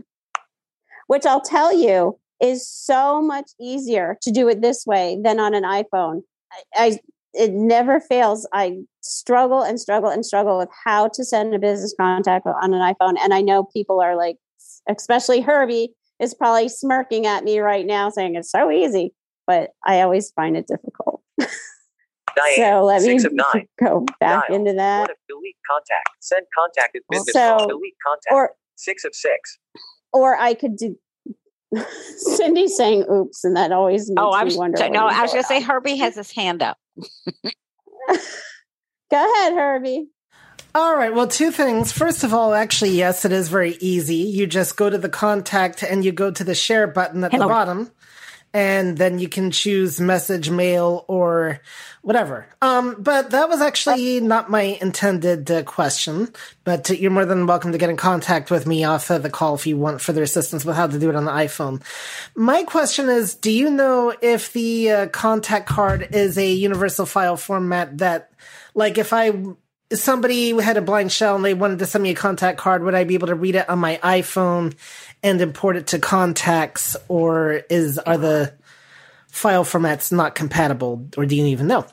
which 1.07 1.25
I'll 1.25 1.41
tell 1.41 1.73
you 1.73 2.19
is 2.41 2.67
so 2.69 3.21
much 3.21 3.49
easier 3.59 4.17
to 4.21 4.31
do 4.31 4.47
it 4.47 4.61
this 4.61 4.85
way 4.85 5.17
than 5.23 5.39
on 5.39 5.53
an 5.53 5.63
iPhone. 5.63 6.21
I, 6.51 6.61
I 6.75 6.99
it 7.33 7.51
never 7.51 7.99
fails. 7.99 8.47
I 8.53 8.77
struggle 9.01 9.61
and 9.61 9.79
struggle 9.79 10.09
and 10.09 10.25
struggle 10.25 10.57
with 10.57 10.69
how 10.85 11.07
to 11.09 11.23
send 11.23 11.53
a 11.53 11.59
business 11.59 11.93
contact 11.99 12.47
on 12.47 12.73
an 12.73 12.81
iPhone, 12.93 13.15
and 13.19 13.33
I 13.33 13.41
know 13.41 13.63
people 13.65 13.99
are 13.99 14.15
like, 14.15 14.37
especially 14.89 15.41
Herbie 15.41 15.93
is 16.19 16.33
probably 16.33 16.69
smirking 16.69 17.25
at 17.25 17.43
me 17.43 17.59
right 17.59 17.85
now, 17.85 18.09
saying 18.09 18.35
it's 18.35 18.51
so 18.51 18.71
easy, 18.71 19.13
but 19.45 19.71
I 19.85 20.01
always 20.01 20.31
find 20.31 20.57
it 20.57 20.67
difficult. 20.67 21.21
Diane. 21.39 22.55
So 22.57 22.83
let 22.83 23.01
me 23.03 23.17
nine. 23.31 23.67
go 23.83 24.05
back 24.19 24.47
Dial. 24.47 24.55
into 24.59 24.73
that. 24.73 25.09
Delete 25.27 25.55
contact. 25.69 26.09
Send 26.19 26.45
contact 26.57 26.95
as 26.95 27.01
business 27.09 27.33
So- 27.33 27.57
card. 27.57 27.69
Delete 27.69 27.95
contact. 28.05 28.31
Or 28.31 28.51
Six 28.75 29.03
of 29.05 29.15
six. 29.15 29.57
or 30.13 30.37
I 30.37 30.53
could 30.53 30.75
do 30.77 30.95
Cindy 32.17 32.67
saying 32.67 33.05
oops, 33.11 33.43
and 33.43 33.55
that 33.57 33.71
always 33.71 34.07
oh, 34.11 34.13
makes 34.13 34.21
Oh, 34.23 34.33
I 34.33 34.43
me 34.43 34.55
wonder. 34.55 34.77
so- 34.77 34.87
no, 34.89 35.07
I 35.07 35.23
was 35.23 35.31
going 35.31 35.41
going 35.41 35.43
to 35.43 35.47
say. 35.47 35.61
Herbie 35.61 35.97
has 35.97 36.15
his 36.15 36.31
hand 36.31 36.61
up. 36.61 36.77
Go 39.11 39.33
ahead, 39.33 39.53
Herbie. 39.53 40.07
All 40.75 40.95
right. 40.95 41.13
Well, 41.13 41.27
two 41.27 41.51
things. 41.51 41.91
First 41.91 42.23
of 42.23 42.33
all, 42.33 42.53
actually, 42.53 42.91
yes, 42.91 43.25
it 43.25 43.31
is 43.31 43.49
very 43.49 43.77
easy. 43.79 44.15
You 44.15 44.45
just 44.45 44.77
go 44.77 44.89
to 44.89 44.97
the 44.97 45.09
contact 45.09 45.81
and 45.81 46.05
you 46.05 46.11
go 46.11 46.29
to 46.29 46.43
the 46.43 46.53
share 46.53 46.85
button 46.85 47.23
at 47.23 47.31
the 47.31 47.39
bottom, 47.39 47.91
and 48.53 48.95
then 48.95 49.17
you 49.17 49.27
can 49.27 49.49
choose 49.49 49.99
message, 49.99 50.51
mail, 50.51 51.03
or 51.07 51.61
whatever. 52.03 52.47
Um, 52.61 52.95
but 52.99 53.31
that 53.31 53.49
was 53.49 53.59
actually 53.59 54.19
not 54.19 54.51
my 54.51 54.77
intended 54.79 55.49
uh, 55.49 55.63
question. 55.63 56.31
But 56.63 56.89
you're 56.91 57.11
more 57.11 57.25
than 57.25 57.47
welcome 57.47 57.71
to 57.71 57.79
get 57.79 57.89
in 57.89 57.97
contact 57.97 58.51
with 58.51 58.67
me 58.67 58.83
off 58.83 59.09
of 59.09 59.23
the 59.23 59.31
call 59.31 59.55
if 59.55 59.65
you 59.65 59.77
want 59.77 59.99
further 60.01 60.21
assistance 60.21 60.63
with 60.63 60.75
how 60.75 60.85
to 60.85 60.99
do 60.99 61.09
it 61.09 61.15
on 61.15 61.25
the 61.25 61.31
iPhone. 61.31 61.81
My 62.35 62.63
question 62.63 63.09
is: 63.09 63.33
Do 63.33 63.51
you 63.51 63.71
know 63.71 64.13
if 64.21 64.53
the 64.53 64.91
uh, 64.91 65.07
contact 65.07 65.67
card 65.67 66.09
is 66.11 66.37
a 66.37 66.51
universal 66.51 67.07
file 67.07 67.37
format 67.37 67.97
that, 67.97 68.31
like, 68.75 68.99
if 68.99 69.11
I 69.11 69.31
somebody 69.93 70.57
had 70.59 70.77
a 70.77 70.81
BlindShell 70.81 71.35
and 71.35 71.45
they 71.45 71.53
wanted 71.53 71.79
to 71.79 71.85
send 71.85 72.03
me 72.03 72.11
a 72.11 72.15
contact 72.15 72.57
card, 72.57 72.83
would 72.83 72.95
I 72.95 73.03
be 73.03 73.13
able 73.13 73.27
to 73.27 73.35
read 73.35 73.55
it 73.55 73.69
on 73.69 73.79
my 73.79 73.99
iPhone 74.03 74.75
and 75.23 75.41
import 75.41 75.77
it 75.77 75.87
to 75.87 75.99
contacts, 75.99 76.95
or 77.07 77.61
is 77.69 77.97
are 77.99 78.17
the 78.17 78.53
file 79.27 79.63
formats 79.63 80.11
not 80.11 80.35
compatible, 80.35 81.07
or 81.17 81.25
do 81.25 81.35
you 81.35 81.45
even 81.45 81.67
know? 81.67 81.85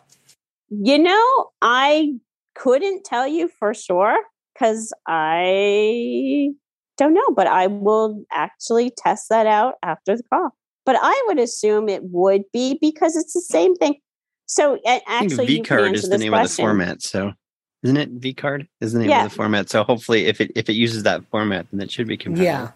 You 0.71 0.99
know, 0.99 1.51
I 1.63 2.15
couldn't 2.55 3.05
tell 3.05 3.27
you 3.27 3.49
for 3.59 3.75
sure 3.75 4.19
because 4.53 4.93
I 5.07 6.51
don't 6.97 7.15
know, 7.15 7.31
but 7.35 7.47
I 7.47 7.67
will 7.67 8.25
actually 8.33 8.91
test 8.97 9.29
that 9.31 9.47
out 9.47 9.75
after 9.83 10.17
the 10.17 10.23
call. 10.33 10.51
But 10.87 10.97
I 11.01 11.25
would 11.29 11.39
assume 11.39 11.89
it 11.89 12.03
would 12.05 12.43
be 12.53 12.79
because 12.81 13.17
it's 13.17 13.33
the 13.33 13.41
same 13.41 13.75
thing. 13.75 13.97
So 14.47 14.77
a- 14.87 15.03
I 15.07 15.21
think 15.21 15.33
actually, 15.33 15.47
V 15.47 15.57
you 15.59 15.63
can 15.63 15.79
card 15.79 15.89
answer 15.89 15.97
is 15.97 16.03
the 16.05 16.09
this 16.11 16.21
name 16.21 16.33
question. 16.33 16.45
of 16.45 16.51
the 16.51 16.63
format. 16.63 17.03
So 17.03 17.33
isn't 17.85 17.97
it 17.97 18.21
vCard? 18.21 18.67
Is 18.81 18.95
the 18.95 19.01
name 19.01 19.11
Yeah. 19.11 19.25
of 19.25 19.31
the 19.31 19.37
format. 19.37 19.71
So 19.71 19.85
hopefully 19.85 20.27
if 20.27 20.41
it 20.41 20.51
if 20.57 20.69
it 20.69 20.73
uses 20.73 21.05
that 21.05 21.25
format, 21.31 21.67
then 21.71 21.81
it 21.81 21.91
should 21.91 22.09
be 22.09 22.17
compatible. 22.17 22.45
Yeah. 22.45 22.71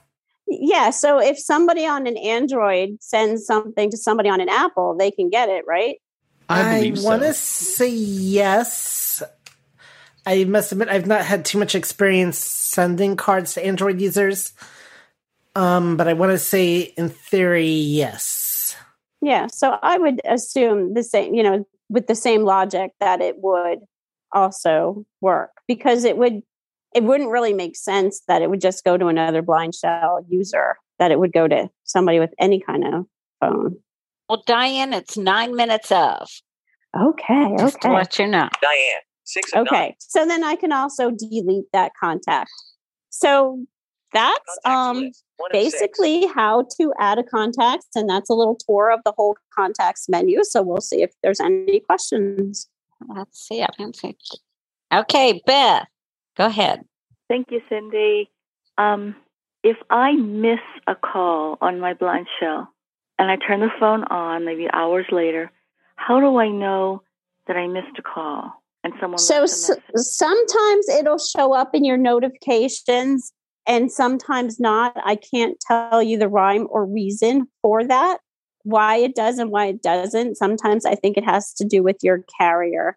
Yeah. 0.47 0.91
So 0.91 1.19
if 1.19 1.39
somebody 1.39 1.87
on 1.87 2.07
an 2.07 2.17
Android 2.17 2.99
sends 3.01 3.47
something 3.47 3.91
to 3.91 3.97
somebody 3.97 4.29
on 4.29 4.41
an 4.41 4.49
Apple, 4.49 4.97
they 4.97 5.11
can 5.11 5.31
get 5.31 5.49
it, 5.49 5.65
right? 5.67 5.97
I 6.49 6.77
believe 6.77 7.03
want 7.03 7.23
so. 7.23 7.29
to 7.29 7.35
say 7.35 7.89
yes. 7.89 9.23
I 10.27 10.45
must 10.45 10.73
admit, 10.73 10.89
I've 10.89 11.07
not 11.07 11.25
had 11.25 11.45
too 11.45 11.59
much 11.59 11.75
experience 11.75 12.39
sending 12.39 13.17
cards 13.17 13.55
to 13.55 13.65
Android 13.65 14.01
users. 14.01 14.53
Um, 15.55 15.97
but 15.97 16.07
I 16.07 16.13
want 16.13 16.33
to 16.33 16.39
say, 16.39 16.81
in 16.99 17.09
theory, 17.09 17.71
yes. 17.71 18.77
Yeah. 19.23 19.47
So 19.47 19.79
I 19.83 19.99
would 19.99 20.21
assume 20.25 20.95
the 20.95 21.03
same, 21.03 21.35
you 21.35 21.43
know, 21.43 21.67
with 21.89 22.07
the 22.07 22.15
same 22.15 22.45
logic 22.45 22.93
that 23.01 23.21
it 23.21 23.37
would 23.39 23.81
also 24.33 25.05
work 25.21 25.51
because 25.67 26.05
it 26.05 26.17
would, 26.17 26.43
it 26.95 27.03
wouldn't 27.05 27.31
really 27.31 27.53
make 27.53 27.77
sense 27.77 28.23
that 28.29 28.43
it 28.43 28.51
would 28.51 28.61
just 28.61 28.85
go 28.85 28.97
to 28.97 29.07
another 29.07 29.43
BlindShell 29.43 30.25
user, 30.29 30.77
that 30.99 31.11
it 31.11 31.19
would 31.19 31.33
go 31.33 31.47
to 31.49 31.69
somebody 31.85 32.19
with 32.19 32.33
any 32.39 32.61
kind 32.61 32.85
of 32.85 33.07
phone. 33.41 33.77
Well, 34.29 34.43
Diane, 34.47 34.93
it's 34.93 35.17
nine 35.17 35.55
minutes 35.57 35.91
of. 35.91 36.29
Okay. 36.99 37.55
Just 37.59 37.81
to 37.83 37.93
let 37.93 38.19
you 38.19 38.27
know. 38.27 38.49
Diane. 38.61 39.01
Six 39.25 39.53
of 39.53 39.67
Okay. 39.67 39.81
nine. 39.81 39.95
So 39.99 40.27
then 40.27 40.43
I 40.43 40.57
can 40.57 40.73
also 40.73 41.11
delete 41.11 41.67
that 41.73 41.93
contact. 42.01 42.51
So 43.11 43.65
that's 44.13 44.59
Contacts 44.65 44.97
um 44.97 45.05
list. 45.05 45.25
One 45.37 45.51
of 45.55 45.63
six. 45.63 45.75
basically 45.75 46.27
how 46.27 46.67
to 46.81 46.93
add 46.99 47.19
a 47.19 47.23
contacts 47.23 47.89
and 47.95 48.09
that's 48.09 48.31
a 48.31 48.35
little 48.35 48.57
tour 48.57 48.91
of 48.91 49.01
the 49.05 49.13
whole 49.17 49.37
contacts 49.55 50.09
menu. 50.09 50.43
So 50.45 50.63
we'll 50.63 50.81
see 50.81 51.03
if 51.03 51.13
there's 51.23 51.41
any 51.41 51.81
questions. 51.81 52.69
Let's 53.07 53.47
see. 53.47 53.63
I 53.63 53.69
didn't 53.79 53.97
see. 53.97 54.17
Okay, 54.93 55.43
Beth, 55.47 55.87
go 56.37 56.47
ahead. 56.47 56.83
Thank 57.29 57.51
you, 57.51 57.61
Cindy. 57.69 58.31
Um, 58.79 59.15
if 59.63 59.77
I 59.91 60.13
miss 60.13 60.61
a 60.87 60.95
call 60.95 61.59
on 61.61 61.81
my 61.81 61.95
blind 61.95 62.27
shell 62.41 62.73
and 63.19 63.31
I 63.31 63.37
turn 63.37 63.61
the 63.61 63.69
phone 63.79 64.05
on 64.05 64.45
maybe 64.45 64.67
hours 64.73 65.07
later, 65.13 65.51
how 65.97 66.21
do 66.21 66.39
I 66.39 66.49
know 66.49 67.03
that 67.47 67.57
I 67.57 67.67
missed 67.67 67.99
a 67.99 68.03
call 68.03 68.63
and 68.85 68.93
someone 69.01 69.19
So 69.19 69.41
left 69.41 69.51
a 69.51 69.55
s- 69.55 69.69
message? 69.71 69.83
sometimes 69.97 70.89
it'll 70.89 71.19
show 71.19 71.53
up 71.55 71.75
in 71.75 71.85
your 71.85 71.97
notifications 71.97 73.33
and 73.67 73.91
sometimes 73.93 74.59
not. 74.59 74.97
I 75.05 75.17
can't 75.17 75.59
tell 75.61 76.03
you 76.03 76.19
the 76.19 76.29
rhyme 76.29 76.67
or 76.71 76.87
reason 76.87 77.49
for 77.63 77.85
that, 77.85 78.19
why 78.63 78.97
it 78.97 79.15
does 79.15 79.39
and 79.39 79.51
why 79.51 79.67
it 79.67 79.83
doesn't. 79.83 80.37
Sometimes 80.37 80.85
I 80.85 80.95
think 80.95 81.17
it 81.17 81.25
has 81.25 81.53
to 81.55 81.65
do 81.65 81.83
with 81.83 81.97
your 82.03 82.25
carrier. 82.39 82.97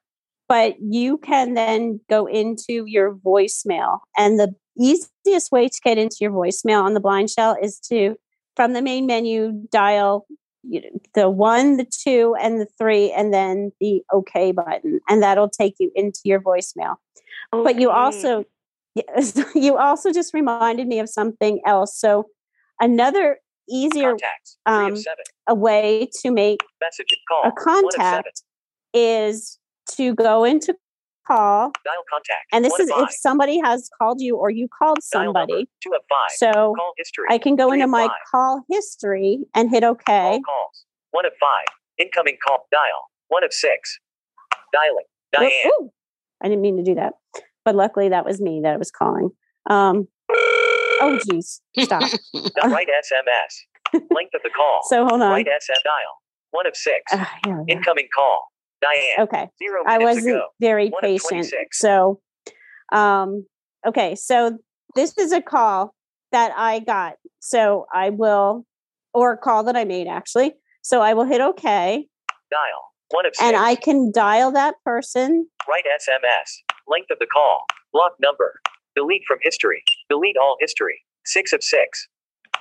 But 0.49 0.76
you 0.82 1.18
can 1.18 1.53
then 1.53 2.01
go 2.09 2.26
into 2.26 2.84
your 2.86 3.16
voicemail. 3.16 3.99
And 4.18 4.38
the 4.38 4.53
easiest 4.78 5.51
way 5.51 5.70
to 5.70 5.82
get 5.84 5.97
into 5.97 6.18
your 6.20 6.32
voicemail 6.32 6.84
on 6.84 6.93
the 6.93 6.99
BlindShell 6.99 7.55
is 7.62 7.80
to, 7.89 8.16
from 8.55 8.74
the 8.74 8.82
main 8.82 9.05
menu, 9.05 9.66
dial 9.72 10.26
the 11.16 11.30
one, 11.30 11.78
the 11.78 11.86
two, 11.86 12.36
and 12.39 12.62
the 12.62 12.68
three, 12.78 13.12
and 13.12 13.34
then 13.34 13.72
the 13.80 14.03
OK 14.12 14.51
button, 14.51 14.99
and 15.09 15.24
that'll 15.24 15.49
take 15.49 15.76
you 15.80 15.91
into 15.95 16.20
your 16.24 16.39
voicemail. 16.39 16.95
Oh, 17.51 17.64
but 17.64 17.80
you 17.80 17.89
also, 17.89 18.45
you 19.55 19.78
also 19.78 20.12
just 20.12 20.34
reminded 20.34 20.88
me 20.88 20.99
of 20.99 21.09
something 21.09 21.62
else. 21.66 21.97
So 21.97 22.28
another 22.80 23.38
easier. 23.70 24.16
Um, 24.66 24.95
a 25.47 25.55
way 25.55 26.09
to 26.22 26.32
make 26.32 26.59
Message. 26.82 27.07
Call. 27.28 27.41
a 27.43 27.43
One 27.43 27.53
of 27.53 27.91
seven. 27.93 28.24
contact 28.24 28.43
is 28.93 29.57
to 29.95 30.14
go 30.16 30.43
into 30.43 30.76
call 31.28 31.72
Dial 31.86 32.03
contact. 32.12 32.45
and 32.51 32.66
this 32.66 32.78
is 32.80 32.89
five. 32.89 33.03
if 33.03 33.12
somebody 33.14 33.59
has 33.64 33.89
called 34.01 34.20
you 34.22 34.36
or 34.38 34.49
you 34.49 34.68
called 34.68 34.97
Dial 35.14 35.26
number. 35.26 35.39
somebody 35.41 35.70
Two 35.82 35.91
of 35.93 36.01
five. 36.09 36.32
so 36.36 36.51
call 36.76 36.93
history. 36.97 37.26
i 37.30 37.38
can 37.38 37.55
go 37.55 37.72
into 37.72 37.88
my 37.88 38.07
five. 38.07 38.18
call 38.32 38.64
history 38.70 39.39
and 39.55 39.70
hit 39.70 39.84
okay 39.84 40.34
All 40.34 40.41
calls. 40.41 40.86
One 41.12 41.26
of 41.26 41.34
five. 41.39 41.66
Incoming 41.97 42.38
call. 42.45 42.66
Dial. 42.72 43.09
One 43.28 43.43
of 43.43 43.53
six. 43.53 43.99
Dialing. 44.74 45.05
Diane. 45.34 45.51
ooh. 45.80 45.91
i 46.41 46.47
didn't 46.47 46.62
mean 46.62 46.78
to 46.78 46.84
do 46.84 46.95
that 46.95 47.14
but 47.64 47.76
luckily 47.76 48.09
that 48.09 48.26
was 48.26 48.41
me 48.41 48.62
that 48.64 48.78
was 48.80 48.91
calling 48.91 49.30
um 49.70 50.07
oh 51.01 51.19
geez 51.29 51.61
stop 51.79 52.01
write 52.65 52.87
SMS. 52.87 53.53
Length 53.93 54.35
of 54.35 54.41
the 54.43 54.49
call. 54.55 54.79
So, 54.89 55.05
hold 55.05 55.21
on. 55.21 55.31
Right 55.31 55.45
SM 55.45 55.73
dial. 55.83 56.15
One 56.51 56.65
of 56.65 56.75
six. 56.75 57.01
Go. 57.43 57.65
Incoming 57.67 58.07
call. 58.15 58.47
Diane. 58.81 59.19
okay 59.19 59.47
Zero 59.61 59.83
I 59.85 59.97
wasn't 59.99 60.27
ago. 60.37 60.45
very 60.59 60.89
One 60.89 61.01
patient. 61.01 61.47
So, 61.71 62.19
um, 62.91 63.45
okay. 63.85 64.15
So 64.15 64.57
this 64.95 65.17
is 65.17 65.31
a 65.33 65.41
call 65.41 65.93
that 66.31 66.51
I 66.57 66.79
got. 66.79 67.13
So 67.39 67.85
I 67.93 68.09
will, 68.09 68.65
or 69.13 69.33
a 69.33 69.37
call 69.37 69.63
that 69.65 69.75
I 69.75 69.83
made 69.83 70.07
actually. 70.07 70.53
So 70.81 71.01
I 71.01 71.13
will 71.13 71.25
hit 71.25 71.41
OK, 71.41 72.07
Dial. 72.49 72.81
One 73.11 73.25
of 73.25 73.35
six. 73.35 73.43
and 73.45 73.55
I 73.57 73.75
can 73.75 74.11
dial 74.13 74.51
that 74.53 74.75
person. 74.85 75.47
Write 75.69 75.83
SMS. 75.85 76.49
Length 76.87 77.11
of 77.11 77.19
the 77.19 77.27
call. 77.27 77.65
Block 77.93 78.13
number. 78.21 78.59
Delete 78.95 79.21
from 79.27 79.37
history. 79.41 79.83
Delete 80.12 80.36
all 80.36 80.57
history. 80.59 80.99
Six 81.24 81.53
of 81.53 81.64
six. 81.64 82.09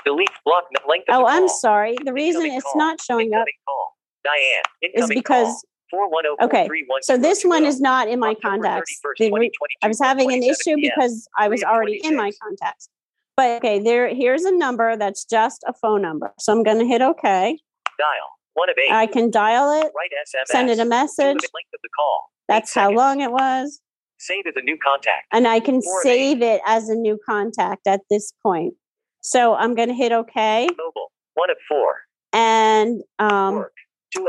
Delete 0.05 0.29
block 0.45 0.65
length 0.89 1.09
of 1.09 1.17
Oh, 1.17 1.27
I'm 1.27 1.49
sorry. 1.49 1.97
The 2.05 2.13
reason 2.13 2.43
Incoming 2.43 2.57
it's 2.59 2.65
call. 2.65 2.79
not 2.79 3.01
showing 3.03 3.35
up 3.35 3.45
call. 3.67 3.97
Diane. 4.23 4.95
is 4.95 5.09
because 5.09 5.47
call. 5.47 5.63
Four 5.91 6.09
one 6.09 6.23
zero 6.23 6.37
four 6.39 6.47
okay. 6.47 6.69
So 7.03 7.17
this 7.17 7.45
one 7.45 7.65
is 7.65 7.81
not 7.81 8.07
in 8.07 8.21
my 8.21 8.35
contacts. 8.35 9.01
Re- 9.19 9.51
I 9.83 9.89
was 9.89 9.99
having 9.99 10.33
an 10.33 10.45
issue 10.45 10.77
because 10.77 11.27
I 11.37 11.49
was 11.49 11.65
already 11.65 12.01
in 12.05 12.17
my 12.17 12.31
contacts. 12.41 12.89
But 13.37 13.57
okay, 13.57 13.81
there 13.81 14.15
here's 14.15 14.45
a 14.45 14.57
number 14.57 14.97
that's 14.97 15.25
just 15.25 15.65
a 15.67 15.73
phone 15.73 16.03
number. 16.03 16.33
So 16.39 16.53
I'm 16.53 16.63
going 16.63 16.79
to 16.79 16.85
hit 16.85 17.03
OK. 17.03 17.59
Dial. 17.99 18.09
One 18.55 18.71
of 18.71 18.77
eight. 18.79 18.93
I 18.93 19.07
can 19.07 19.31
dial 19.31 19.73
it, 19.73 19.91
Write 19.97 20.11
SMS. 20.25 20.47
send 20.47 20.71
it 20.71 20.79
a 20.79 20.85
message. 20.85 21.27
Length 21.27 21.75
of 21.75 21.81
the 21.83 21.89
call. 21.99 22.31
That's 22.47 22.73
how 22.73 22.91
long 22.93 23.21
it 23.21 23.33
was. 23.33 23.81
Save 24.21 24.45
as 24.49 24.55
a 24.57 24.61
new 24.61 24.77
contact. 24.77 25.27
And 25.33 25.49
I 25.49 25.61
can 25.61 25.81
Four 25.81 26.03
save 26.03 26.43
it 26.43 26.61
as 26.67 26.91
a 26.91 26.95
new 26.95 27.19
contact 27.27 27.87
at 27.87 28.03
this 28.11 28.35
point. 28.43 28.75
So 29.23 29.55
I'm 29.55 29.75
going 29.75 29.89
to 29.89 29.95
hit 29.95 30.13
OK. 30.13 30.69
Mobile. 30.77 31.11
One 31.35 31.51
of 31.51 31.57
four. 31.67 32.03
And 32.35 33.03
um, 33.19 33.65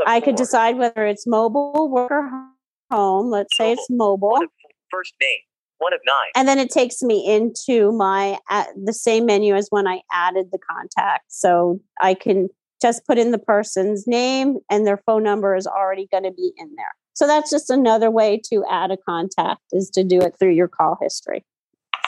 I 0.06 0.20
could 0.20 0.36
decide 0.36 0.78
whether 0.78 1.06
it's 1.06 1.26
mobile, 1.26 1.90
work, 1.90 2.10
or 2.10 2.48
home. 2.90 3.30
Let's 3.30 3.54
say 3.54 3.72
it's 3.72 3.86
mobile. 3.90 4.38
First 4.90 5.14
name. 5.20 5.38
One 5.76 5.92
of 5.92 6.00
nine. 6.06 6.30
And 6.36 6.48
then 6.48 6.58
it 6.58 6.70
takes 6.70 7.02
me 7.02 7.26
into 7.26 7.92
my 7.92 8.38
at 8.48 8.68
the 8.82 8.94
same 8.94 9.26
menu 9.26 9.54
as 9.54 9.66
when 9.68 9.86
I 9.86 10.00
added 10.10 10.46
the 10.52 10.58
contact. 10.58 11.24
So 11.28 11.80
I 12.00 12.14
can 12.14 12.48
just 12.80 13.06
put 13.06 13.18
in 13.18 13.30
the 13.30 13.38
person's 13.38 14.06
name 14.06 14.58
and 14.70 14.86
their 14.86 15.02
phone 15.04 15.22
number 15.22 15.54
is 15.54 15.66
already 15.66 16.08
going 16.10 16.24
to 16.24 16.32
be 16.32 16.52
in 16.56 16.74
there. 16.76 16.94
So 17.14 17.26
that's 17.26 17.50
just 17.50 17.70
another 17.70 18.10
way 18.10 18.40
to 18.50 18.64
add 18.70 18.90
a 18.90 18.96
contact 18.96 19.60
is 19.72 19.90
to 19.90 20.04
do 20.04 20.20
it 20.20 20.34
through 20.38 20.52
your 20.52 20.68
call 20.68 20.98
history. 21.00 21.44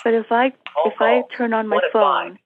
But 0.02 0.14
if 0.14 0.26
I 0.30 0.52
if 0.84 0.94
I 1.00 1.22
turn 1.36 1.54
on 1.54 1.68
my 1.68 1.76
One 1.76 1.90
phone 1.92 2.38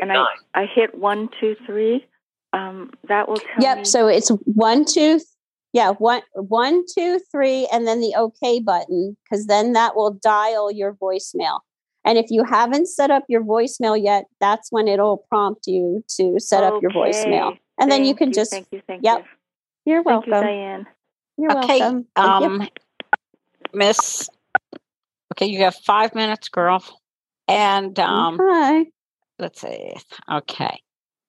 and 0.00 0.12
I. 0.12 0.26
I 0.54 0.66
hit 0.66 0.96
one 0.96 1.28
two 1.40 1.56
three, 1.66 2.06
um, 2.52 2.92
that 3.08 3.28
will 3.28 3.36
tell 3.36 3.62
Yep. 3.62 3.78
me. 3.78 3.84
So 3.84 4.06
it's 4.06 4.28
one, 4.44 4.84
two, 4.84 5.20
yeah, 5.72 5.90
one, 5.92 6.22
one, 6.34 6.84
two, 6.86 7.20
three, 7.32 7.66
and 7.72 7.86
then 7.86 8.00
the 8.00 8.14
OK 8.16 8.60
button, 8.60 9.16
because 9.24 9.46
then 9.46 9.72
that 9.72 9.96
will 9.96 10.12
dial 10.12 10.70
your 10.70 10.94
voicemail. 10.94 11.60
And 12.04 12.18
if 12.18 12.26
you 12.30 12.44
haven't 12.44 12.86
set 12.86 13.10
up 13.10 13.24
your 13.28 13.42
voicemail 13.42 14.00
yet, 14.00 14.26
that's 14.38 14.70
when 14.70 14.86
it'll 14.86 15.24
prompt 15.28 15.66
you 15.66 16.04
to 16.16 16.38
set 16.38 16.62
up 16.62 16.80
your 16.82 16.90
voicemail. 16.90 17.52
Okay. 17.52 17.60
And 17.80 17.90
then 17.90 18.04
you 18.04 18.14
can 18.14 18.28
you, 18.28 18.34
just, 18.34 18.50
thank 18.50 18.68
you, 18.70 18.82
thank 18.86 19.02
yep. 19.02 19.24
you. 19.84 19.92
You're 19.92 20.04
Thank 20.04 20.26
welcome. 20.26 20.48
you, 20.48 20.54
Diane. 20.54 20.86
You're 21.36 21.58
okay, 21.58 21.80
welcome. 21.80 22.06
Thank 22.16 22.40
you. 22.40 22.46
um, 22.46 22.68
Miss. 23.72 24.28
Okay, 25.32 25.46
you 25.46 25.60
have 25.64 25.74
five 25.74 26.14
minutes, 26.14 26.48
girl. 26.48 26.84
And 27.48 27.98
um, 27.98 28.40
okay. 28.40 28.90
let's 29.38 29.60
see. 29.60 29.94
Okay, 30.30 30.78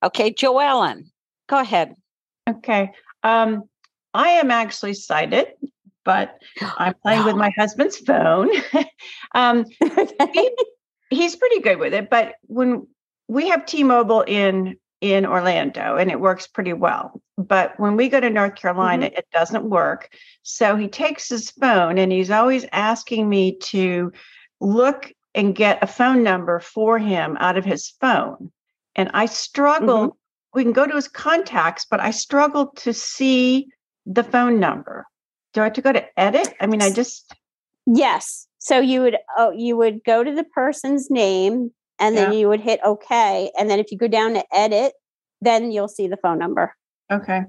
okay, 0.04 0.34
Joellen, 0.34 1.06
go 1.48 1.60
ahead. 1.60 1.96
Okay. 2.48 2.92
Um, 3.24 3.64
I 4.14 4.30
am 4.30 4.52
actually 4.52 4.94
sighted, 4.94 5.48
but 6.04 6.38
I'm 6.78 6.94
playing 7.02 7.26
with 7.26 7.36
my 7.36 7.52
husband's 7.58 7.98
phone. 7.98 8.50
um, 9.36 9.66
he- 10.34 10.58
he's 11.10 11.36
pretty 11.36 11.60
good 11.60 11.80
with 11.80 11.94
it, 11.94 12.10
but 12.10 12.36
when 12.44 12.88
we 13.28 13.50
have 13.50 13.66
T-Mobile 13.66 14.22
in 14.22 14.78
in 15.02 15.26
Orlando 15.26 15.98
and 15.98 16.10
it 16.10 16.20
works 16.20 16.48
pretty 16.48 16.74
well, 16.74 17.22
but 17.38 17.80
when 17.80 17.96
we 17.96 18.10
go 18.10 18.20
to 18.20 18.30
North 18.30 18.56
Carolina, 18.56 19.08
mm-hmm. 19.08 19.18
it 19.18 19.28
doesn't 19.32 19.70
work. 19.70 20.10
So 20.44 20.76
he 20.76 20.88
takes 20.88 21.30
his 21.30 21.52
phone 21.52 21.98
and 21.98 22.12
he's 22.12 22.32
always 22.32 22.66
asking 22.72 23.28
me 23.28 23.58
to 23.58 24.12
look 24.62 25.12
and 25.34 25.56
get 25.56 25.84
a 25.84 25.88
phone 25.88 26.24
number 26.24 26.60
for 26.60 26.98
him 26.98 27.38
out 27.40 27.58
of 27.58 27.66
his 27.66 27.90
phone. 28.02 28.52
And 28.96 29.12
I 29.14 29.26
struggle. 29.26 30.08
Mm-hmm. 30.08 30.18
We 30.54 30.64
can 30.64 30.72
go 30.72 30.88
to 30.88 30.96
his 30.96 31.10
contacts, 31.10 31.86
but 31.90 32.00
I 32.00 32.12
struggle 32.12 32.68
to 32.78 32.94
see 32.94 33.68
the 34.06 34.24
phone 34.24 34.60
number. 34.60 35.06
Do 35.54 35.62
I 35.62 35.66
have 35.66 35.74
to 35.74 35.82
go 35.82 35.92
to 35.92 36.20
edit? 36.20 36.54
I 36.62 36.68
mean, 36.68 36.82
I 36.82 36.92
just 36.92 37.36
Yes. 37.86 38.48
So 38.58 38.80
you 38.80 39.02
would 39.02 39.18
oh 39.38 39.52
you 39.52 39.78
would 39.78 40.04
go 40.04 40.24
to 40.24 40.34
the 40.34 40.44
person's 40.44 41.12
name 41.12 41.72
and 42.00 42.16
then 42.18 42.32
Yeah. 42.32 42.38
you 42.38 42.48
would 42.50 42.62
hit 42.62 42.80
OK. 42.84 43.52
And 43.58 43.70
then 43.70 43.80
if 43.80 43.92
you 43.92 43.98
go 43.98 44.08
down 44.08 44.34
to 44.34 44.44
edit, 44.54 44.94
then 45.42 45.72
you'll 45.72 45.88
see 45.88 46.08
the 46.08 46.18
phone 46.18 46.40
number. 46.40 46.74
okay. 47.12 47.44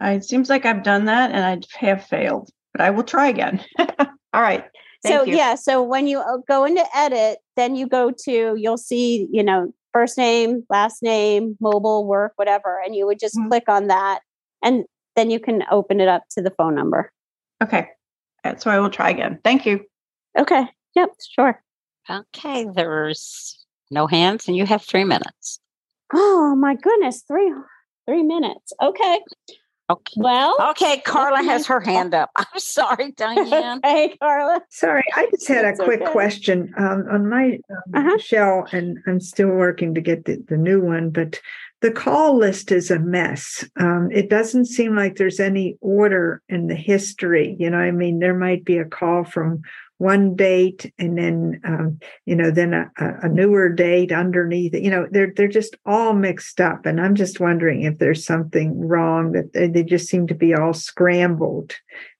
I, 0.00 0.12
it 0.14 0.24
seems 0.24 0.50
like 0.50 0.66
I've 0.66 0.82
done 0.82 1.04
that 1.04 1.30
and 1.30 1.44
I 1.44 1.60
have 1.86 2.04
failed, 2.04 2.50
but 2.72 2.80
I 2.80 2.90
will 2.90 3.04
try 3.04 3.28
again. 3.28 3.64
All 4.34 4.42
right. 4.42 4.64
so 5.06 5.22
you. 5.22 5.36
yeah, 5.36 5.54
so 5.54 5.82
when 5.84 6.08
you 6.08 6.18
uh, 6.18 6.38
go 6.48 6.64
into 6.64 6.84
edit, 6.96 7.38
then 7.54 7.76
you 7.76 7.86
go 7.86 8.10
to 8.24 8.54
you'll 8.56 8.76
see, 8.76 9.28
you 9.30 9.42
know, 9.44 9.72
first 9.92 10.18
name, 10.18 10.64
last 10.68 11.00
name, 11.00 11.56
mobile, 11.60 12.06
work, 12.08 12.32
whatever, 12.36 12.80
and 12.84 12.96
you 12.96 13.06
would 13.06 13.20
just 13.20 13.36
Mm-hmm. 13.36 13.48
click 13.50 13.68
on 13.68 13.86
that 13.86 14.20
and 14.64 14.84
then 15.14 15.30
you 15.30 15.38
can 15.38 15.62
open 15.70 16.00
it 16.00 16.08
up 16.08 16.24
to 16.32 16.42
the 16.42 16.50
phone 16.50 16.74
number. 16.74 17.12
Okay. 17.62 17.86
Uh, 18.44 18.56
So 18.56 18.70
I 18.72 18.80
will 18.80 18.90
try 18.90 19.10
again. 19.10 19.38
Thank 19.44 19.64
you. 19.64 19.84
Okay. 20.36 20.64
Yep, 20.96 21.10
sure. 21.30 21.62
Okay, 22.10 22.66
there's 22.74 23.64
no 23.90 24.06
hands, 24.06 24.48
and 24.48 24.56
you 24.56 24.66
have 24.66 24.82
three 24.82 25.04
minutes. 25.04 25.60
Oh 26.12 26.54
my 26.56 26.74
goodness, 26.74 27.22
3 27.28 27.52
3 28.06 28.22
minutes. 28.22 28.72
Okay. 28.82 29.20
Okay. 29.90 30.12
Well, 30.18 30.54
Okay, 30.70 31.00
Carla 31.00 31.42
has 31.42 31.66
her 31.66 31.80
hand 31.80 32.14
up. 32.14 32.30
I'm 32.36 32.58
sorry, 32.58 33.12
Diane. 33.12 33.80
hey, 33.82 34.16
Carla. 34.18 34.60
Sorry, 34.68 35.02
I 35.16 35.28
just 35.30 35.48
had 35.48 35.64
a 35.64 35.68
That's 35.68 35.80
quick 35.80 36.02
okay. 36.02 36.12
question 36.12 36.74
um, 36.76 37.06
on 37.10 37.28
my 37.28 37.58
um, 37.94 38.18
shell, 38.18 38.66
and 38.70 38.98
I'm 39.06 39.18
still 39.20 39.48
working 39.48 39.94
to 39.94 40.02
get 40.02 40.26
the, 40.26 40.44
the 40.46 40.58
new 40.58 40.82
one, 40.82 41.08
but 41.08 41.40
the 41.80 41.90
call 41.90 42.36
list 42.36 42.70
is 42.70 42.90
a 42.90 42.98
mess. 42.98 43.64
Um, 43.76 44.10
it 44.12 44.28
doesn't 44.28 44.66
seem 44.66 44.94
like 44.94 45.16
there's 45.16 45.40
any 45.40 45.78
order 45.80 46.42
in 46.50 46.66
the 46.66 46.74
history. 46.74 47.56
You 47.58 47.70
know, 47.70 47.78
I 47.78 47.90
mean, 47.90 48.18
there 48.18 48.34
might 48.36 48.66
be 48.66 48.76
a 48.76 48.84
call 48.84 49.24
from 49.24 49.62
one 49.98 50.34
date 50.36 50.92
and 50.98 51.18
then 51.18 51.60
um, 51.64 51.98
you 52.24 52.34
know 52.34 52.50
then 52.50 52.72
a, 52.72 52.90
a 52.98 53.28
newer 53.28 53.68
date 53.68 54.12
underneath 54.12 54.72
you 54.74 54.90
know 54.90 55.06
they're 55.10 55.32
they're 55.36 55.48
just 55.48 55.76
all 55.84 56.14
mixed 56.14 56.60
up 56.60 56.86
and 56.86 57.00
i'm 57.00 57.16
just 57.16 57.40
wondering 57.40 57.82
if 57.82 57.98
there's 57.98 58.24
something 58.24 58.78
wrong 58.78 59.32
that 59.32 59.52
they, 59.52 59.68
they 59.68 59.82
just 59.82 60.08
seem 60.08 60.26
to 60.26 60.34
be 60.34 60.54
all 60.54 60.72
scrambled. 60.72 61.74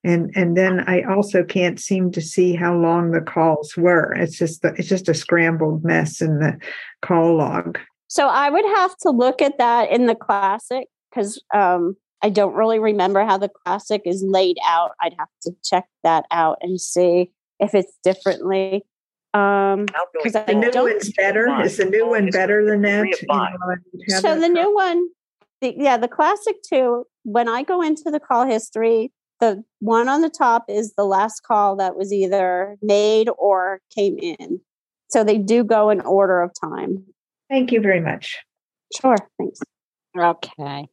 And 0.04 0.30
and 0.34 0.56
then 0.56 0.80
i 0.86 1.02
also 1.02 1.44
can't 1.44 1.80
seem 1.80 2.12
to 2.12 2.20
see 2.20 2.54
how 2.54 2.74
long 2.76 3.10
the 3.10 3.20
calls 3.20 3.76
were. 3.76 4.12
It's 4.14 4.38
just 4.38 4.62
the, 4.62 4.74
it's 4.76 4.88
just 4.88 5.08
a 5.08 5.14
scrambled 5.14 5.84
mess 5.84 6.20
in 6.20 6.38
the 6.38 6.58
call 7.02 7.36
log. 7.36 7.78
So 8.08 8.26
I 8.26 8.48
would 8.50 8.64
have 8.64 8.96
to 8.98 9.10
look 9.10 9.42
at 9.42 9.58
that 9.58 9.90
in 9.90 10.06
the 10.06 10.14
classic 10.14 10.88
because 11.10 11.42
um, 11.54 11.96
I 12.22 12.30
don't 12.30 12.54
really 12.54 12.78
remember 12.78 13.24
how 13.24 13.38
the 13.38 13.50
classic 13.64 14.02
is 14.04 14.24
laid 14.26 14.56
out. 14.66 14.92
I'd 15.00 15.14
have 15.18 15.28
to 15.42 15.52
check 15.64 15.84
that 16.04 16.24
out 16.30 16.58
and 16.60 16.80
see 16.80 17.30
if 17.60 17.74
it's 17.74 17.92
differently. 18.02 18.84
Um, 19.34 19.86
because 20.14 20.36
I 20.36 20.44
the 20.44 20.54
new 20.54 20.70
don't. 20.70 20.90
one's 20.90 21.12
better 21.12 21.60
is 21.60 21.76
the 21.76 21.84
new 21.84 22.08
one 22.08 22.30
better 22.30 22.64
than 22.64 22.82
that 22.82 23.06
You 23.06 23.14
know, 23.28 23.34
I 23.34 23.50
would 23.66 23.78
have 24.10 24.20
So 24.22 24.40
the 24.40 24.48
new 24.48 24.74
one, 24.74 25.08
the, 25.60 25.74
yeah, 25.76 25.96
the 25.96 26.08
classic 26.08 26.56
two. 26.62 27.04
When 27.24 27.48
I 27.48 27.62
go 27.62 27.82
into 27.82 28.10
the 28.10 28.20
call 28.20 28.46
history, 28.46 29.12
the 29.40 29.62
one 29.80 30.08
on 30.08 30.22
the 30.22 30.30
top 30.30 30.64
is 30.68 30.94
the 30.96 31.04
last 31.04 31.42
call 31.42 31.76
that 31.76 31.96
was 31.96 32.12
either 32.12 32.76
made 32.80 33.28
or 33.38 33.80
came 33.94 34.18
in. 34.18 34.60
So 35.08 35.24
they 35.24 35.38
do 35.38 35.62
go 35.62 35.90
in 35.90 36.00
order 36.00 36.40
of 36.40 36.52
time. 36.58 37.04
Thank 37.50 37.72
you 37.72 37.80
very 37.80 38.00
much. 38.00 38.38
Sure. 39.00 39.16
Thanks. 39.38 39.60
Okay. 40.16 40.88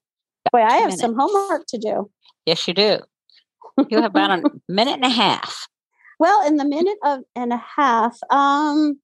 Boy, 0.51 0.61
I 0.61 0.77
two 0.77 0.83
have 0.83 0.93
some 0.93 1.15
homework 1.17 1.65
to 1.69 1.77
do. 1.77 2.09
Yes, 2.45 2.67
you 2.67 2.73
do. 2.73 2.99
You 3.89 4.01
have 4.01 4.11
about 4.11 4.39
a 4.39 4.43
minute 4.69 4.93
and 4.93 5.05
a 5.05 5.09
half. 5.09 5.67
Well, 6.19 6.45
in 6.47 6.57
the 6.57 6.65
minute 6.65 6.97
of 7.03 7.21
and 7.35 7.51
a 7.53 7.61
half, 7.75 8.17
um, 8.29 8.99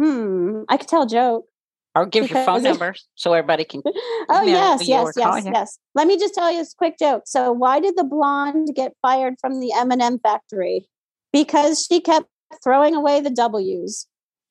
hmm, 0.00 0.62
I 0.68 0.76
could 0.76 0.88
tell 0.88 1.02
a 1.02 1.08
joke. 1.08 1.46
Or 1.94 2.04
give 2.04 2.28
your 2.30 2.44
phone 2.44 2.62
number 2.62 2.94
so 3.14 3.32
everybody 3.32 3.64
can. 3.64 3.82
Oh 4.28 4.42
yes, 4.42 4.86
yes, 4.86 5.12
yes, 5.16 5.44
yes. 5.44 5.78
Let 5.94 6.06
me 6.08 6.18
just 6.18 6.34
tell 6.34 6.50
you 6.50 6.58
this 6.58 6.74
quick 6.74 6.98
joke. 6.98 7.22
So, 7.26 7.52
why 7.52 7.78
did 7.80 7.96
the 7.96 8.04
blonde 8.04 8.74
get 8.74 8.92
fired 9.00 9.34
from 9.40 9.60
the 9.60 9.72
M 9.72 9.90
and 9.92 10.02
M 10.02 10.18
factory? 10.18 10.88
Because 11.32 11.86
she 11.86 12.00
kept 12.00 12.26
throwing 12.62 12.94
away 12.94 13.20
the 13.20 13.30
W's. 13.30 14.06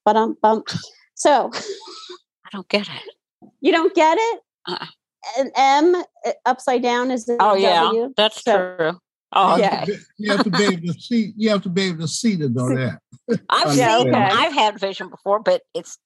But 0.06 0.16
um, 0.16 0.38
bump. 0.42 0.70
So 1.16 1.50
I 1.54 2.50
don't 2.52 2.68
get 2.70 2.88
it. 2.88 3.16
you 3.62 3.72
don't 3.72 3.94
get 3.94 4.18
it. 4.20 4.40
Uh-uh. 4.68 4.86
An 5.40 5.52
M 5.56 5.96
uh, 5.96 6.32
upside 6.46 6.84
down 6.84 7.10
is 7.12 7.28
a 7.28 7.38
Oh 7.40 7.56
yeah, 7.56 8.08
that's 8.16 8.44
So- 8.44 8.76
true. 8.78 9.00
Oh, 9.36 9.58
Yeah. 9.58 9.86
You 10.18 10.32
have 10.32 10.44
to 10.44 10.50
be 10.50 10.64
able 10.64 10.94
to 10.94 11.00
see. 11.00 11.34
You 11.36 11.50
have 11.50 11.62
to 11.64 11.70
be 11.70 11.84
able 11.84 12.00
to 12.02 12.08
see 12.08 12.38
to 12.38 12.50
know 12.50 12.70
that. 12.76 13.00
I've 13.50 13.74
seen 13.74 14.08
okay. 14.08 14.12
I've 14.14 14.54
had 14.54 14.80
vision 14.80 15.10
before, 15.10 15.40
but 15.40 15.64
it's 15.74 15.98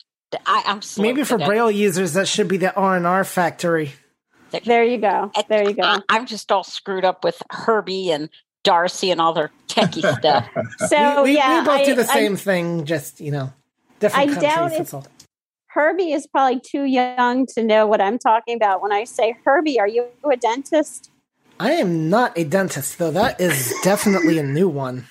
I, 0.45 0.63
I'm 0.65 0.81
Maybe 0.97 1.23
for 1.23 1.37
today. 1.37 1.45
Braille 1.45 1.71
users, 1.71 2.13
that 2.13 2.27
should 2.27 2.47
be 2.47 2.57
the 2.57 2.73
R 2.75 2.95
and 2.95 3.05
R 3.07 3.23
factory. 3.23 3.93
There 4.65 4.83
you 4.83 4.97
go. 4.97 5.31
There 5.47 5.67
you 5.67 5.73
go. 5.75 5.83
I, 5.83 5.99
I'm 6.09 6.25
just 6.25 6.51
all 6.51 6.63
screwed 6.63 7.05
up 7.05 7.23
with 7.23 7.41
Herbie 7.51 8.11
and 8.11 8.29
Darcy 8.63 9.11
and 9.11 9.21
all 9.21 9.33
their 9.33 9.51
techie 9.67 10.01
stuff. 10.19 10.47
So 10.87 11.23
we, 11.23 11.31
we, 11.31 11.35
yeah, 11.37 11.59
we 11.61 11.65
both 11.65 11.85
do 11.85 11.91
I- 11.91 11.95
the 11.95 12.01
I- 12.09 12.13
same 12.13 12.35
thing, 12.35 12.85
just 12.85 13.19
you 13.21 13.31
know, 13.31 13.53
different 13.99 14.29
I 14.29 14.33
countries. 14.33 14.53
doubt 14.53 14.71
that's 14.71 14.93
if. 14.93 15.03
Herbie 15.67 16.13
is 16.13 16.25
probably 16.25 16.59
too 16.59 16.83
young 16.83 17.45
to 17.47 17.63
know 17.63 17.85
what 17.85 18.01
I'm 18.01 18.17
talking 18.17 18.55
about 18.55 18.81
when 18.81 18.91
I 18.91 19.03
say 19.03 19.35
Herbie. 19.45 19.79
Are 19.79 19.87
you 19.87 20.07
a 20.31 20.35
dentist? 20.35 21.11
I 21.59 21.73
am 21.73 22.09
not 22.09 22.37
a 22.37 22.43
dentist, 22.43 22.97
though. 22.97 23.11
That 23.11 23.39
is 23.41 23.73
definitely 23.83 24.37
a 24.37 24.43
new 24.43 24.69
one. 24.69 25.07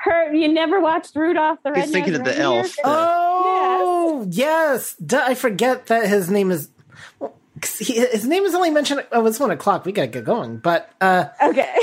Her, 0.00 0.32
you 0.34 0.48
never 0.48 0.80
watched 0.80 1.16
Rudolph 1.16 1.60
the 1.62 1.72
red 1.72 1.84
He's 1.84 1.94
Red 1.94 2.04
thinking 2.04 2.14
of 2.20 2.24
the 2.24 2.38
elf. 2.38 2.76
Oh, 2.84 4.26
yes. 4.28 4.94
Duh, 4.96 5.22
I 5.24 5.34
forget 5.34 5.86
that 5.86 6.06
his 6.06 6.30
name 6.30 6.50
is. 6.50 6.68
Well, 7.18 7.34
'cause 7.60 7.78
he, 7.78 7.94
his 7.94 8.26
name 8.26 8.44
is 8.44 8.54
only 8.54 8.68
mentioned. 8.70 9.06
Oh, 9.12 9.24
it's 9.24 9.40
one 9.40 9.50
o'clock. 9.50 9.86
We 9.86 9.92
gotta 9.92 10.08
get 10.08 10.24
going. 10.24 10.58
But 10.58 10.90
uh, 11.00 11.26
okay. 11.42 11.74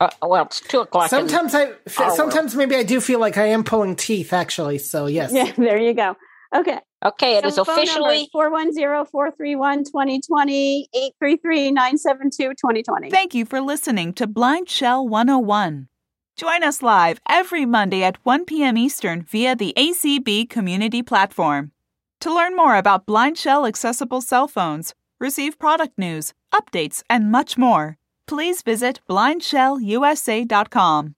Uh, 0.00 0.08
well, 0.22 0.46
it's 0.46 0.60
two 0.60 0.80
o'clock. 0.80 1.10
sometimes 1.10 1.54
I, 1.54 1.72
sometimes 1.86 2.56
maybe 2.56 2.74
I 2.76 2.82
do 2.82 3.00
feel 3.00 3.20
like 3.20 3.36
I 3.36 3.46
am 3.46 3.62
pulling 3.64 3.94
teeth. 3.94 4.32
Actually, 4.32 4.78
so 4.78 5.04
yes. 5.06 5.32
Yeah, 5.32 5.52
there 5.58 5.76
you 5.78 5.92
go. 5.92 6.16
Okay. 6.54 6.78
Okay, 7.04 7.36
it 7.36 7.44
is 7.44 7.58
officially 7.58 8.30
410-431-2020, 8.32 10.84
833-972-2020. 11.20 13.10
Thank 13.10 13.34
you 13.34 13.44
for 13.44 13.60
listening 13.60 14.12
to 14.14 14.28
BlindShell 14.28 15.08
101. 15.08 15.88
Join 16.36 16.62
us 16.62 16.80
live 16.80 17.18
every 17.28 17.66
Monday 17.66 18.04
at 18.04 18.24
1 18.24 18.44
p.m. 18.44 18.78
Eastern 18.78 19.22
via 19.22 19.56
the 19.56 19.74
ACB 19.76 20.48
community 20.48 21.02
platform. 21.02 21.72
To 22.20 22.32
learn 22.32 22.54
more 22.54 22.76
about 22.76 23.06
BlindShell 23.06 23.66
accessible 23.66 24.20
cell 24.20 24.46
phones, 24.46 24.94
receive 25.18 25.58
product 25.58 25.98
news, 25.98 26.32
updates, 26.54 27.02
and 27.10 27.32
much 27.32 27.58
more, 27.58 27.96
please 28.28 28.62
visit 28.62 29.00
blindshellusa.com. 29.10 31.10